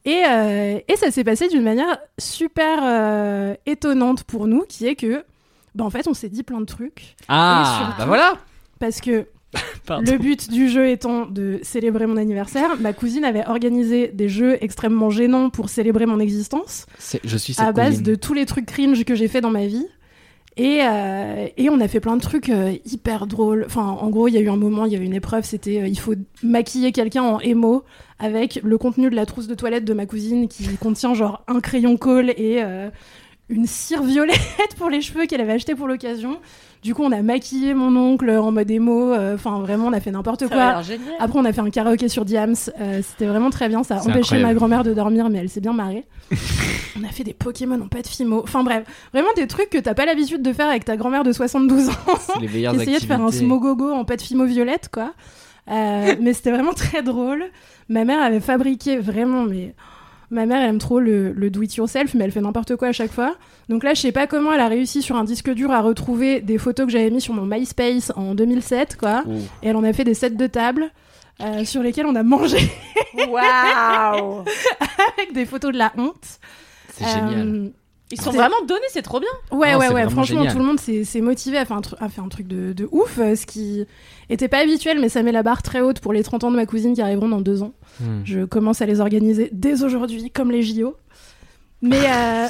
[0.06, 5.24] et, euh, et ça s'est passé d'une manière super étonnante pour nous, qui est que,
[5.76, 8.34] bah, en fait, on s'est dit plein de trucs, ah surtout- bah voilà
[8.80, 9.28] parce que
[9.90, 14.58] le but du jeu étant de célébrer mon anniversaire, ma cousine avait organisé des jeux
[14.62, 16.86] extrêmement gênants pour célébrer mon existence
[17.24, 18.04] je suis à base cousine.
[18.04, 19.86] de tous les trucs cringe que j'ai fait dans ma vie.
[20.56, 23.64] Et, euh, et on a fait plein de trucs euh, hyper drôles.
[23.66, 25.82] Enfin, en gros, il y a eu un moment, il y avait une épreuve, c'était
[25.82, 26.14] euh, il faut
[26.44, 27.84] maquiller quelqu'un en émo
[28.20, 31.60] avec le contenu de la trousse de toilette de ma cousine qui contient genre un
[31.60, 32.62] crayon colle et
[33.50, 34.40] une cire violette
[34.78, 36.40] pour les cheveux qu'elle avait acheté pour l'occasion.
[36.82, 39.14] Du coup, on a maquillé mon oncle en mode émo.
[39.14, 40.66] euh, Enfin, vraiment, on a fait n'importe Ça a quoi.
[40.66, 41.14] l'air génial.
[41.20, 42.56] Après, on a fait un karaoké sur Diams.
[42.82, 43.84] euh, C'était vraiment très bien.
[43.84, 44.48] Ça a empêché incroyable.
[44.48, 46.04] ma grand-mère de dormir, mais elle s'est bien marrée.
[47.00, 48.42] on a fait des Pokémon en pâte fimo.
[48.44, 48.84] Enfin bref,
[49.14, 51.94] vraiment des trucs que t'as pas l'habitude de faire avec ta grand-mère de 72 ans.
[52.20, 55.14] C'est les meilleures Essayer de faire un smogogo en pâte fimo violette, quoi.
[55.72, 57.46] Euh, mais c'était vraiment très drôle.
[57.88, 59.74] Ma mère avait fabriqué vraiment, mais
[60.34, 62.90] ma mère elle aime trop le, le do it yourself, mais elle fait n'importe quoi
[62.90, 63.36] à chaque fois.
[63.70, 66.42] Donc là, je sais pas comment elle a réussi sur un disque dur à retrouver
[66.42, 69.24] des photos que j'avais mis sur mon MySpace en 2007, quoi.
[69.26, 69.38] Ouh.
[69.62, 70.92] Et elle en a fait des sets de table.
[71.42, 72.58] euh, sur lesquels on a mangé
[73.28, 74.44] Waouh
[75.18, 76.40] avec des photos de la honte.
[76.94, 77.72] C'est génial.
[78.14, 79.30] Ils sont vraiment donnés, c'est trop bien.
[79.52, 80.04] Ouais, ouais, ouais.
[80.10, 80.54] Franchement, génial.
[80.54, 82.88] tout le monde s'est motivé à faire un, tru- à faire un truc de, de
[82.92, 83.86] ouf, euh, ce qui
[84.30, 86.56] était pas habituel, mais ça met la barre très haute pour les 30 ans de
[86.56, 87.74] ma cousine qui arriveront dans deux ans.
[88.00, 88.22] Hmm.
[88.24, 90.96] Je commence à les organiser dès aujourd'hui, comme les JO.
[91.82, 92.48] Mais, euh,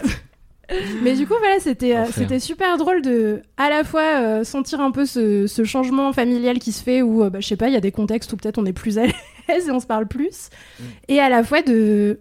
[1.03, 4.80] mais du coup, voilà, c'était euh, c'était super drôle de à la fois euh, sentir
[4.80, 7.68] un peu ce, ce changement familial qui se fait où, euh, bah, je sais pas,
[7.68, 9.05] il y a des contextes où peut-être on est plus à
[9.47, 10.49] l'aise et on se parle plus,
[10.80, 10.84] Mm.
[11.09, 12.20] et à la fois de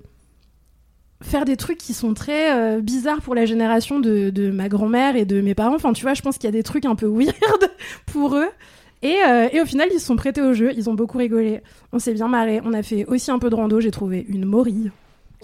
[1.23, 5.17] faire des trucs qui sont très euh, bizarres pour la génération de, de ma grand-mère
[5.17, 5.75] et de mes parents.
[5.77, 7.71] Enfin, tu vois, je pense qu'il y a des trucs un peu weird
[8.07, 8.49] pour eux.
[9.03, 11.61] Et, euh, et au final, ils se sont prêtés au jeu, ils ont beaucoup rigolé.
[11.93, 12.61] On s'est bien marré.
[12.65, 13.81] On a fait aussi un peu de rando.
[13.81, 14.91] J'ai trouvé une morille.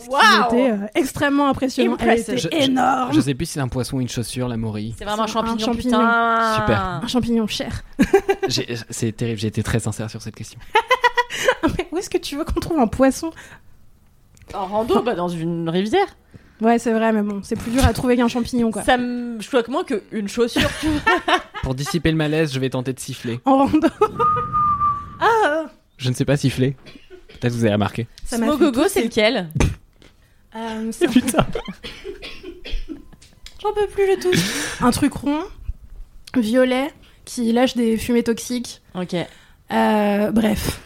[0.01, 1.97] Ce qui était euh, extrêmement impressionnant.
[1.99, 3.12] Elle était Je- je- énorme.
[3.12, 4.95] Je sais plus si c'est un poisson ou une chaussure, la morille.
[4.97, 5.99] C'est vraiment un C'est un champignon, champignon.
[5.99, 6.55] putain.
[6.55, 6.81] Super.
[7.03, 7.83] Un champignon cher.
[8.49, 10.61] J'ai- C'est terrible, j'ai été très sincère sur cette question.
[11.76, 13.31] Mais où est-ce que tu veux qu'on trouve un poisson
[14.55, 16.07] En rando, bah, dans une rivière.
[16.61, 18.82] Ouais, c'est vrai, mais bon, c'est plus dur à trouver qu'un champignon, quoi.
[18.82, 20.68] Ça me choque moins qu'une chaussure.
[20.80, 21.01] tu vois.
[21.62, 23.40] Pour dissiper le malaise, je vais tenter de siffler.
[23.44, 23.88] En rando.
[25.20, 25.66] ah
[25.99, 26.76] Je ne sais pas siffler.
[27.28, 28.09] Peut-être que vous avez remarqué.
[28.24, 29.49] Ça Smogogo, c'est lequel?
[30.57, 31.46] Euh, c'est un- Putain.
[33.62, 34.78] J'en peux plus, je touche.
[34.80, 35.40] Un truc rond,
[36.34, 36.90] violet,
[37.26, 38.80] qui lâche des fumées toxiques.
[38.94, 39.14] Ok.
[39.14, 40.80] Euh, bref.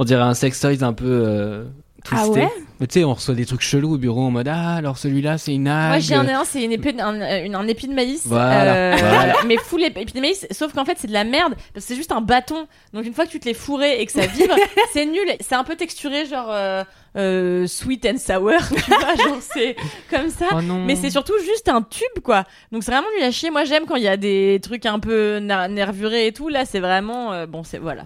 [0.00, 1.64] On dirait un sextoys un peu euh.
[2.10, 2.48] Ah ouais
[2.80, 5.52] tu sais, on reçoit des trucs chelous au bureau en mode Ah, alors celui-là, c'est
[5.52, 5.88] une algue.
[5.90, 8.22] Moi, j'ai un, c'est une un, une- un épi de maïs.
[8.24, 9.34] Voilà, euh, voilà.
[9.46, 11.54] Mais full ép- épi de maïs, sauf qu'en fait, c'est de la merde.
[11.74, 12.68] Parce que c'est juste un bâton.
[12.92, 14.54] Donc, une fois que tu te l'es fourré et que ça vibre,
[14.92, 15.26] c'est nul.
[15.40, 16.84] C'est un peu texturé, genre euh,
[17.16, 18.52] euh, sweet and sour.
[18.68, 19.74] Tu vois, genre, c'est
[20.08, 20.46] comme ça.
[20.52, 20.60] Oh.
[20.86, 22.44] Mais c'est surtout juste un tube, quoi.
[22.70, 23.50] Donc c'est vraiment nul à chier.
[23.50, 26.48] Moi, j'aime quand il y a des trucs un peu nervurés et tout.
[26.48, 27.32] Là, c'est vraiment.
[27.32, 28.04] euh, bon, c'est voilà.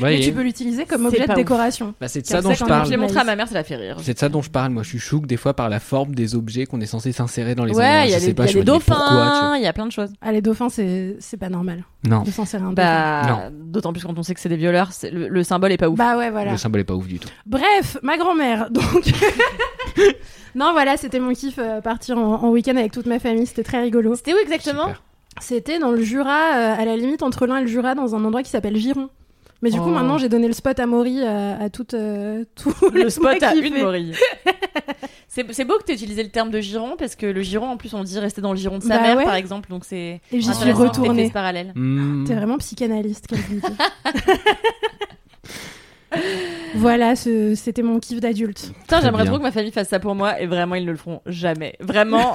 [0.00, 1.94] Mais et- tu peux l'utiliser comme objet de décoration.
[2.00, 2.88] bah, c'est de ça dont je quand Je parle.
[2.90, 3.96] l'ai montré à ma mère, ça l'a fait rire.
[4.02, 4.72] C'est de ça dont je parle.
[4.72, 7.54] Moi, je suis chouk des fois par la forme des objets qu'on est censé s'insérer
[7.54, 8.04] dans les Ouais, endroits.
[8.06, 9.92] il y a je sais pas, y a pourquoi, dauphins, il y a plein de
[9.92, 10.10] choses.
[10.20, 12.74] Ah, les dauphins, c'est c'est pas normal Non, de s'insérer un dauphin.
[12.74, 15.76] Bah, d'autant plus quand on sait que c'est des violeurs, c'est- le, le symbole est
[15.76, 15.96] pas ouf.
[15.98, 16.52] Bah ouais, voilà.
[16.52, 17.28] le symbole est pas ouf du tout.
[17.46, 18.84] Bref, ma grand-mère, donc.
[20.54, 23.62] non, voilà, c'était mon kiff, euh, partir en, en week-end avec toute ma famille, c'était
[23.64, 24.14] très rigolo.
[24.14, 24.82] C'était où exactement?
[24.88, 25.02] Super.
[25.40, 28.24] C'était dans le Jura, euh, à la limite entre l'un et le Jura, dans un
[28.24, 29.08] endroit qui s'appelle Giron.
[29.62, 29.90] Mais du coup, Oh.
[29.92, 33.54] maintenant, j'ai donné le spot à Maury euh, à toute, euh, tous Le spot à
[33.54, 34.14] une morille.
[35.28, 37.76] c'est c'est beau que tu utilisé le terme de giron parce que le giron en
[37.76, 39.24] plus on dit rester dans le giron de sa Bah mère ouais.
[39.24, 41.30] par exemple donc c'est Et j'y suis retournée.
[41.30, 41.72] parallèle.
[41.74, 42.24] Hmm.
[42.26, 43.26] T'es vraiment psychanalyste.
[46.76, 48.72] Voilà, c'était mon kiff d'adulte.
[48.82, 50.96] Putain, j'aimerais trop que ma famille fasse ça pour moi et vraiment ils ne le
[50.96, 51.74] feront jamais.
[51.80, 52.32] Vraiment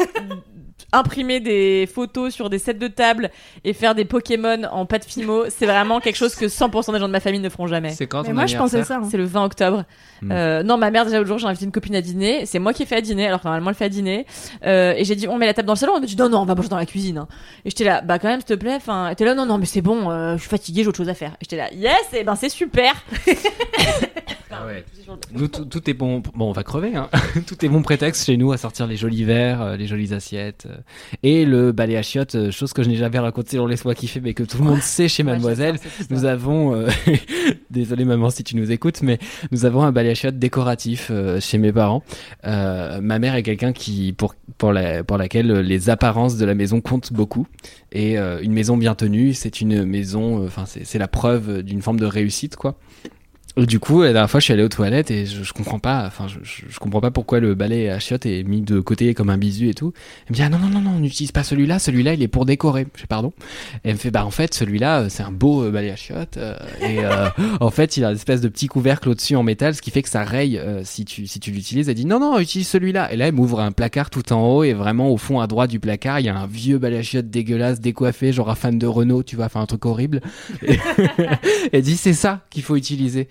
[0.94, 3.30] imprimer des photos sur des sets de table
[3.64, 7.08] et faire des Pokémon en pâte fimo, c'est vraiment quelque chose que 100% des gens
[7.08, 7.92] de ma famille ne feront jamais.
[7.92, 8.98] C'est quand Mais moi, je pensais ça.
[8.98, 9.08] hein.
[9.10, 9.84] C'est le 20 octobre.
[10.22, 10.32] Hmm.
[10.32, 12.46] Euh, non, ma mère, déjà, l'autre jour, j'ai invité une copine à dîner.
[12.46, 14.26] C'est moi qui ai fait à dîner, alors que normalement, elle fait à dîner.
[14.66, 15.94] Euh, et j'ai dit, on met la table dans le salon.
[15.96, 17.18] Elle me dit, non, non, on va manger dans la cuisine.
[17.20, 17.28] hein.
[17.66, 18.76] Et j'étais là, bah, quand même, s'il te plaît.
[18.76, 20.98] Enfin, elle était là, non, non, mais c'est bon, euh, je suis fatiguée, j'ai autre
[20.98, 21.32] chose à faire.
[21.34, 22.94] Et j'étais là, yes, et ben, c'est super.
[24.54, 24.84] Ah ouais.
[25.34, 26.20] Nous, tout, est bon.
[26.36, 26.96] Bon, on va crever.
[26.96, 27.10] Hein.
[27.48, 30.68] tout est bon prétexte chez nous à sortir les jolis verres, euh, les jolies assiettes
[30.70, 30.78] euh,
[31.24, 34.20] et le balai à chiottes, euh, chose que je n'ai jamais racontée dans Laisse-moi kiffer,
[34.20, 35.78] mais que tout le monde sait chez Mademoiselle.
[36.10, 36.90] Nous avons, euh,
[37.70, 39.20] désolé maman si tu nous écoutes, mais
[39.52, 42.04] nous avons un balai à chiottes décoratif euh, chez mes parents.
[42.46, 46.56] Euh, ma mère est quelqu'un qui, pour pour la pour laquelle les apparences de la
[46.56, 47.48] maison comptent beaucoup.
[47.94, 52.06] Et une maison bien tenue, c'est une maison, enfin c'est la preuve d'une forme de
[52.06, 52.78] réussite quoi.
[53.58, 56.06] Du coup, la dernière fois, je suis allé aux toilettes et je, je comprends pas,
[56.08, 59.30] enfin, je, je, comprends pas pourquoi le balai à chiottes est mis de côté comme
[59.30, 59.92] un bisu et tout.
[60.26, 62.30] Elle me dit, ah non, non, non, non, on n'utilise pas celui-là, celui-là, il est
[62.30, 62.88] pour décorer.
[63.10, 63.34] Pardon.
[63.84, 66.38] Elle me fait, bah, en fait, celui-là, euh, c'est un beau euh, balai à chiottes.
[66.38, 67.28] euh, et euh,
[67.60, 70.02] en fait, il a une espèce de petit couvercle au-dessus en métal, ce qui fait
[70.02, 71.90] que ça raye euh, si tu, si tu l'utilises.
[71.90, 73.12] Elle dit, non, non, utilise celui-là.
[73.12, 75.70] Et là, elle m'ouvre un placard tout en haut et vraiment au fond à droite
[75.70, 78.80] du placard, il y a un vieux balai à chiottes dégueulasse, décoiffé, genre un fan
[78.80, 80.22] de Renault, tu vois, enfin, un truc horrible.
[80.66, 80.80] Et
[81.74, 83.28] elle dit, c'est ça qu'il faut utiliser.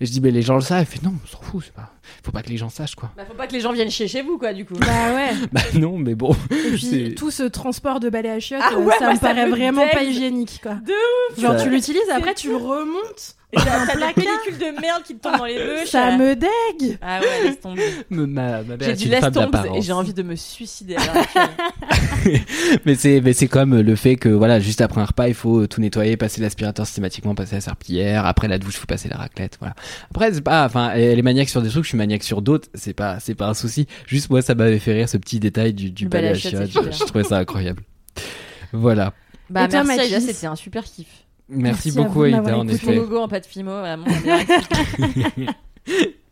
[0.00, 0.80] Et je dis, mais les gens le savent.
[0.80, 1.92] Elle fait, non, on s'en fout, c'est pas.
[2.24, 3.10] Faut pas que les gens sachent, quoi.
[3.16, 4.74] Bah, faut pas que les gens viennent chier chez vous, quoi, du coup.
[4.74, 5.30] Bah ouais.
[5.52, 6.32] Bah non, mais bon.
[6.50, 9.14] Et puis c'est- tout ce transport de balai à chiottes, Ah euh, ouais, ça moi,
[9.14, 10.74] me ça paraît me vraiment pas hygiénique quoi.
[10.74, 13.34] De Genre Ça- tu l'utilises, après tu le remontes.
[13.50, 15.88] Et t'as des pellicules de merde qui te tombent dans les bouches.
[15.88, 16.98] Ça me dégue.
[17.00, 17.82] Ah ouais, laisse tomber.
[18.10, 20.96] Ma, ma J'ai une laisse tomber et j'ai envie de me suicider.
[22.84, 25.66] mais c'est mais c'est comme le fait que voilà juste après un repas il faut
[25.66, 29.16] tout nettoyer passer l'aspirateur systématiquement passer la serpillière après la douche il faut passer la
[29.16, 29.74] raclette voilà
[30.10, 32.68] après c'est pas enfin elle est maniaque sur des trucs je suis maniaque sur d'autres
[32.74, 35.74] c'est pas c'est pas un souci juste moi ça m'avait fait rire ce petit détail
[35.74, 37.82] du, du balai à balai à chiottes, je, trouvais ça incroyable
[38.72, 39.12] voilà
[39.50, 41.06] Bah, Et toi, merci, Aïda, c'était un super kiff.
[41.48, 42.86] merci, Merci beaucoup Aïda m'avoir en écouté.
[42.86, 44.06] Mon effet logo en pas de fimo, vraiment.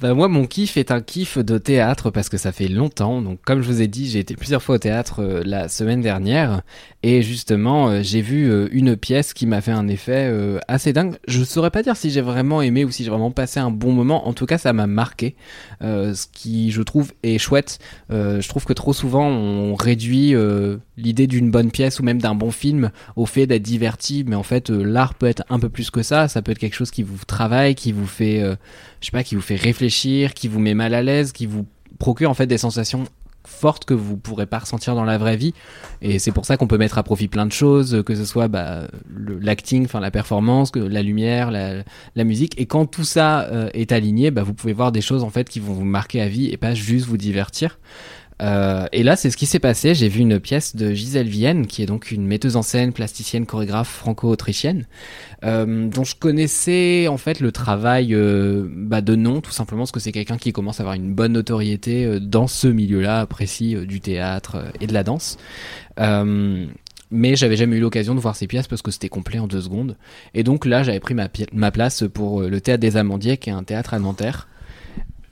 [0.00, 3.20] Bah moi mon kiff est un kiff de théâtre parce que ça fait longtemps.
[3.20, 6.00] Donc comme je vous ai dit, j'ai été plusieurs fois au théâtre euh, la semaine
[6.00, 6.62] dernière
[7.02, 10.32] et justement euh, j'ai vu euh, une pièce qui m'a fait un effet
[10.68, 11.16] assez dingue.
[11.28, 13.92] Je saurais pas dire si j'ai vraiment aimé ou si j'ai vraiment passé un bon
[13.92, 14.26] moment.
[14.26, 15.36] En tout cas, ça m'a marqué.
[15.82, 17.78] Ce qui je trouve est chouette.
[18.10, 20.34] Je trouve que trop souvent on réduit
[20.96, 24.42] l'idée d'une bonne pièce ou même d'un bon film au fait d'être diverti, mais en
[24.42, 26.28] fait l'art peut être un peu plus que ça.
[26.28, 28.42] Ça peut être quelque chose qui vous travaille, qui vous fait
[29.00, 31.66] je sais pas, qui vous fait réfléchir, qui vous met mal à l'aise, qui vous
[31.98, 33.04] procure en fait des sensations
[33.46, 35.54] fortes que vous pourrez pas ressentir dans la vraie vie.
[36.02, 38.48] Et c'est pour ça qu'on peut mettre à profit plein de choses que ce soit
[38.48, 41.82] bah, l'acting enfin la performance que la lumière la,
[42.14, 42.58] la musique.
[42.60, 45.48] Et quand tout ça euh, est aligné bah, vous pouvez voir des choses en fait
[45.48, 47.78] qui vont vous marquer à vie et pas juste vous divertir
[48.40, 49.94] euh, et là, c'est ce qui s'est passé.
[49.94, 53.46] J'ai vu une pièce de Gisèle Vienne, qui est donc une metteuse en scène, plasticienne,
[53.46, 54.86] chorégraphe franco-autrichienne,
[55.44, 59.92] euh, dont je connaissais en fait le travail euh, bah, de nom, tout simplement parce
[59.92, 64.00] que c'est quelqu'un qui commence à avoir une bonne notoriété dans ce milieu-là précis du
[64.00, 65.36] théâtre et de la danse.
[67.12, 69.60] Mais j'avais jamais eu l'occasion de voir ses pièces parce que c'était complet en deux
[69.60, 69.96] secondes.
[70.32, 73.52] Et donc là, j'avais pris ma, ma place pour le théâtre des Amandiers, qui est
[73.52, 74.46] un théâtre à Nanterre.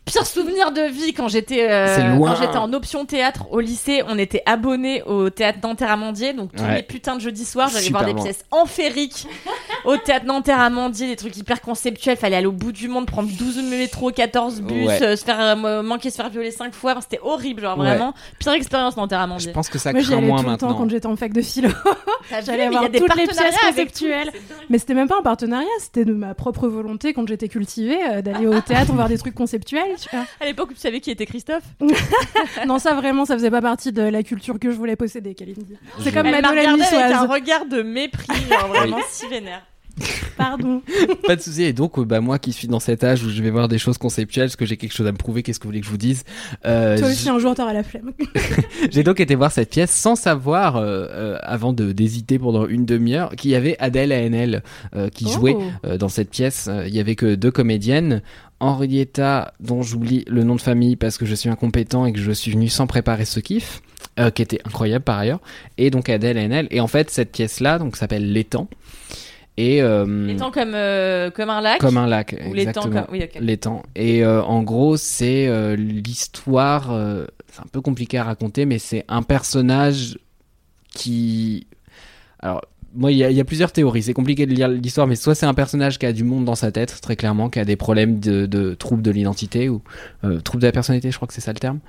[0.09, 4.19] Pire souvenir de vie quand j'étais euh, quand j'étais en option théâtre au lycée, on
[4.19, 6.77] était abonnés au théâtre Nanterre Amandier, donc tous Ouais.
[6.77, 8.23] les putains de jeudis soirs, j'allais voir des loin.
[8.25, 9.27] pièces en férique
[9.85, 13.29] au théâtre Nanterre Amandier, des trucs hyper conceptuels, fallait aller au bout du monde, prendre
[13.31, 15.03] 12 métros, 14 bus, Ouais.
[15.03, 17.87] euh, se faire euh, manquer, se faire violer 5 fois, Enfin, c'était horrible, genre Ouais.
[17.87, 19.53] vraiment pire expérience Nanterre Je Amandier.
[19.53, 20.75] pense que ça Moi craint moins tout le temps maintenant.
[20.85, 21.69] quand j'étais en fac de philo.
[22.47, 24.31] J'allais voir des toutes les pièces tout, conceptuelles.
[24.71, 28.23] Mais c'était même pas un partenariat, c'était de ma propre volonté quand j'étais cultivée euh,
[28.23, 29.98] d'aller au théâtre voir des trucs conceptuels.
[30.01, 30.25] Tu vois.
[30.41, 31.65] À l'époque, tu savais qui était Christophe
[32.67, 35.75] non, ça vraiment, ça faisait pas partie de la culture que je voulais posséder, Kalindi.
[36.01, 39.63] C'est comme Elle m'a regardé avec un regard de mépris, genre vraiment si vénère.
[40.37, 40.81] Pardon.
[41.27, 41.65] Pas de souci.
[41.65, 43.79] Et donc, euh, bah, moi qui suis dans cet âge où je vais voir des
[43.79, 45.87] choses conceptuelles, parce que j'ai quelque chose à me prouver, qu'est-ce que vous voulez que
[45.87, 46.23] je vous dise
[46.65, 48.13] euh, Toi aussi, un jour, t'auras la flemme.
[48.93, 52.87] J'ai donc été voir cette pièce sans savoir, euh, euh, avant de d'hésiter pendant une
[52.87, 54.63] demi-heure, qu'il y avait Adèle ANL
[54.95, 55.33] euh, qui Oh.
[55.33, 56.71] jouait euh, dans cette pièce.
[56.87, 58.23] Il y avait que deux comédiennes.
[58.61, 62.33] Henrietta, dont j'oublie le nom de famille parce que je suis incompétent et que je
[62.33, 63.83] suis venu sans préparer ce kiff,
[64.19, 65.41] euh, qui était incroyable par ailleurs,
[65.77, 66.67] et donc Adèle ANL.
[66.71, 68.69] Et en fait, cette pièce-là, donc s'appelle L'étang.
[69.57, 73.07] Et euh, L'étang comme, euh, comme un lac comme un lac, Ou l'étang comme...
[73.11, 73.25] Oui.
[73.41, 73.83] L'étang.
[73.97, 76.91] Et en gros, c'est l'histoire.
[77.51, 80.19] c'est un peu compliqué à raconter, mais c'est un personnage
[80.95, 81.67] qui.
[82.41, 82.63] Alors,
[82.95, 84.03] moi, il y, a- plusieurs théories.
[84.03, 86.55] C'est compliqué de lire l'histoire, mais soit c'est un personnage qui a du monde dans
[86.55, 89.83] sa tête, très clairement, qui a des problèmes de, troubles de l'identité ou
[90.25, 91.81] euh, troubles de la personnalité, je crois que c'est ça le terme.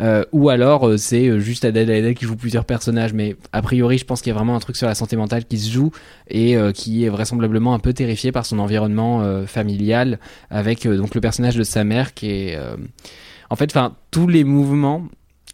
[0.00, 3.98] Euh, ou alors euh, c'est juste Adèle Haenel qui joue plusieurs personnages, mais a priori,
[3.98, 5.90] je pense qu'il y a vraiment un truc sur la santé mentale qui se joue
[6.28, 10.18] et qui est vraisemblablement un peu terrifié par son environnement familial,
[10.50, 12.58] avec donc le personnage de sa mère qui est,
[13.50, 15.04] en fait, enfin tous les mouvements.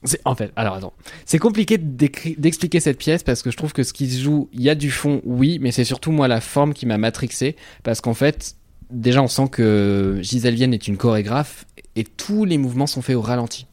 [0.05, 0.93] C'est en fait, alors attends,
[1.25, 4.63] c'est compliqué d'expliquer cette pièce parce que je trouve que ce qui se joue, il
[4.63, 8.01] y a du fond, oui, mais c'est surtout moi la forme qui m'a matrixé parce
[8.01, 8.57] qu'en fait,
[8.91, 13.17] déjà on sent que Gisèle Vienne est une chorégraphe et tous les mouvements sont faits
[13.17, 13.67] au ralenti.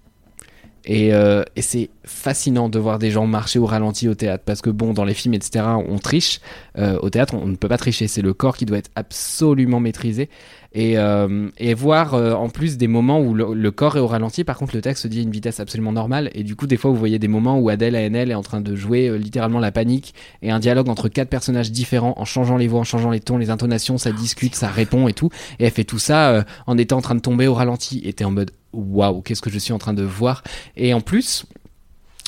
[0.90, 4.64] Et, euh, et c'est fascinant de voir des gens marcher au ralenti au théâtre parce
[4.64, 6.42] que bon, dans les films, etc., on triche.
[6.80, 8.08] Euh, au théâtre, on ne peut pas tricher.
[8.08, 10.30] C'est le corps qui doit être absolument maîtrisé.
[10.74, 14.76] Et, euh, voir en plus des moments où le, corps est au ralenti, par contre,
[14.76, 16.32] le texte se dit à une vitesse absolument normale.
[16.34, 18.60] Et du coup, des fois, vous voyez des moments où Adèle ANL est en train
[18.60, 22.68] de jouer littéralement la panique et un dialogue entre quatre personnages différents en changeant les
[22.68, 25.30] voix, en changeant les tons, les intonations, ça discute, ça répond et tout.
[25.60, 28.02] Et elle fait tout ça en étant en train de tomber au ralenti.
[28.06, 30.44] Et t'es en mode waouh, qu'est-ce que je suis en train de voir.
[30.76, 31.46] Et en plus,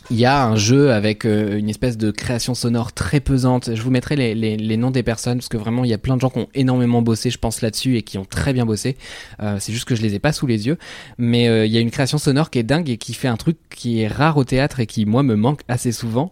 [0.09, 3.73] il y a un jeu avec euh, une espèce de création sonore très pesante.
[3.73, 6.21] Je vous mettrai les, noms des personnes parce que vraiment il y a plein de
[6.21, 8.97] gens qui ont énormément bossé, je pense là-dessus et qui ont très bien bossé.
[9.41, 10.77] Euh, c'est juste que je les ai pas sous les yeux,
[11.17, 13.37] mais euh, il y a une création sonore qui est dingue et qui fait un
[13.37, 16.31] truc qui est rare au théâtre et qui moi me manque assez souvent.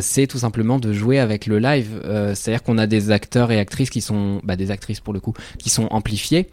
[0.00, 2.00] C'est tout simplement de jouer avec le live.
[2.34, 5.34] C'est-à-dire qu'on a des acteurs et actrices qui sont, bah, des actrices pour le coup,
[5.58, 6.48] qui sont amplifiés.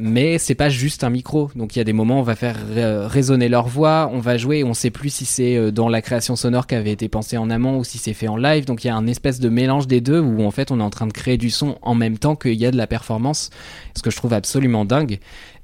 [0.00, 1.50] Euh, mais c'est pas juste un micro.
[1.54, 4.18] Donc il y a des moments où on va faire ré- résonner leur voix, on
[4.20, 7.08] va jouer, on sait plus si c'est euh, dans la création sonore qui avait été
[7.08, 8.64] pensée en amont ou si c'est fait en live.
[8.64, 10.82] Donc il y a un espèce de mélange des deux où en fait on est
[10.82, 13.50] en train de créer du son en même temps qu'il y a de la performance,
[13.96, 15.18] ce que je trouve absolument dingue.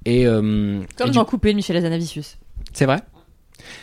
[0.04, 2.38] Et, euh, Comme et dans du- Coupé de Michel Azanavicius.
[2.72, 2.98] c'est vrai?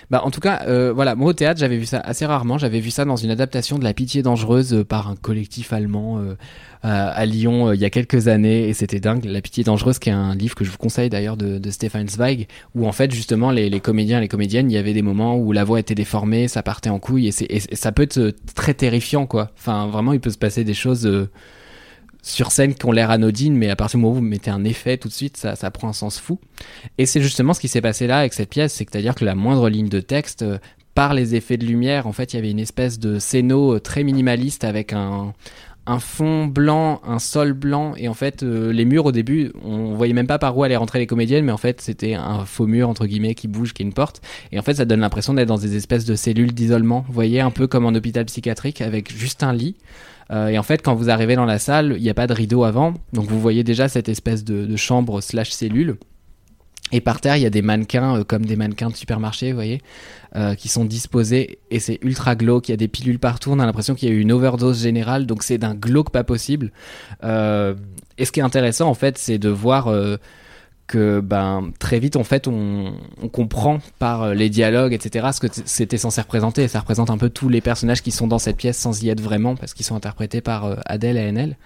[0.09, 2.57] Bah, en tout cas, euh, voilà, moi au théâtre, j'avais vu ça assez rarement.
[2.57, 6.19] J'avais vu ça dans une adaptation de La Pitié dangereuse euh, par un collectif allemand
[6.19, 6.35] euh,
[6.83, 9.25] à, Lyon il y a quelques années, et c'était dingue.
[9.25, 12.47] La Pitié dangereuse, qui est un livre que je vous conseille d'ailleurs de, Stefan Zweig,
[12.75, 15.51] où en fait justement les, comédiens et les comédiennes, il y avait des moments où
[15.53, 19.25] la voix était déformée, ça partait en couille, et, et, ça peut être très terrifiant,
[19.25, 19.51] quoi.
[19.57, 21.09] Enfin, vraiment, il peut se passer des choses.
[22.23, 24.63] Sur scène qui ont l'air anodines, mais à partir du moment où vous mettez un
[24.63, 26.39] effet tout de suite, ça, ça prend un sens fou.
[26.97, 29.25] Et c'est justement ce qui s'est passé là avec cette pièce, c'est à dire que
[29.25, 30.57] la moindre ligne de texte, euh,
[30.95, 33.79] par les effets de lumière, en fait, il y avait une espèce de scéno euh,
[33.79, 35.33] très minimaliste avec un,
[35.85, 39.93] un fond blanc, un sol blanc, et en fait, euh, les murs au début, on
[39.95, 42.67] voyait même pas par où allaient rentrer les comédiennes, mais en fait, c'était un faux
[42.67, 44.21] mur, entre guillemets, qui bouge, qui est une porte.
[44.51, 47.41] Et en fait, ça donne l'impression d'être dans des espèces de cellules d'isolement, vous voyez,
[47.41, 49.75] un peu comme en hôpital psychiatrique, avec juste un lit.
[50.31, 52.33] Euh, et en fait, quand vous arrivez dans la salle, il n'y a pas de
[52.33, 55.97] rideau avant, donc vous voyez déjà cette espèce de, de chambre slash cellule.
[56.91, 59.57] Et par terre, il y a des mannequins, euh, comme des mannequins de supermarché, vous
[59.57, 59.81] voyez,
[60.35, 61.59] euh, qui sont disposés.
[61.71, 62.69] Et c'est ultra glauque.
[62.69, 63.51] Il y a des pilules partout.
[63.51, 65.25] On a l'impression qu'il y a eu une overdose générale.
[65.25, 66.71] Donc c'est d'un glauque pas possible.
[67.23, 67.73] Euh,
[68.17, 69.91] et ce qui est intéressant, en fait, c'est de voir
[70.85, 72.93] que ben, très vite, en fait, on,
[73.31, 76.61] comprend par les dialogues, etc., ce que c'était censé représenter.
[76.63, 79.09] Et ça représente un peu tous les personnages qui sont dans cette pièce sans y
[79.09, 81.57] être vraiment, parce qu'ils sont interprétés par Adèle et NL.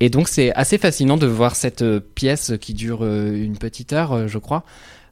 [0.00, 3.92] Et donc c'est assez fascinant de voir cette euh, pièce qui dure euh, une petite
[3.92, 4.64] heure, euh, je crois,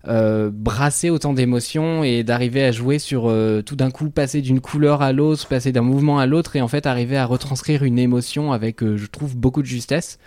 [0.04, 3.30] brasser autant d'émotions et d'arriver à jouer sur
[3.66, 6.68] tout d'un coup passer d'une couleur à l'autre, passer d'un mouvement à l'autre et en
[6.68, 10.18] fait arriver à retranscrire une émotion avec, je trouve, beaucoup de justesse.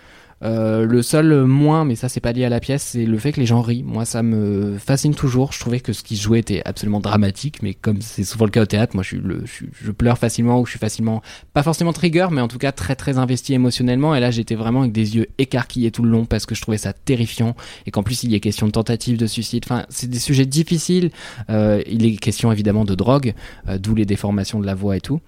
[0.44, 3.32] Euh, le seul moins, mais ça c'est pas lié à la pièce, c'est le fait
[3.32, 3.82] que les gens rient.
[3.82, 5.52] Moi ça me fascine toujours.
[5.52, 8.62] Je trouvais que ce qui jouait était absolument dramatique, mais comme c'est souvent le cas
[8.62, 11.22] au théâtre, moi je pleure facilement ou je suis facilement,
[11.52, 14.14] pas forcément trigger, mais en tout cas très très investi émotionnellement.
[14.14, 16.78] Et là j'étais vraiment avec des yeux écarquillés tout le long parce que je trouvais
[16.78, 19.64] ça terrifiant et qu'en plus il y est question de tentative de suicide.
[19.64, 21.10] Enfin c'est des sujets difficiles.
[21.48, 23.34] Euh, il est question évidemment de drogue,
[23.68, 25.20] euh, d'où les déformations de la voix et tout,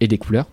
[0.00, 0.46] et des couleurs.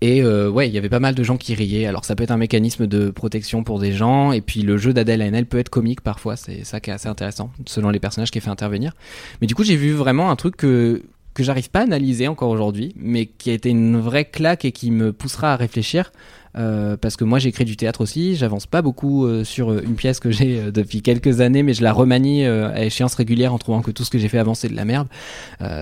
[0.00, 1.86] Et euh, ouais, il y avait pas mal de gens qui riaient.
[1.86, 4.92] Alors ça peut être un mécanisme de protection pour des gens, et puis le jeu
[4.92, 8.30] d'Adèle ANL peut être comique parfois, c'est ça qui est assez intéressant, selon les personnages
[8.30, 8.92] qui est fait intervenir.
[9.40, 11.02] Mais du coup, j'ai vu vraiment un truc que
[11.34, 14.72] que j'arrive pas à analyser encore aujourd'hui, mais qui a été une vraie claque et
[14.72, 16.12] qui me poussera à réfléchir.
[16.58, 19.94] Euh, parce que moi j'écris du théâtre aussi, j'avance pas beaucoup euh, sur euh, une
[19.94, 23.80] pièce que j'ai depuis quelques années, mais je la remanie à échéance régulière en trouvant
[23.80, 25.08] que tout ce que j'ai fait avant c'est de la merde.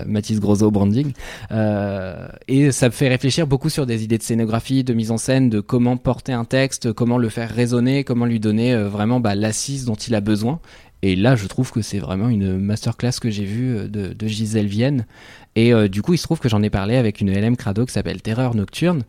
[0.05, 1.11] Mathis Grosot branding.
[2.47, 5.49] Et ça me fait réfléchir beaucoup sur des idées de scénographie, de mise en scène,
[5.49, 9.85] de comment porter un texte, comment le faire résonner, comment lui donner vraiment bah, l'assise
[9.85, 10.59] dont il a besoin.
[11.03, 15.05] Et là, je trouve que c'est vraiment une masterclass que j'ai vue de Gisèle Vienne.
[15.55, 17.85] Et euh, du coup, il se trouve que j'en ai parlé avec une LM Crado
[17.85, 19.03] qui s'appelle Terreur Nocturne.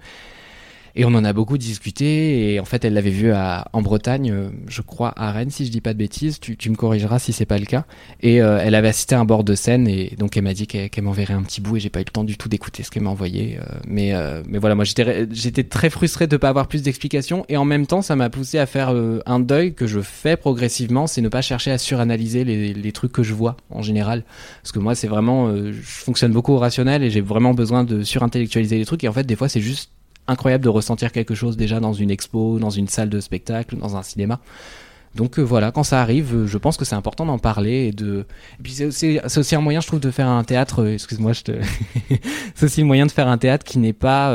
[0.95, 2.53] Et on en a beaucoup discuté.
[2.55, 5.67] Et en fait, elle l'avait vu à, en Bretagne, euh, je crois à Rennes, si
[5.67, 6.41] je dis pas de bêtises.
[6.41, 7.85] Tu, tu me corrigeras si c'est pas le cas.
[8.21, 9.89] Et euh, elle avait assisté à un bord de scène.
[9.89, 11.77] Et donc, elle m'a dit qu'elle qu'elle m'enverrait un petit bout.
[11.77, 13.59] Et j'ai pas eu le temps du tout d'écouter ce qu'elle m'a envoyé.
[13.59, 17.45] euh, mais, euh, mais voilà, moi, j'étais très frustré de pas avoir plus d'explications.
[17.49, 20.37] Et en même temps, ça m'a poussé à faire euh, un deuil que je fais
[20.37, 21.07] progressivement.
[21.07, 24.25] C'est ne pas chercher à suranalyser les, les trucs que je vois en général.
[24.63, 27.85] Parce que moi, c'est vraiment, euh, je fonctionne beaucoup au rationnel et j'ai vraiment besoin
[27.85, 29.05] de surintellectualiser les trucs.
[29.05, 29.91] Et en fait, des fois, c'est juste
[30.29, 33.97] incroyable de ressentir quelque chose déjà dans une expo, dans une salle de spectacle, dans
[33.97, 34.41] un cinéma.
[35.15, 37.93] Donc euh, voilà, quand ça arrive, euh, je pense que c'est important d'en parler et
[37.93, 38.25] de.
[38.63, 40.83] Puis c'est aussi, un moyen, je trouve, de faire un théâtre.
[40.83, 41.53] euh, Excuse-moi, je te.
[42.55, 44.35] c'est aussi le moyen de faire un théâtre qui n'est pas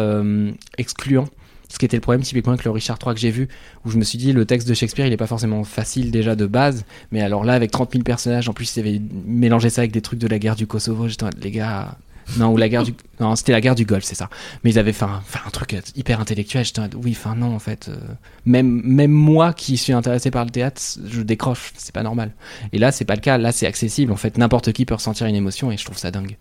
[0.78, 1.26] excluant.
[1.70, 3.50] Ce qui était le problème typiquement avec le Richard III que j'ai vu,
[3.84, 6.34] où je me suis dit le texte de Shakespeare il est pas forcément facile déjà
[6.34, 9.82] de base, mais alors là avec 30 000 personnages, en plus il avait mélangé ça
[9.82, 11.98] avec des trucs de la guerre du Kosovo, j'étais les gars,
[12.36, 14.30] non ou la guerre du, non c'était la guerre du Golfe c'est ça,
[14.64, 17.60] mais ils avaient fait un, fait un truc hyper intellectuel, j'étais oui enfin non en
[17.60, 17.98] fait, euh,
[18.46, 22.34] même même moi qui suis intéressé par le théâtre, je décroche, c'est pas normal.
[22.74, 25.28] Et là c'est pas le cas, là c'est accessible en fait, n'importe qui peut ressentir
[25.28, 26.38] une émotion et je trouve ça dingue.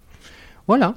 [0.66, 0.96] Voilà.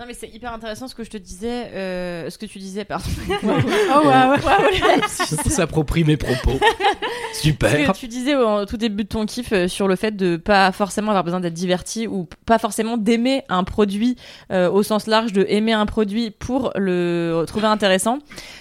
[0.00, 2.86] Non mais c'est hyper intéressant ce que je te disais, euh, ce que tu disais,
[2.86, 3.04] pardon.
[3.44, 5.00] Oh ouais, ouais.
[5.46, 6.58] On s'approprie mes propos.
[7.34, 7.70] Super.
[7.70, 10.38] Ce que tu disais au tout début de ton kiff euh, sur le fait de
[10.38, 14.16] pas forcément avoir besoin d'être diverti ou pas forcément d'aimer un produit
[14.50, 18.20] euh, au sens large, de aimer un produit pour le trouver intéressant.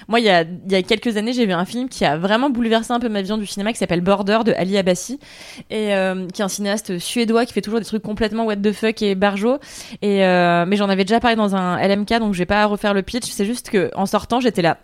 [0.10, 2.18] Moi, il y a, il y a quelques années, j'ai vu un film qui a
[2.18, 5.20] vraiment bouleversé un peu ma vision du cinéma qui s'appelle Border de Ali Abbasi
[5.70, 8.74] et euh, qui est un cinéaste suédois qui fait toujours des trucs complètement what the
[8.74, 9.58] fuck et barjo.
[10.02, 13.02] Et mais j'en avais déjà parlé dans un LMK, donc je vais pas refaire le
[13.02, 13.26] pitch.
[13.30, 14.78] C'est juste que en sortant, j'étais là.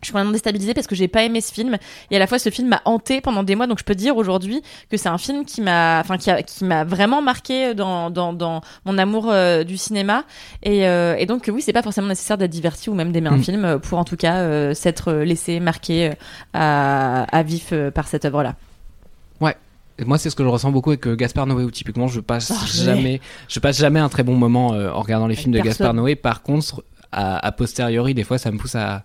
[0.00, 1.76] Je suis vraiment déstabilisée parce que j'ai pas aimé ce film
[2.12, 4.16] et à la fois ce film m'a hanté pendant des mois donc je peux dire
[4.16, 8.08] aujourd'hui que c'est un film qui m'a enfin qui, a- qui m'a vraiment marqué dans,
[8.08, 10.22] dans, dans mon amour euh, du cinéma
[10.62, 13.38] et, euh, et donc oui c'est pas forcément nécessaire d'être diverti ou même d'aimer un
[13.38, 13.42] Mm.
[13.42, 16.14] film euh, pour en tout cas euh, s'être laissé marquer euh,
[16.54, 18.54] à, à vif euh, par cette œuvre là.
[19.98, 22.20] Et Moi, c'est ce que je ressens beaucoup avec euh, Gaspard Noé, où typiquement, je
[22.20, 25.52] passe Oh, jamais, je passe jamais un très bon moment euh, en regardant les films
[25.52, 25.94] de Gaspard.
[25.94, 26.14] Noé.
[26.14, 29.04] Par contre, à, a posteriori, des fois, ça me pousse à,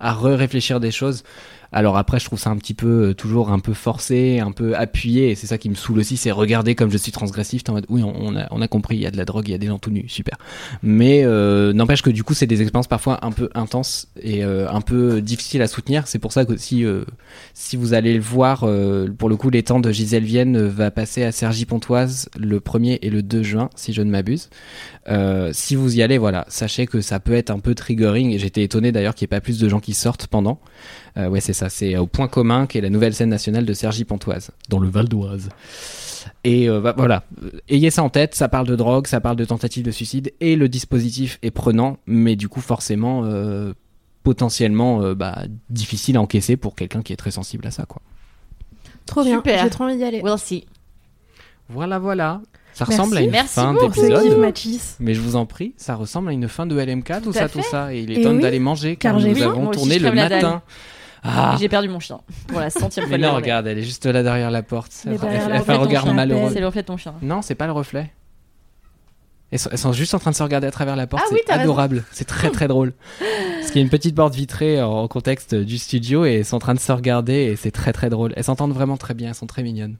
[0.00, 1.24] à re-réfléchir des choses.
[1.74, 4.76] Alors après, je trouve ça un petit peu euh, toujours un peu forcé, un peu
[4.76, 7.62] appuyé, et c'est ça qui me saoule aussi, c'est regarder comme je suis transgressif.
[7.68, 9.58] En mode, oui, on, a, compris, il y a de la drogue, il y a
[9.58, 10.38] des gens tout nus, super.
[10.84, 14.70] Mais euh, n'empêche que du coup, c'est des expériences parfois un peu intenses et euh,
[14.70, 16.06] un peu difficiles à soutenir.
[16.06, 16.84] C'est pour ça que si
[17.54, 18.60] si vous allez le voir,
[19.18, 23.00] pour le coup, les temps de Gisèle Vienne va passer à Sergi Pontoise le 1er
[23.02, 24.48] et le 2 juin, si je ne m'abuse.
[25.52, 28.38] Si vous y allez, voilà, sachez que ça peut être un peu triggering.
[28.38, 30.60] J'étais étonné d'ailleurs qu'il n'y ait pas plus de gens qui sortent pendant.
[31.16, 33.72] Euh, ouais, c'est ça, c'est au Point Commun, qui est la nouvelle scène nationale de
[33.72, 35.48] Sergi Pontoise, dans le Val d'Oise.
[36.42, 39.36] Et euh, bah, voilà, Euh, ayez ça en tête, ça parle de drogue, ça parle
[39.36, 43.72] de tentative de suicide, et le dispositif est prenant, mais du coup forcément euh,
[44.22, 47.84] potentiellement euh, bah, difficile à encaisser pour quelqu'un qui est très sensible à ça.
[47.86, 48.02] quoi.
[49.06, 49.36] Trop bien.
[49.36, 49.62] Super.
[49.62, 50.20] J'ai trop envie d'y aller.
[50.22, 50.66] We'll see.
[51.68, 52.40] Voilà, voilà.
[52.72, 53.00] Ça Merci.
[53.00, 54.52] ressemble à une Merci fin d'épisode.
[54.98, 57.48] Mais je vous en prie, ça ressemble à une fin de LMK, tout, Tout ça,
[57.48, 57.94] tout ça.
[57.94, 60.10] Et il est Et temps oui, d'aller manger car, car nous avons Moi tourné le
[60.10, 60.62] matin.
[61.24, 63.16] Ah, J'ai perdu mon chien pour la centième fois.
[63.16, 64.92] mais non, regarde, elle est juste là derrière la porte.
[65.06, 66.50] Elle, fait un regard malheureux.
[66.52, 67.14] C'est le reflet de ton chien.
[67.22, 68.12] Non, c'est pas le reflet.
[69.50, 71.22] Elles sont, elles sont juste en train de se regarder à travers la porte.
[71.24, 72.04] Ah oui, c'est adorable.
[72.12, 72.92] C'est très très drôle.
[73.20, 76.44] Parce qu'il y a une petite porte vitrée en, en contexte du studio et elles
[76.44, 78.32] sont en train de se regarder et c'est très très drôle.
[78.36, 79.28] Elles s'entendent vraiment très bien.
[79.28, 79.96] Elles sont très mignonnes.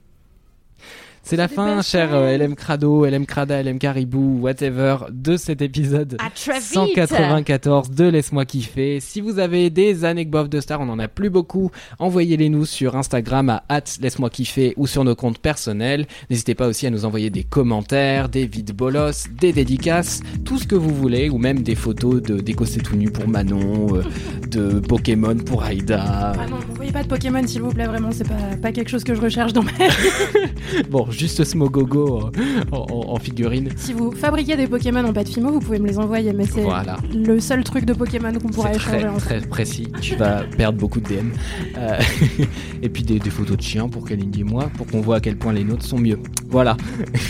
[1.27, 6.17] C'est la fin, cher euh, LM Crado, LM Crada, LM Caribou, whatever, de cet épisode.
[6.23, 6.73] À très vite.
[6.73, 8.99] 194 de Laisse-moi kiffer.
[8.99, 12.95] Si vous avez des anecdotes de stars, on en a plus beaucoup, envoyez-les nous sur
[12.95, 16.05] Instagram à laisse-moi kiffer ou sur nos comptes personnels.
[16.29, 20.67] N'hésitez pas aussi à nous envoyer des commentaires, des vides bolos, des dédicaces, tout ce
[20.67, 24.03] que vous voulez, ou même des photos de d'écossais tout nu pour Manon, euh,
[24.47, 26.33] de Pokémon pour Aïda.
[26.37, 29.03] Ah non, n'envoyez pas de Pokémon s'il vous plaît, vraiment, c'est pas, pas quelque chose
[29.03, 30.83] que je recherche dans ma vie.
[30.91, 32.29] Bon, juste Smogogo
[32.71, 33.69] en, en- en figurine.
[33.75, 36.61] Si vous fabriquez des Pokémon en pâte fimo, vous pouvez me les envoyer, mais c'est
[36.61, 36.97] Voilà.
[37.13, 39.87] le seul truc de Pokémon qu'on pourra échanger très, précis.
[40.01, 41.29] Tu vas perdre beaucoup de DM.
[41.77, 41.99] Euh,
[42.81, 45.19] et puis des, des photos de chiens pour Kalindi et moi, pour qu'on voit à
[45.19, 46.19] quel point les nôtres sont mieux.
[46.49, 46.77] Voilà.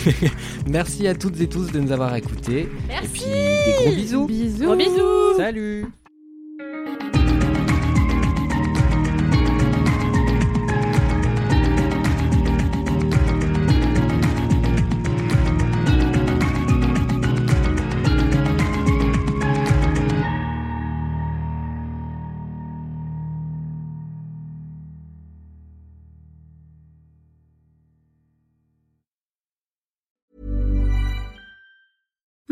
[0.68, 2.60] Merci à toutes et tous de nous avoir écoutés.
[2.60, 3.08] Et Merci.
[3.12, 4.26] puis des gros bisous.
[4.26, 4.64] Bisous.
[4.64, 5.36] Gros bisous.
[5.36, 5.86] Salut.